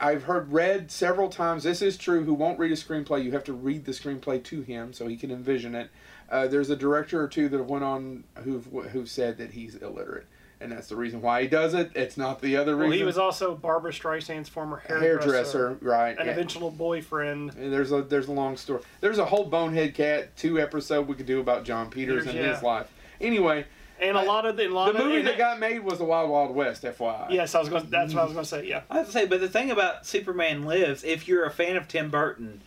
I've 0.00 0.24
heard 0.24 0.52
read 0.52 0.90
several 0.90 1.28
times. 1.28 1.62
This 1.62 1.80
is 1.80 1.96
true. 1.96 2.24
Who 2.24 2.34
won't 2.34 2.58
read 2.58 2.72
a 2.72 2.74
screenplay? 2.74 3.22
You 3.22 3.30
have 3.32 3.44
to 3.44 3.52
read 3.52 3.84
the 3.84 3.92
screenplay 3.92 4.42
to 4.42 4.62
him 4.62 4.92
so 4.92 5.06
he 5.06 5.16
can 5.16 5.30
envision 5.30 5.76
it. 5.76 5.90
Uh, 6.28 6.48
there's 6.48 6.70
a 6.70 6.76
director 6.76 7.22
or 7.22 7.28
two 7.28 7.48
that 7.48 7.58
have 7.58 7.68
went 7.68 7.84
on 7.84 8.24
who've 8.42 8.66
who've 8.90 9.08
said 9.08 9.38
that 9.38 9.52
he's 9.52 9.76
illiterate, 9.76 10.26
and 10.62 10.72
that's 10.72 10.88
the 10.88 10.96
reason 10.96 11.20
why 11.20 11.42
he 11.42 11.48
does 11.48 11.74
it. 11.74 11.90
It's 11.94 12.16
not 12.16 12.40
the 12.40 12.56
other 12.56 12.76
Well, 12.76 12.86
reason. 12.86 12.98
he 12.98 13.04
was 13.04 13.18
also 13.18 13.54
Barbra 13.54 13.92
Streisand's 13.92 14.48
former 14.48 14.78
hairdresser, 14.86 15.32
hairdresser, 15.32 15.78
right? 15.80 16.18
an 16.18 16.26
yeah. 16.26 16.32
eventual 16.32 16.70
boyfriend. 16.70 17.54
And 17.54 17.72
There's 17.72 17.92
a 17.92 18.02
there's 18.02 18.28
a 18.28 18.32
long 18.32 18.56
story. 18.56 18.82
There's 19.00 19.18
a 19.18 19.24
whole 19.24 19.44
Bonehead 19.44 19.94
Cat 19.94 20.36
two 20.36 20.60
episode 20.60 21.06
we 21.08 21.14
could 21.14 21.26
do 21.26 21.40
about 21.40 21.64
Jon 21.64 21.90
Peters 21.90 22.26
and 22.26 22.34
Yeah. 22.34 22.54
his 22.54 22.62
life. 22.62 22.92
Anyway, 23.20 23.64
And 24.00 24.16
a 24.16 24.22
lot 24.22 24.46
of 24.46 24.56
the, 24.56 24.66
lot 24.68 24.92
the 24.92 24.98
of, 24.98 25.04
movie 25.04 25.18
and 25.18 25.28
that 25.28 25.38
got 25.38 25.60
made 25.60 25.78
was 25.80 25.98
the 25.98 26.04
Wild 26.04 26.28
Wild 26.30 26.54
West, 26.54 26.82
FYI. 26.82 27.30
Yes, 27.30 27.54
I 27.54 27.60
was 27.60 27.68
going. 27.68 27.86
That's 27.88 28.12
what 28.14 28.22
I 28.22 28.24
was 28.24 28.32
going 28.32 28.44
to 28.44 28.48
say. 28.50 28.66
Yeah. 28.66 28.82
I 28.90 28.96
have 28.98 29.06
to 29.06 29.12
say, 29.12 29.26
but 29.26 29.40
the 29.40 29.48
thing 29.48 29.70
about 29.70 30.06
Superman 30.06 30.64
Lives, 30.64 31.04
if 31.04 31.28
you're 31.28 31.44
a 31.44 31.50
fan 31.52 31.76
of 31.76 31.86
Tim 31.86 32.10
Burton 32.10 32.62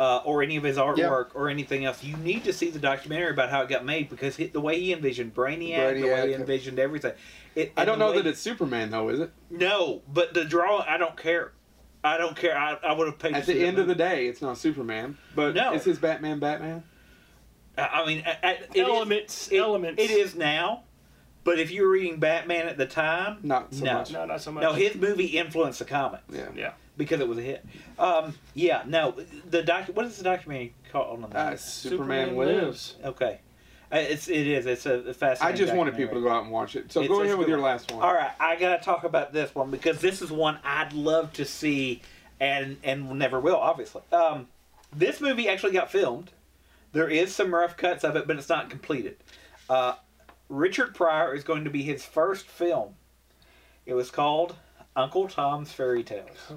uh, 0.00 0.22
or 0.24 0.42
any 0.42 0.56
of 0.56 0.64
his 0.64 0.78
artwork 0.78 1.28
or 1.34 1.48
anything 1.50 1.84
else, 1.84 2.02
you 2.02 2.16
need 2.16 2.42
to 2.42 2.52
see 2.52 2.70
the 2.70 2.78
documentary 2.78 3.30
about 3.30 3.50
how 3.50 3.60
it 3.62 3.68
got 3.68 3.84
made 3.84 4.08
because 4.08 4.34
he, 4.34 4.46
the 4.46 4.60
way 4.60 4.80
he 4.80 4.92
envisioned 4.92 5.32
Brainiac, 5.34 6.00
the 6.00 6.08
way 6.08 6.28
he 6.28 6.34
envisioned 6.34 6.78
everything. 6.78 7.12
It, 7.54 7.72
I 7.76 7.84
don't 7.84 7.98
know 7.98 8.10
way- 8.10 8.18
that 8.18 8.26
it's 8.26 8.40
Superman 8.40 8.90
though, 8.90 9.08
is 9.08 9.20
it? 9.20 9.30
no, 9.50 10.02
but 10.12 10.34
the 10.34 10.44
drawing, 10.44 10.84
I 10.88 10.96
don't 10.98 11.16
care. 11.16 11.52
I 12.02 12.16
don't 12.16 12.36
care. 12.36 12.56
I, 12.56 12.74
I 12.82 12.92
would 12.92 13.06
have 13.08 13.18
paid. 13.18 13.34
At 13.34 13.44
the 13.46 13.62
end 13.66 13.78
of 13.78 13.86
the 13.86 13.94
day, 13.94 14.26
it's 14.26 14.40
not 14.40 14.56
Superman, 14.56 15.18
but 15.34 15.54
No. 15.54 15.72
it's 15.74 15.84
his 15.84 15.98
Batman. 15.98 16.38
Batman. 16.38 16.82
I 17.76 17.82
I 18.02 18.06
mean, 18.06 18.20
at- 18.20 18.42
at- 18.42 18.62
it 18.74 18.80
is- 18.80 18.88
elements. 18.88 19.48
it- 19.52 19.58
elements. 19.58 20.02
It 20.02 20.10
is 20.10 20.34
now, 20.34 20.84
but 21.44 21.58
if 21.58 21.70
you 21.70 21.82
were 21.82 21.90
reading 21.90 22.18
Batman 22.18 22.68
at 22.68 22.78
the 22.78 22.86
time, 22.86 23.38
Not 23.42 23.74
so 23.74 23.84
No. 23.84 23.94
much. 23.94 24.12
No, 24.12 24.24
not 24.24 24.40
so 24.40 24.52
much. 24.52 24.62
no, 24.62 24.72
his 24.72 24.94
movie 24.94 25.26
influenced 25.26 25.78
the 25.80 25.84
comics. 25.84 26.22
Yeah. 26.32 26.48
Yeah. 26.56 26.72
because 26.96 27.20
it 27.20 27.28
was 27.28 27.38
a 27.38 27.42
hit. 27.42 27.64
Um, 27.98 28.34
yeah, 28.52 28.82
no, 28.86 29.14
the 29.48 29.62
doc. 29.62 29.86
What 29.94 30.04
is 30.04 30.18
the 30.18 30.24
documentary 30.24 30.74
called 30.92 31.18
on 31.18 31.24
Uh, 31.24 31.50
that? 31.50 31.60
Superman, 31.60 32.36
lives. 32.36 32.96
okay, 33.02 33.40
Uh, 33.42 33.49
it's 33.92 34.28
it 34.28 34.46
is. 34.46 34.66
It's 34.66 34.86
a, 34.86 35.12
fascinating. 35.14 35.54
I 35.54 35.56
just 35.56 35.74
wanted 35.74 35.96
people 35.96 36.14
to 36.14 36.20
go 36.20 36.30
out 36.30 36.44
and 36.44 36.52
watch 36.52 36.76
it. 36.76 36.92
So 36.92 37.00
It's- 37.00 37.16
go 37.16 37.22
ahead 37.22 37.38
with 37.38 37.48
your 37.48 37.60
last 37.60 37.90
one. 37.92 38.02
All 38.02 38.14
right, 38.14 38.30
I 38.38 38.56
gotta 38.56 38.82
talk 38.82 39.04
about 39.04 39.32
this 39.32 39.54
one 39.54 39.70
because 39.70 40.00
this 40.00 40.22
is 40.22 40.30
one 40.30 40.58
I'd 40.64 40.92
love 40.92 41.32
to 41.34 41.44
see, 41.44 42.02
and 42.38 42.76
and 42.84 43.10
never 43.18 43.40
will, 43.40 43.56
obviously. 43.56 44.02
Um, 44.12 44.48
this 44.94 45.20
movie 45.20 45.48
actually 45.48 45.72
got 45.72 45.90
filmed. 45.90 46.30
There 46.92 47.08
is 47.08 47.34
some 47.34 47.54
rough 47.54 47.76
cuts 47.76 48.02
of 48.04 48.16
it, 48.16 48.26
but 48.26 48.36
it's 48.36 48.48
not 48.48 48.70
completed. 48.70 49.16
Uh, 49.68 49.94
Richard 50.48 50.94
Pryor 50.94 51.34
is 51.34 51.44
going 51.44 51.64
to 51.64 51.70
be 51.70 51.82
his 51.82 52.04
first 52.04 52.46
film. 52.46 52.94
It 53.86 53.94
was 53.94 54.10
called 54.10 54.56
Uncle 54.96 55.28
Tom's 55.28 55.72
Fairy 55.72 56.02
Tales. 56.02 56.52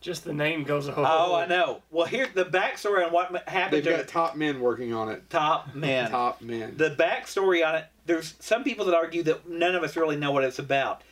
Just 0.00 0.24
the 0.24 0.32
name 0.32 0.64
goes. 0.64 0.88
a 0.88 0.92
Oh, 0.96 1.04
Oh, 1.06 1.34
I 1.34 1.46
know. 1.46 1.82
Well, 1.90 2.06
here's 2.06 2.32
the 2.32 2.46
backstory 2.46 3.04
on 3.06 3.12
what 3.12 3.46
happened 3.48 3.76
They've 3.84 3.84
to 3.84 3.90
got 3.98 4.06
the 4.06 4.10
top 4.12 4.34
men 4.36 4.60
working 4.60 4.94
on 4.94 5.10
it. 5.10 5.28
top 5.28 5.74
men. 5.74 6.10
Top 6.10 6.40
men. 6.40 6.74
The 6.76 6.90
backstory 6.90 7.66
on 7.66 7.74
it, 7.76 7.84
there's 8.06 8.34
some 8.40 8.64
people 8.64 8.86
that 8.86 8.94
argue 8.94 9.22
that 9.24 9.48
none 9.48 9.74
of 9.74 9.82
us 9.82 9.96
really 9.96 10.16
know 10.16 10.32
what 10.32 10.42
it's 10.44 10.58
about. 10.58 11.02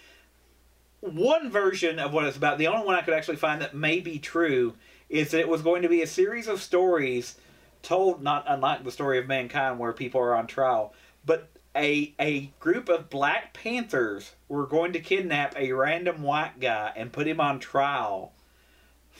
One 1.01 1.51
version 1.51 1.99
of 1.99 2.13
what 2.13 2.25
it's 2.25 2.37
about, 2.37 2.59
the 2.59 2.67
only 2.67 2.85
one 2.87 2.97
I 2.97 3.03
could 3.03 3.15
actually 3.15 3.37
find 3.37 3.61
that 3.61 3.75
may 3.75 4.01
be 4.01 4.19
true, 4.19 4.75
is 5.09 5.31
that 5.31 5.41
it 5.41 5.49
was 5.49 5.63
going 5.63 5.83
to 5.83 5.89
be 5.89 6.03
a 6.03 6.07
series 6.07 6.49
of 6.49 6.61
stories 6.61 7.37
told, 7.83 8.23
not 8.23 8.45
unlike 8.49 8.85
the 8.85 8.91
story 8.91 9.19
of 9.19 9.27
mankind 9.29 9.79
where 9.79 9.93
people 9.93 10.21
are 10.21 10.35
on 10.35 10.47
trial, 10.47 10.93
but 11.25 11.49
a, 11.77 12.13
a 12.19 12.51
group 12.59 12.89
of 12.89 13.09
Black 13.11 13.53
Panthers 13.55 14.33
were 14.49 14.67
going 14.67 14.93
to 14.95 14.99
kidnap 15.01 15.55
a 15.57 15.73
random 15.73 16.23
white 16.23 16.59
guy 16.59 16.93
and 16.97 17.13
put 17.13 17.29
him 17.29 17.39
on 17.41 17.61
trial 17.61 18.33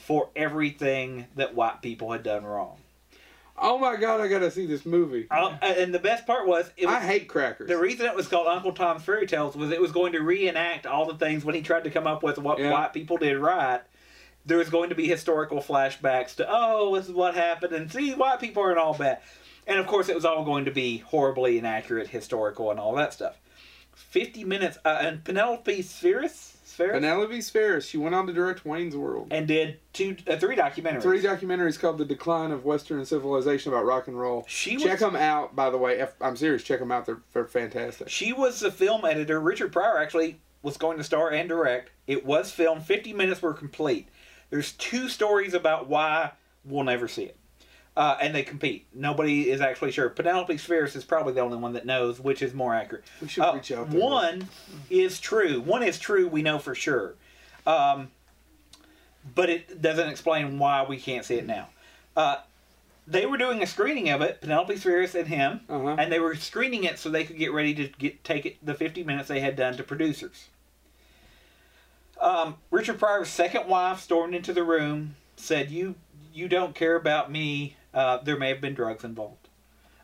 for 0.09 0.29
everything 0.35 1.27
that 1.35 1.53
white 1.53 1.83
people 1.83 2.11
had 2.11 2.23
done 2.23 2.43
wrong. 2.43 2.77
oh 3.61 3.77
my 3.77 3.95
God, 3.95 4.19
I 4.19 4.27
gotta 4.27 4.49
see 4.49 4.65
this 4.65 4.83
movie. 4.83 5.27
Uh, 5.29 5.55
and 5.61 5.93
the 5.93 5.99
best 5.99 6.25
part 6.25 6.47
was, 6.47 6.67
it 6.77 6.87
was 6.87 6.95
I 6.95 6.99
hate 7.01 7.27
crackers. 7.27 7.67
the 7.67 7.77
reason 7.77 8.07
it 8.07 8.15
was 8.15 8.27
called 8.27 8.47
Uncle 8.47 8.71
Tom's 8.71 9.03
Fairy 9.03 9.27
Tales 9.27 9.55
was 9.55 9.69
it 9.69 9.79
was 9.79 9.91
going 9.91 10.13
to 10.13 10.21
reenact 10.21 10.87
all 10.87 11.05
the 11.05 11.13
things 11.13 11.45
when 11.45 11.53
he 11.53 11.61
tried 11.61 11.83
to 11.83 11.91
come 11.91 12.07
up 12.07 12.23
with 12.23 12.39
what 12.39 12.57
Yeah. 12.57 12.71
white 12.71 12.91
people 12.91 13.17
did 13.17 13.37
right. 13.37 13.81
There 14.47 14.57
was 14.57 14.71
going 14.71 14.89
to 14.89 14.95
be 14.95 15.07
historical 15.07 15.59
flashbacks 15.59 16.33
to, 16.37 16.47
oh, 16.49 16.95
this 16.95 17.07
is 17.07 17.13
what 17.13 17.35
happened, 17.35 17.73
and 17.73 17.91
see, 17.91 18.15
white 18.15 18.39
people 18.39 18.63
aren't 18.63 18.79
all 18.79 18.95
bad. 18.97 19.19
And 19.67 19.77
of 19.77 19.85
course, 19.85 20.09
it 20.09 20.15
was 20.15 20.25
all 20.25 20.43
going 20.43 20.65
to 20.65 20.71
be 20.71 20.97
horribly 20.97 21.59
inaccurate, 21.59 22.07
historical, 22.07 22.71
and 22.71 22.79
all 22.79 22.95
that 22.95 23.13
stuff. 23.13 23.35
50 23.93 24.43
minutes, 24.45 24.79
uh, 24.83 24.97
and 25.01 25.23
Penelope 25.23 25.83
Spheeris, 25.83 26.48
Spheeris 26.79 26.93
Penelope 26.93 27.37
Spheeris. 27.39 27.87
She 27.89 27.97
went 27.97 28.15
on 28.15 28.25
to 28.27 28.33
direct 28.33 28.65
Wayne's 28.65 28.95
World. 28.95 29.27
and 29.31 29.47
did 29.47 29.79
two, 29.93 30.15
uh, 30.27 30.37
three 30.37 30.55
documentaries. 30.55 31.01
Three 31.01 31.21
documentaries 31.21 31.79
called 31.79 31.97
"The 31.97 32.05
Decline 32.05 32.51
of 32.51 32.65
Western 32.65 33.03
Civilization" 33.05 33.71
about 33.73 33.85
rock 33.85 34.07
and 34.07 34.19
roll. 34.19 34.45
She 34.47 34.75
was- 34.75 34.83
check 34.83 34.99
them 34.99 35.15
out, 35.15 35.55
by 35.55 35.69
the 35.69 35.77
way. 35.77 36.05
I'm 36.21 36.35
serious. 36.37 36.63
Check 36.63 36.79
them 36.79 36.91
out. 36.91 37.05
They're, 37.05 37.21
they're 37.33 37.45
fantastic. 37.45 38.09
She 38.09 38.33
was 38.33 38.59
the 38.59 38.71
film 38.71 39.05
editor. 39.05 39.39
Richard 39.39 39.71
Pryor 39.71 39.97
actually 39.97 40.39
was 40.61 40.77
going 40.77 40.97
to 40.97 41.03
star 41.03 41.31
and 41.31 41.47
direct. 41.49 41.91
It 42.07 42.25
was 42.25 42.51
filmed. 42.51 42.83
50 42.85 43.13
minutes 43.13 43.41
were 43.41 43.53
complete. 43.53 44.09
There's 44.49 44.71
two 44.73 45.07
stories 45.09 45.53
about 45.53 45.87
why 45.87 46.31
we'll 46.65 46.83
never 46.83 47.07
see 47.07 47.23
it. 47.23 47.37
Uh, 47.99 48.17
and 48.21 48.33
they 48.33 48.43
compete. 48.43 48.85
Nobody 48.93 49.49
is 49.51 49.59
actually 49.59 49.91
sure. 49.91 50.09
Penelope 50.09 50.53
Spheeris 50.57 50.95
is 50.95 51.03
probably 51.03 51.33
the 51.33 51.41
only 51.41 51.57
one 51.57 51.73
that 51.73 51.85
knows 51.85 52.17
which 52.17 52.41
is 52.41 52.53
more 52.53 52.73
accurate. 52.73 53.03
We 53.21 53.27
should 53.27 53.43
Uh, 53.43 53.51
reach 53.55 53.73
out. 53.73 53.89
One 53.89 54.47
is 54.89 55.19
true. 55.19 55.59
One 55.59 55.83
is 55.83 55.99
true. 55.99 56.25
We 56.29 56.41
know 56.41 56.59
for 56.59 56.73
sure. 56.73 57.15
Um, 57.67 58.09
but 59.35 59.49
it 59.49 59.81
doesn't 59.81 60.07
explain 60.07 60.57
why 60.59 60.85
we 60.87 60.95
can't 60.95 61.25
see 61.25 61.35
it 61.35 61.45
now. 61.45 61.67
Uh, 62.15 62.37
they 63.05 63.25
were 63.25 63.35
doing 63.35 63.61
a 63.61 63.67
screening 63.67 64.07
of 64.09 64.21
it, 64.21 64.39
Penelope 64.39 64.75
Spheeris 64.75 65.13
and 65.13 65.27
him, 65.27 65.59
Uh-huh. 65.67 65.97
and 65.99 66.09
they 66.09 66.19
were 66.21 66.35
screening 66.35 66.85
it 66.85 66.99
so 66.99 67.09
they 67.09 67.25
could 67.25 67.37
get 67.37 67.51
ready 67.51 67.73
to 67.73 67.87
get 67.89 68.23
take 68.23 68.45
it 68.45 68.65
the 68.65 68.75
50 68.75 69.03
minutes 69.03 69.27
they 69.27 69.41
had 69.41 69.57
done 69.57 69.75
to 69.75 69.83
producers. 69.83 70.47
Um, 72.21 72.55
Richard 72.71 72.97
Pryor's 72.97 73.27
second 73.27 73.67
wife 73.67 73.99
stormed 73.99 74.35
into 74.35 74.53
the 74.53 74.63
room, 74.63 75.15
said, 75.35 75.69
"You 75.69 75.95
you 76.33 76.47
don't 76.47 76.73
care 76.75 76.95
about 76.95 77.29
me. 77.29 77.75
Uh, 77.93 78.17
there 78.17 78.37
may 78.37 78.49
have 78.49 78.61
been 78.61 78.73
drugs 78.75 79.03
involved, 79.03 79.49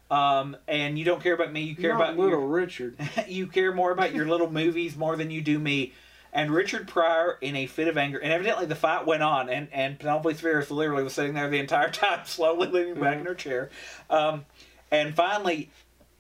um, 0.10 0.58
and 0.68 0.98
you 0.98 1.06
don't 1.06 1.22
care 1.22 1.34
about 1.34 1.52
me. 1.54 1.62
You 1.62 1.76
care 1.76 1.92
Not 1.94 2.02
about 2.02 2.18
little 2.18 2.40
your- 2.40 2.48
Richard. 2.48 2.98
you 3.28 3.48
care 3.48 3.74
more 3.74 3.92
about 3.92 4.14
your 4.14 4.26
little 4.26 4.50
movies 4.52 4.96
more 4.96 5.16
than 5.16 5.32
you 5.32 5.42
do 5.42 5.60
me." 5.60 5.94
And 6.34 6.52
Richard 6.52 6.88
Pryor, 6.90 7.38
in 7.40 7.56
a 7.56 7.66
fit 7.66 7.88
of 7.88 7.98
anger, 7.98 8.18
and 8.18 8.34
evidently 8.34 8.66
the 8.66 8.76
fight 8.76 9.06
went 9.06 9.24
on, 9.24 9.48
and, 9.48 9.70
and 9.72 9.98
Penelope 9.98 10.34
Spheeris 10.34 10.70
literally 10.70 11.02
was 11.02 11.14
sitting 11.14 11.34
there 11.34 11.50
the 11.50 11.60
entire 11.60 11.90
time, 11.92 12.26
slowly 12.26 12.68
leaning 12.68 13.00
back 13.00 13.20
in 13.20 13.26
her 13.26 13.34
chair. 13.36 13.70
Um, 14.10 14.46
and 14.92 15.16
finally, 15.16 15.70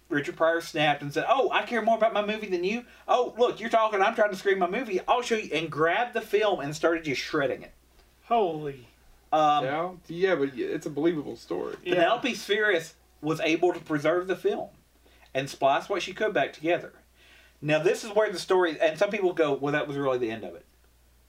Richard 0.08 0.38
Pryor 0.38 0.62
snapped 0.62 1.02
and 1.02 1.12
said, 1.14 1.26
"Oh, 1.28 1.50
I 1.52 1.64
care 1.64 1.82
more 1.82 1.98
about 1.98 2.14
my 2.14 2.26
movie 2.26 2.48
than 2.48 2.64
you. 2.64 2.86
Oh, 3.08 3.34
look, 3.38 3.60
you're 3.60 3.70
talking. 3.70 4.02
I'm 4.02 4.16
trying 4.16 4.30
to 4.30 4.38
screen 4.38 4.60
my 4.60 4.70
movie. 4.70 5.02
I'll 5.08 5.22
show 5.22 5.36
you." 5.36 5.50
And 5.52 5.70
grabbed 5.70 6.14
the 6.14 6.22
film 6.22 6.60
and 6.62 6.74
started 6.76 7.04
just 7.04 7.20
shredding 7.20 7.64
it. 7.64 7.74
Holy. 8.26 8.88
Um, 9.36 9.64
yeah, 9.66 9.92
yeah, 10.08 10.36
but 10.36 10.50
it's 10.58 10.86
a 10.86 10.90
believable 10.90 11.36
story. 11.36 11.76
Yeah. 11.84 11.96
Penelope 11.96 12.34
Spheeris 12.34 12.94
was 13.22 13.40
able 13.42 13.74
to 13.74 13.80
preserve 13.80 14.28
the 14.28 14.36
film 14.36 14.70
and 15.34 15.50
splice 15.50 15.90
what 15.90 16.02
she 16.02 16.14
could 16.14 16.34
back 16.34 16.54
together. 16.54 16.94
Now, 17.62 17.80
this 17.80 18.04
is 18.04 18.12
where 18.12 18.32
the 18.32 18.40
story, 18.40 18.80
and 18.80 18.98
some 18.98 19.10
people 19.10 19.34
go, 19.34 19.54
"Well, 19.54 19.74
that 19.74 19.88
was 19.88 19.98
really 19.98 20.18
the 20.20 20.32
end 20.32 20.44
of 20.44 20.56
it." 20.56 20.66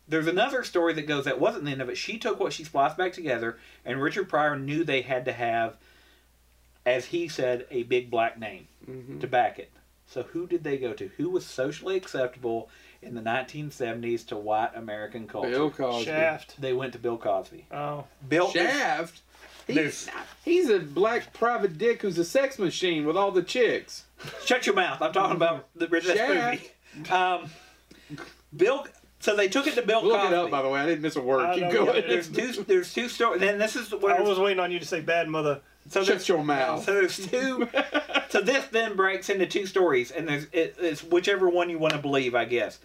there's 0.09 0.28
another 0.28 0.62
story 0.62 0.92
that 0.92 1.04
goes 1.09 1.24
that 1.24 1.40
wasn't 1.40 1.64
the 1.64 1.70
end 1.72 1.82
of 1.82 1.88
it. 1.88 1.96
She 1.96 2.16
took 2.16 2.38
what 2.38 2.52
she 2.52 2.62
spliced 2.62 2.96
back 2.96 3.12
together, 3.12 3.59
and 3.84 4.00
Richard 4.00 4.28
Pryor 4.28 4.57
knew 4.57 4.84
they 4.84 5.02
had 5.02 5.24
to 5.24 5.32
have, 5.32 5.76
as 6.84 7.07
he 7.07 7.26
said, 7.26 7.66
a 7.72 7.82
big 7.82 8.09
black 8.09 8.38
name 8.38 8.68
Mhm. 8.88 9.20
to 9.20 9.26
back 9.26 9.59
it. 9.59 9.72
So 10.07 10.22
who 10.22 10.46
did 10.46 10.62
they 10.62 10.78
go 10.78 10.92
to? 10.92 11.09
Who 11.16 11.28
was 11.30 11.44
socially 11.44 11.96
acceptable 11.96 12.70
in 13.07 13.14
the 13.14 13.20
1970s 13.22 14.26
to 14.28 14.36
white 14.36 14.70
American 14.74 15.26
culture? 15.26 15.50
Bill 15.50 15.70
Cosby. 15.70 16.04
Shaft. 16.04 16.61
They 16.61 16.72
went 16.72 16.92
to 16.94 16.98
Bill 16.98 17.16
Cosby. 17.18 17.66
Oh, 17.72 18.04
Bill 18.28 18.50
Shaft. 18.50 19.20
He's, 19.66 20.09
he's 20.44 20.70
a 20.70 20.78
black 20.78 21.32
private 21.32 21.76
dick 21.76 22.02
who's 22.02 22.18
a 22.18 22.24
sex 22.24 22.59
machine 22.59 23.04
with 23.04 23.16
all 23.16 23.32
the 23.32 23.42
chicks. 23.42 24.04
Shut 24.44 24.64
your 24.66 24.76
mouth. 24.76 25.02
I'm 25.02 25.12
talking 25.12 25.34
about 25.36 25.66
the 25.74 25.86
this 25.88 26.04
Shaft. 26.04 26.62
movie. 26.96 27.11
Um, 27.11 27.50
Bill. 28.57 28.86
So 29.18 29.34
they 29.34 29.48
took 29.48 29.66
it 29.66 29.74
to 29.74 29.82
Bill 29.82 30.04
Look 30.04 30.20
Cosby. 30.20 30.34
it 30.34 30.38
up, 30.38 30.50
by 30.50 30.62
the 30.62 30.68
way. 30.68 30.78
I 30.80 30.86
didn't 30.86 31.02
miss 31.02 31.16
a 31.16 31.20
word. 31.22 31.40
I 31.46 31.54
Keep 31.54 31.62
know, 31.64 31.72
going. 31.86 32.02
yeah, 32.02 32.09
There's 32.09 32.28
two. 32.28 32.62
There's 32.64 32.92
two 32.94 33.09
stories. 33.09 33.40
Then 33.40 33.59
this 33.59 33.74
is 33.74 33.92
I 33.92 34.20
was 34.20 34.38
waiting 34.38 34.61
on 34.61 34.70
you 34.70 34.78
to 34.78 34.84
say 34.86 35.00
bad 35.00 35.28
mother. 35.28 35.61
So 35.89 36.05
Shut 36.05 36.28
your 36.28 36.43
mouth. 36.45 36.84
So 36.84 36.95
there's 36.95 37.26
two. 37.28 37.68
so 38.28 38.41
this 38.41 38.66
then 38.66 38.97
breaks 38.97 39.28
into 39.30 39.47
two 39.47 39.66
stories, 39.66 40.11
and 40.11 40.28
there's 40.28 40.47
it, 40.53 40.76
it's 40.78 41.03
whichever 41.03 41.49
one 41.49 41.70
you 41.70 41.78
want 41.78 41.95
to 41.95 42.01
believe, 42.01 42.34
I 42.34 42.45
guess. 42.45 42.78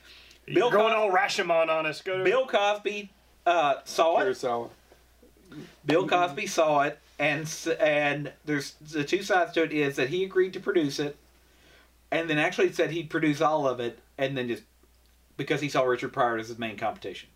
Bill 0.46 0.56
You're 0.56 0.72
going 0.72 0.94
Cos- 0.94 1.02
all 1.02 1.12
Rashomon 1.12 1.70
on 1.70 1.86
us. 1.86 2.02
Go 2.02 2.18
to 2.18 2.24
Bill 2.24 2.46
Cosby 2.48 3.10
uh, 3.46 3.76
saw 3.86 4.20
it. 4.20 4.26
Kurosawa. 4.26 4.70
Bill 5.86 6.08
Cosby 6.08 6.48
saw 6.48 6.82
it, 6.82 7.00
and 7.20 7.48
and 7.80 8.32
there's 8.46 8.74
the 8.82 9.04
two 9.04 9.24
sides 9.24 9.52
to 9.54 9.64
it 9.64 9.72
is 9.74 9.96
that 9.98 10.10
he 10.10 10.24
agreed 10.24 10.54
to 10.54 10.60
produce 10.60 11.00
it, 11.00 11.18
and 12.12 12.30
then 12.30 12.38
actually 12.38 12.72
said 12.72 12.92
he'd 12.92 13.10
produce 13.10 13.42
all 13.42 13.68
of 13.68 13.80
it, 13.80 14.00
and 14.18 14.38
then 14.38 14.48
just 14.48 14.64
because 15.38 15.62
he 15.62 15.70
saw 15.70 15.84
Richard 15.84 16.14
Pryor 16.14 16.38
as 16.38 16.48
his 16.50 16.60
main 16.60 16.78
competition, 16.78 17.30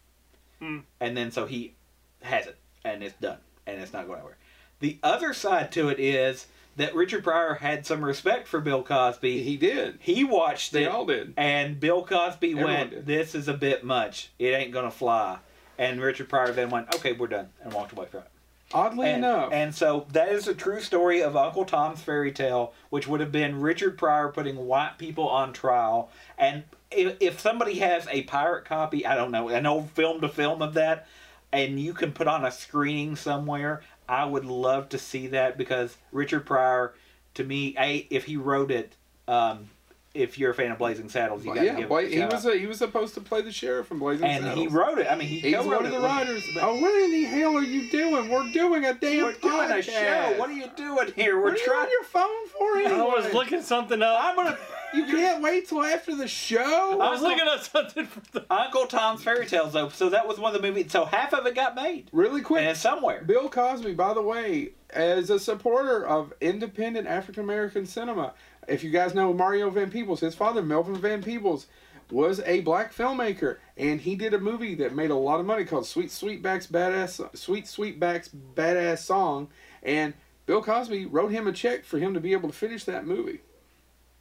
Hmm. 0.59 0.80
and 0.99 1.18
then 1.18 1.32
so 1.32 1.45
he 1.45 1.74
has 2.22 2.47
it, 2.47 2.57
and 2.84 3.03
it's 3.03 3.16
done, 3.20 3.38
and 3.68 3.82
it's 3.82 3.93
not 3.93 4.05
going 4.07 4.20
anywhere. 4.20 4.38
The 4.80 4.97
other 5.03 5.34
side 5.34 5.71
to 5.73 5.89
it 5.89 5.99
is 5.99 6.47
that 6.76 6.93
Richard 6.93 7.23
Pryor 7.23 7.55
had 7.55 7.86
some 7.86 8.03
respect 8.03 8.47
for 8.47 8.59
Bill 8.59 8.84
Cosby. 8.84 9.41
He 9.43 9.55
did. 9.57 9.97
He 10.01 10.23
watched 10.23 10.73
They 10.73 10.84
it, 10.84 10.88
all 10.89 11.05
did. 11.05 11.34
and 11.38 11.80
Bill 11.80 12.05
Cosby 12.05 12.51
Everyone 12.51 12.73
went, 12.73 12.89
did. 12.91 13.05
"This 13.05 13.34
is 13.34 13.47
a 13.47 13.53
bit 13.53 13.84
much. 13.84 14.30
It 14.38 14.49
ain't 14.49 14.71
gonna 14.73 14.91
fly." 14.91 15.38
And 15.78 16.01
Richard 16.01 16.30
Pryor 16.30 16.51
then 16.51 16.69
went, 16.69 16.93
"Okay, 16.95 17.13
we're 17.13 17.28
done," 17.28 17.49
and 17.63 17.73
walked 17.73 17.93
away 17.93 18.05
from 18.07 18.21
it. 18.21 18.28
Oddly 18.73 19.07
And, 19.09 19.23
enough. 19.23 19.49
and 19.53 19.73
so 19.76 20.07
that 20.11 20.30
is 20.30 20.47
a 20.47 20.53
true 20.55 20.82
story 20.82 21.21
of 21.21 21.38
Uncle 21.38 21.65
Tom's 21.65 22.01
Fairy 22.01 22.32
Tale, 22.32 22.73
which 22.89 23.07
would 23.07 23.19
have 23.21 23.32
been 23.32 23.61
Richard 23.61 23.97
Pryor 23.97 24.30
putting 24.30 24.65
white 24.67 24.97
people 24.97 25.30
on 25.30 25.53
trial. 25.53 26.09
And 26.38 26.63
if, 26.91 27.15
if 27.19 27.39
somebody 27.39 27.80
has 27.80 28.07
a 28.11 28.23
pirate 28.23 28.65
copy, 28.65 29.05
I 29.05 29.15
don't 29.15 29.32
know, 29.32 29.49
an 29.49 29.65
old 29.65 29.91
film 29.91 30.19
to 30.21 30.28
film 30.30 30.61
of 30.61 30.73
that, 30.73 31.07
and 31.53 31.80
you 31.80 31.93
can 31.93 32.11
put 32.11 32.28
on 32.28 32.43
a 32.43 32.51
screening 32.51 33.15
somewhere, 33.15 33.82
I 34.08 34.26
would 34.26 34.45
love 34.45 34.89
to 34.89 34.97
see 34.97 35.28
that 35.28 35.58
because 35.58 35.97
Richard 36.12 36.45
Pryor, 36.45 36.93
to 37.36 37.43
me, 37.43 37.76
a 37.80 38.08
if 38.10 38.26
he 38.26 38.38
wrote 38.38 38.72
it, 38.72 38.95
um, 39.28 39.70
if 40.14 40.38
you're 40.39 40.51
a 40.51 40.53
fan 40.53 40.72
of 40.72 40.78
Blazing 40.78 41.10
Saddles, 41.10 41.43
you 41.43 41.53
got 41.53 41.60
to 41.60 41.66
yeah, 41.66 41.76
give 41.76 41.89
Bla- 41.89 41.99
it 42.03 42.06
a 42.06 42.10
he 42.10 42.18
shout 42.20 42.32
was 42.32 42.45
out. 42.45 42.53
a, 42.53 42.58
he 42.58 42.68
was 42.68 42.78
supposed 42.78 43.14
to 43.16 43.20
play 43.22 43.41
the 43.41 43.51
sheriff 43.51 43.91
in 43.91 43.99
Blazing 43.99 44.26
saddles. 44.28 44.49
and 44.51 44.58
he 44.60 44.68
wrote 44.68 44.97
it. 44.97 45.08
I 45.12 45.16
mean, 45.16 45.28
he 45.28 45.39
He's 45.39 45.56
co-wrote 45.56 45.68
one 45.68 45.86
of 45.86 45.86
it 45.88 45.89
the 45.95 46.01
with- 46.01 46.06
writers. 46.10 46.43
Oh, 46.62 46.80
what 46.80 46.93
in 47.03 47.12
the 47.12 47.24
hell 47.26 47.58
are 47.58 47.64
you 47.64 47.89
doing? 47.91 48.30
We're 48.30 48.49
doing 48.53 48.86
a 48.86 48.93
damn 48.93 49.24
We're 49.26 49.34
doing 49.34 49.72
a 49.72 49.82
show. 49.82 50.36
What 50.38 50.49
are 50.49 50.53
you 50.53 50.70
doing 50.78 51.12
here? 51.18 51.36
We're 51.38 51.45
What 51.45 51.53
are 51.56 51.58
you 51.58 51.66
trying. 51.66 51.82
on 51.82 51.91
your 51.91 52.03
phone 52.03 52.47
for 52.47 52.78
anyway? 52.78 52.93
I 52.93 53.03
was 53.03 53.34
looking 53.34 53.62
something 53.62 54.01
up. 54.01 54.18
I'm 54.22 54.36
gonna. 54.38 54.58
You 54.95 55.05
can't 55.05 55.41
wait 55.41 55.67
till 55.67 55.83
after 55.83 56.15
the 56.15 56.27
show. 56.27 56.99
I 56.99 57.11
was 57.11 57.21
looking 57.21 57.47
up 57.47 57.63
something 57.63 58.05
for 58.05 58.21
the. 58.31 58.45
Uncle 58.53 58.85
Tom's 58.87 59.23
Fairy 59.23 59.45
Tales, 59.45 59.73
though. 59.73 59.89
So 59.89 60.09
that 60.09 60.27
was 60.27 60.39
one 60.39 60.55
of 60.55 60.61
the 60.61 60.67
movies. 60.67 60.91
So 60.91 61.05
half 61.05 61.33
of 61.33 61.45
it 61.45 61.55
got 61.55 61.75
made, 61.75 62.09
Really 62.11 62.41
quick, 62.41 62.63
it's 62.65 62.79
somewhere. 62.79 63.23
Bill 63.23 63.49
Cosby, 63.49 63.93
by 63.93 64.13
the 64.13 64.21
way, 64.21 64.71
as 64.89 65.29
a 65.29 65.39
supporter 65.39 66.05
of 66.05 66.33
independent 66.41 67.07
African 67.07 67.43
American 67.43 67.85
cinema. 67.85 68.33
If 68.67 68.83
you 68.83 68.89
guys 68.89 69.13
know 69.13 69.33
Mario 69.33 69.69
Van 69.69 69.91
Peebles, 69.91 70.21
his 70.21 70.35
father, 70.35 70.61
Melvin 70.61 70.95
Van 70.95 71.21
Peebles, 71.21 71.67
was 72.11 72.39
a 72.41 72.61
black 72.61 72.93
filmmaker, 72.93 73.57
and 73.77 74.01
he 74.01 74.15
did 74.15 74.33
a 74.33 74.39
movie 74.39 74.75
that 74.75 74.95
made 74.95 75.09
a 75.09 75.15
lot 75.15 75.39
of 75.39 75.45
money 75.45 75.65
called 75.65 75.85
Sweet 75.85 76.09
Sweetback's 76.09 76.67
Badass 76.67 77.35
Sweet 77.35 77.65
Sweetback's 77.65 78.29
Badass 78.55 78.99
Song, 78.99 79.49
and 79.83 80.13
Bill 80.45 80.61
Cosby 80.61 81.07
wrote 81.07 81.31
him 81.31 81.47
a 81.47 81.51
check 81.51 81.83
for 81.83 81.97
him 81.97 82.13
to 82.13 82.19
be 82.19 82.33
able 82.33 82.49
to 82.49 82.55
finish 82.55 82.83
that 82.85 83.07
movie. 83.07 83.41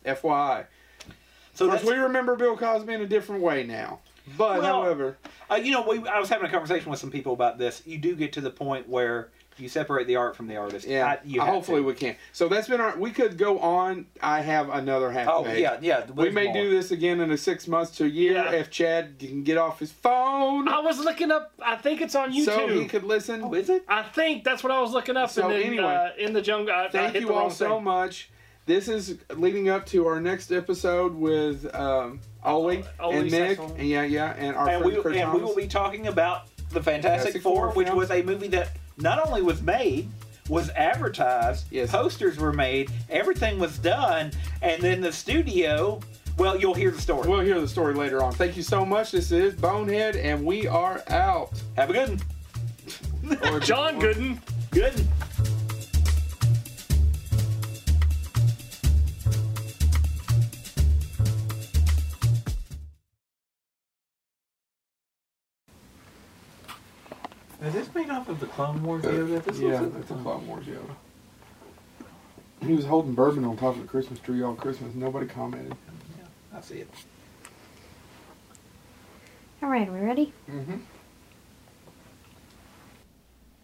FYI. 0.05 0.66
So 1.55 1.66
of 1.66 1.70
course, 1.70 1.82
that's, 1.82 1.84
we 1.84 1.96
remember 2.02 2.34
Bill 2.36 2.57
Cosby 2.57 2.92
in 2.92 3.00
a 3.02 3.07
different 3.07 3.42
way 3.42 3.62
now. 3.64 4.00
But 4.38 4.62
Well, 4.62 4.82
however, 4.82 5.18
uh, 5.50 5.57
you 5.57 5.70
know, 5.70 5.82
we, 5.86 6.07
I 6.09 6.18
was 6.18 6.28
having 6.28 6.46
a 6.46 6.50
conversation 6.50 6.90
with 6.90 6.98
some 6.98 7.11
people 7.11 7.32
about 7.34 7.59
this. 7.59 7.82
You 7.84 7.98
do 7.98 8.16
get 8.16 8.32
to 8.34 8.40
the 8.40 8.50
point 8.50 8.88
where 8.88 9.28
you 9.59 9.68
separate 9.68 10.09
the 10.09 10.16
art 10.16 10.34
from 10.34 10.48
the 10.48 10.57
artist. 10.57 10.84
yeah, 10.84 11.07
I, 11.07 11.18
you 11.24 11.40
hopefully 11.40 11.80
to. 11.80 11.86
we 11.86 11.94
can. 11.94 12.16
So 12.32 12.48
that's 12.48 12.66
been 12.66 12.80
our. 12.80 12.96
We 12.98 13.12
could 13.12 13.38
go 13.38 13.61
on. 13.61 14.07
I 14.20 14.40
have 14.40 14.68
another 14.70 15.12
half 15.12 15.28
Oh 15.28 15.44
page. 15.44 15.61
yeah, 15.61 15.78
yeah. 15.80 16.11
We 16.11 16.30
may 16.30 16.46
more. 16.46 16.55
do 16.55 16.70
this 16.70 16.90
again 16.90 17.20
in 17.20 17.30
a 17.30 17.36
six 17.36 17.68
months 17.68 17.92
to 17.98 18.05
a 18.05 18.09
year 18.09 18.32
Yeah. 18.32 18.50
if 18.52 18.70
Chad 18.70 19.18
can 19.20 19.44
get 19.44 19.57
off 19.59 19.78
his 19.78 19.92
phone, 19.92 20.66
I 20.66 20.80
was 20.80 20.98
looking 20.98 21.30
up. 21.30 21.52
I 21.64 21.76
think 21.76 22.00
it's 22.00 22.16
on 22.16 22.32
YouTube. 22.32 22.44
so 22.46 22.66
he 22.68 22.86
could 22.86 23.05
listen. 23.05 23.42
Oh, 23.44 23.55
is 23.55 23.68
it? 23.70 23.84
I 23.86 24.02
think 24.02 24.42
that's 24.42 24.64
what 24.64 24.72
I 24.72 24.80
was 24.80 24.90
looking 24.90 25.16
up. 25.16 25.30
So 25.30 25.42
and 25.42 25.52
then, 25.52 25.62
anyway, 25.62 25.84
uh, 25.84 26.09
in 26.18 26.32
the 26.32 26.42
jungle, 26.42 26.74
I, 26.74 26.86
I 26.86 26.88
Thank 26.90 27.12
hit 27.12 27.20
you 27.22 27.28
the 27.28 27.34
all 27.34 27.40
wrong 27.42 27.50
so 27.50 27.78
much. 27.80 28.30
This 28.66 28.88
is 28.88 29.18
leading 29.34 29.68
up 29.68 29.84
to 29.86 30.06
our 30.06 30.20
next 30.20 30.50
episode 30.50 31.14
with 31.14 31.72
um, 31.74 32.20
Oley 32.42 32.82
Oley 32.98 33.16
and 33.18 33.30
Nick, 33.30 33.58
Sassone. 33.58 33.78
and 33.78 33.86
yeah, 33.88 34.02
yeah, 34.04 34.34
and 34.38 34.56
our 34.56 34.68
And 34.68 34.82
friend 34.82 34.96
we, 34.96 35.02
Chris 35.02 35.16
and 35.18 35.32
we 35.34 35.40
will 35.42 35.54
be 35.54 35.66
talking 35.66 36.06
about 36.06 36.46
the 36.70 36.82
Fantastic 36.82 37.02
Fantastic 37.34 37.42
Four, 37.42 37.66
Four 37.66 37.74
which 37.74 37.88
film. 37.88 37.98
was 37.98 38.10
a 38.10 38.22
movie 38.22 38.48
that 38.48 38.70
not 38.96 39.24
only 39.26 39.42
was 39.42 39.60
made, 39.60 40.08
was 40.48 40.70
advertised, 40.70 41.66
Yes. 41.70 41.90
posters 41.90 42.38
were 42.38 42.54
made, 42.54 42.90
everything 43.10 43.58
was 43.58 43.76
done, 43.78 44.30
and 44.62 44.82
then 44.82 45.00
the 45.02 45.12
studio. 45.12 46.00
Well, 46.38 46.58
you'll 46.58 46.74
hear 46.74 46.90
the 46.90 47.00
story. 47.00 47.28
We'll 47.28 47.40
hear 47.40 47.60
the 47.60 47.68
story 47.68 47.94
later 47.94 48.22
on. 48.22 48.32
Thank 48.32 48.56
you 48.56 48.62
so 48.62 48.84
much. 48.86 49.12
This 49.12 49.30
is 49.30 49.54
Bonehead, 49.54 50.16
and 50.16 50.44
we 50.44 50.66
are 50.66 51.02
out. 51.08 51.52
Have 51.76 51.90
a 51.90 51.92
good 51.92 52.08
one. 53.22 53.38
Or- 53.54 53.60
John 53.60 54.00
Gooden. 54.00 54.38
Good. 54.70 55.06
Is 67.64 67.72
this 67.72 67.94
made 67.94 68.10
off 68.10 68.28
of 68.28 68.40
the 68.40 68.46
Clone 68.46 68.82
Wars 68.82 69.04
Yoda? 69.04 69.42
This 69.42 69.58
yeah, 69.58 69.80
looks 69.80 69.94
that's 69.94 70.10
a 70.10 70.22
Clone 70.22 70.46
Wars 70.46 70.66
Yoda. 70.66 70.94
He 72.60 72.74
was 72.74 72.84
holding 72.84 73.14
bourbon 73.14 73.44
on 73.44 73.56
top 73.56 73.76
of 73.76 73.82
the 73.82 73.88
Christmas 73.88 74.18
tree 74.18 74.42
all 74.42 74.54
Christmas. 74.54 74.94
Nobody 74.94 75.26
commented. 75.26 75.74
Yeah, 76.18 76.58
I 76.58 76.60
see 76.60 76.78
it. 76.80 76.88
All 79.62 79.70
right, 79.70 79.90
we 79.90 79.98
ready? 79.98 80.32
Mm-hmm. 80.50 80.76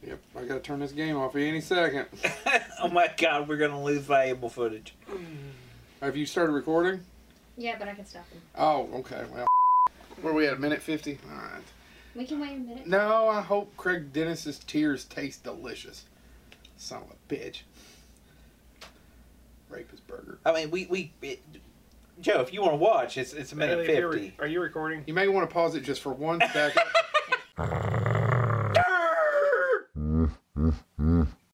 Yep, 0.07 0.19
I 0.35 0.45
gotta 0.45 0.61
turn 0.61 0.81
this 0.81 0.93
game 0.93 1.17
off 1.17 1.37
any 1.37 1.61
second. 1.61 2.07
oh 2.83 2.89
my 2.89 3.11
god, 3.19 3.49
we're 3.49 3.59
gonna 3.59 3.83
lose 3.83 4.01
valuable 4.03 4.49
footage. 4.49 4.95
Have 6.01 6.17
you 6.17 6.25
started 6.25 6.53
recording? 6.53 7.03
Yeah, 7.59 7.77
but 7.79 7.87
I 7.87 7.95
can 7.95 8.07
stop 8.07 8.27
him. 8.31 8.41
Oh, 8.57 8.89
okay. 9.01 9.25
Well, 9.31 9.47
where 10.23 10.33
are 10.33 10.37
we 10.37 10.47
at? 10.47 10.55
A 10.55 10.59
minute 10.59 10.81
fifty. 10.81 11.19
All 11.31 11.37
right. 11.37 11.63
We 12.15 12.25
can 12.27 12.41
wait 12.41 12.53
a 12.57 12.59
minute. 12.59 12.87
No, 12.87 13.29
I 13.29 13.41
hope 13.41 13.77
Craig 13.77 14.13
Dennis's 14.13 14.59
tears 14.59 15.05
taste 15.05 15.45
delicious. 15.45 16.05
Son 16.77 17.03
of 17.03 17.11
a 17.11 17.33
bitch. 17.35 17.63
Rapist 19.69 20.07
burger. 20.07 20.39
I 20.45 20.53
mean, 20.53 20.71
we 20.71 20.87
we 20.87 21.13
it, 21.23 21.41
Joe, 22.21 22.41
if 22.41 22.53
you 22.53 22.61
want 22.61 22.73
to 22.73 22.77
watch, 22.77 23.17
it's 23.17 23.33
it's 23.33 23.53
a 23.53 23.57
minute 23.57 23.87
Bailey, 23.87 24.03
are 24.03 24.13
fifty. 24.13 24.27
you, 24.27 24.33
are 24.41 24.47
you 24.47 24.61
recording? 24.61 25.05
You 25.07 25.15
may 25.15 25.29
want 25.29 25.49
to 25.49 25.53
pause 25.53 25.75
it 25.77 25.83
just 25.83 26.03
for 26.03 26.13
one 26.13 26.41
second. 26.53 26.83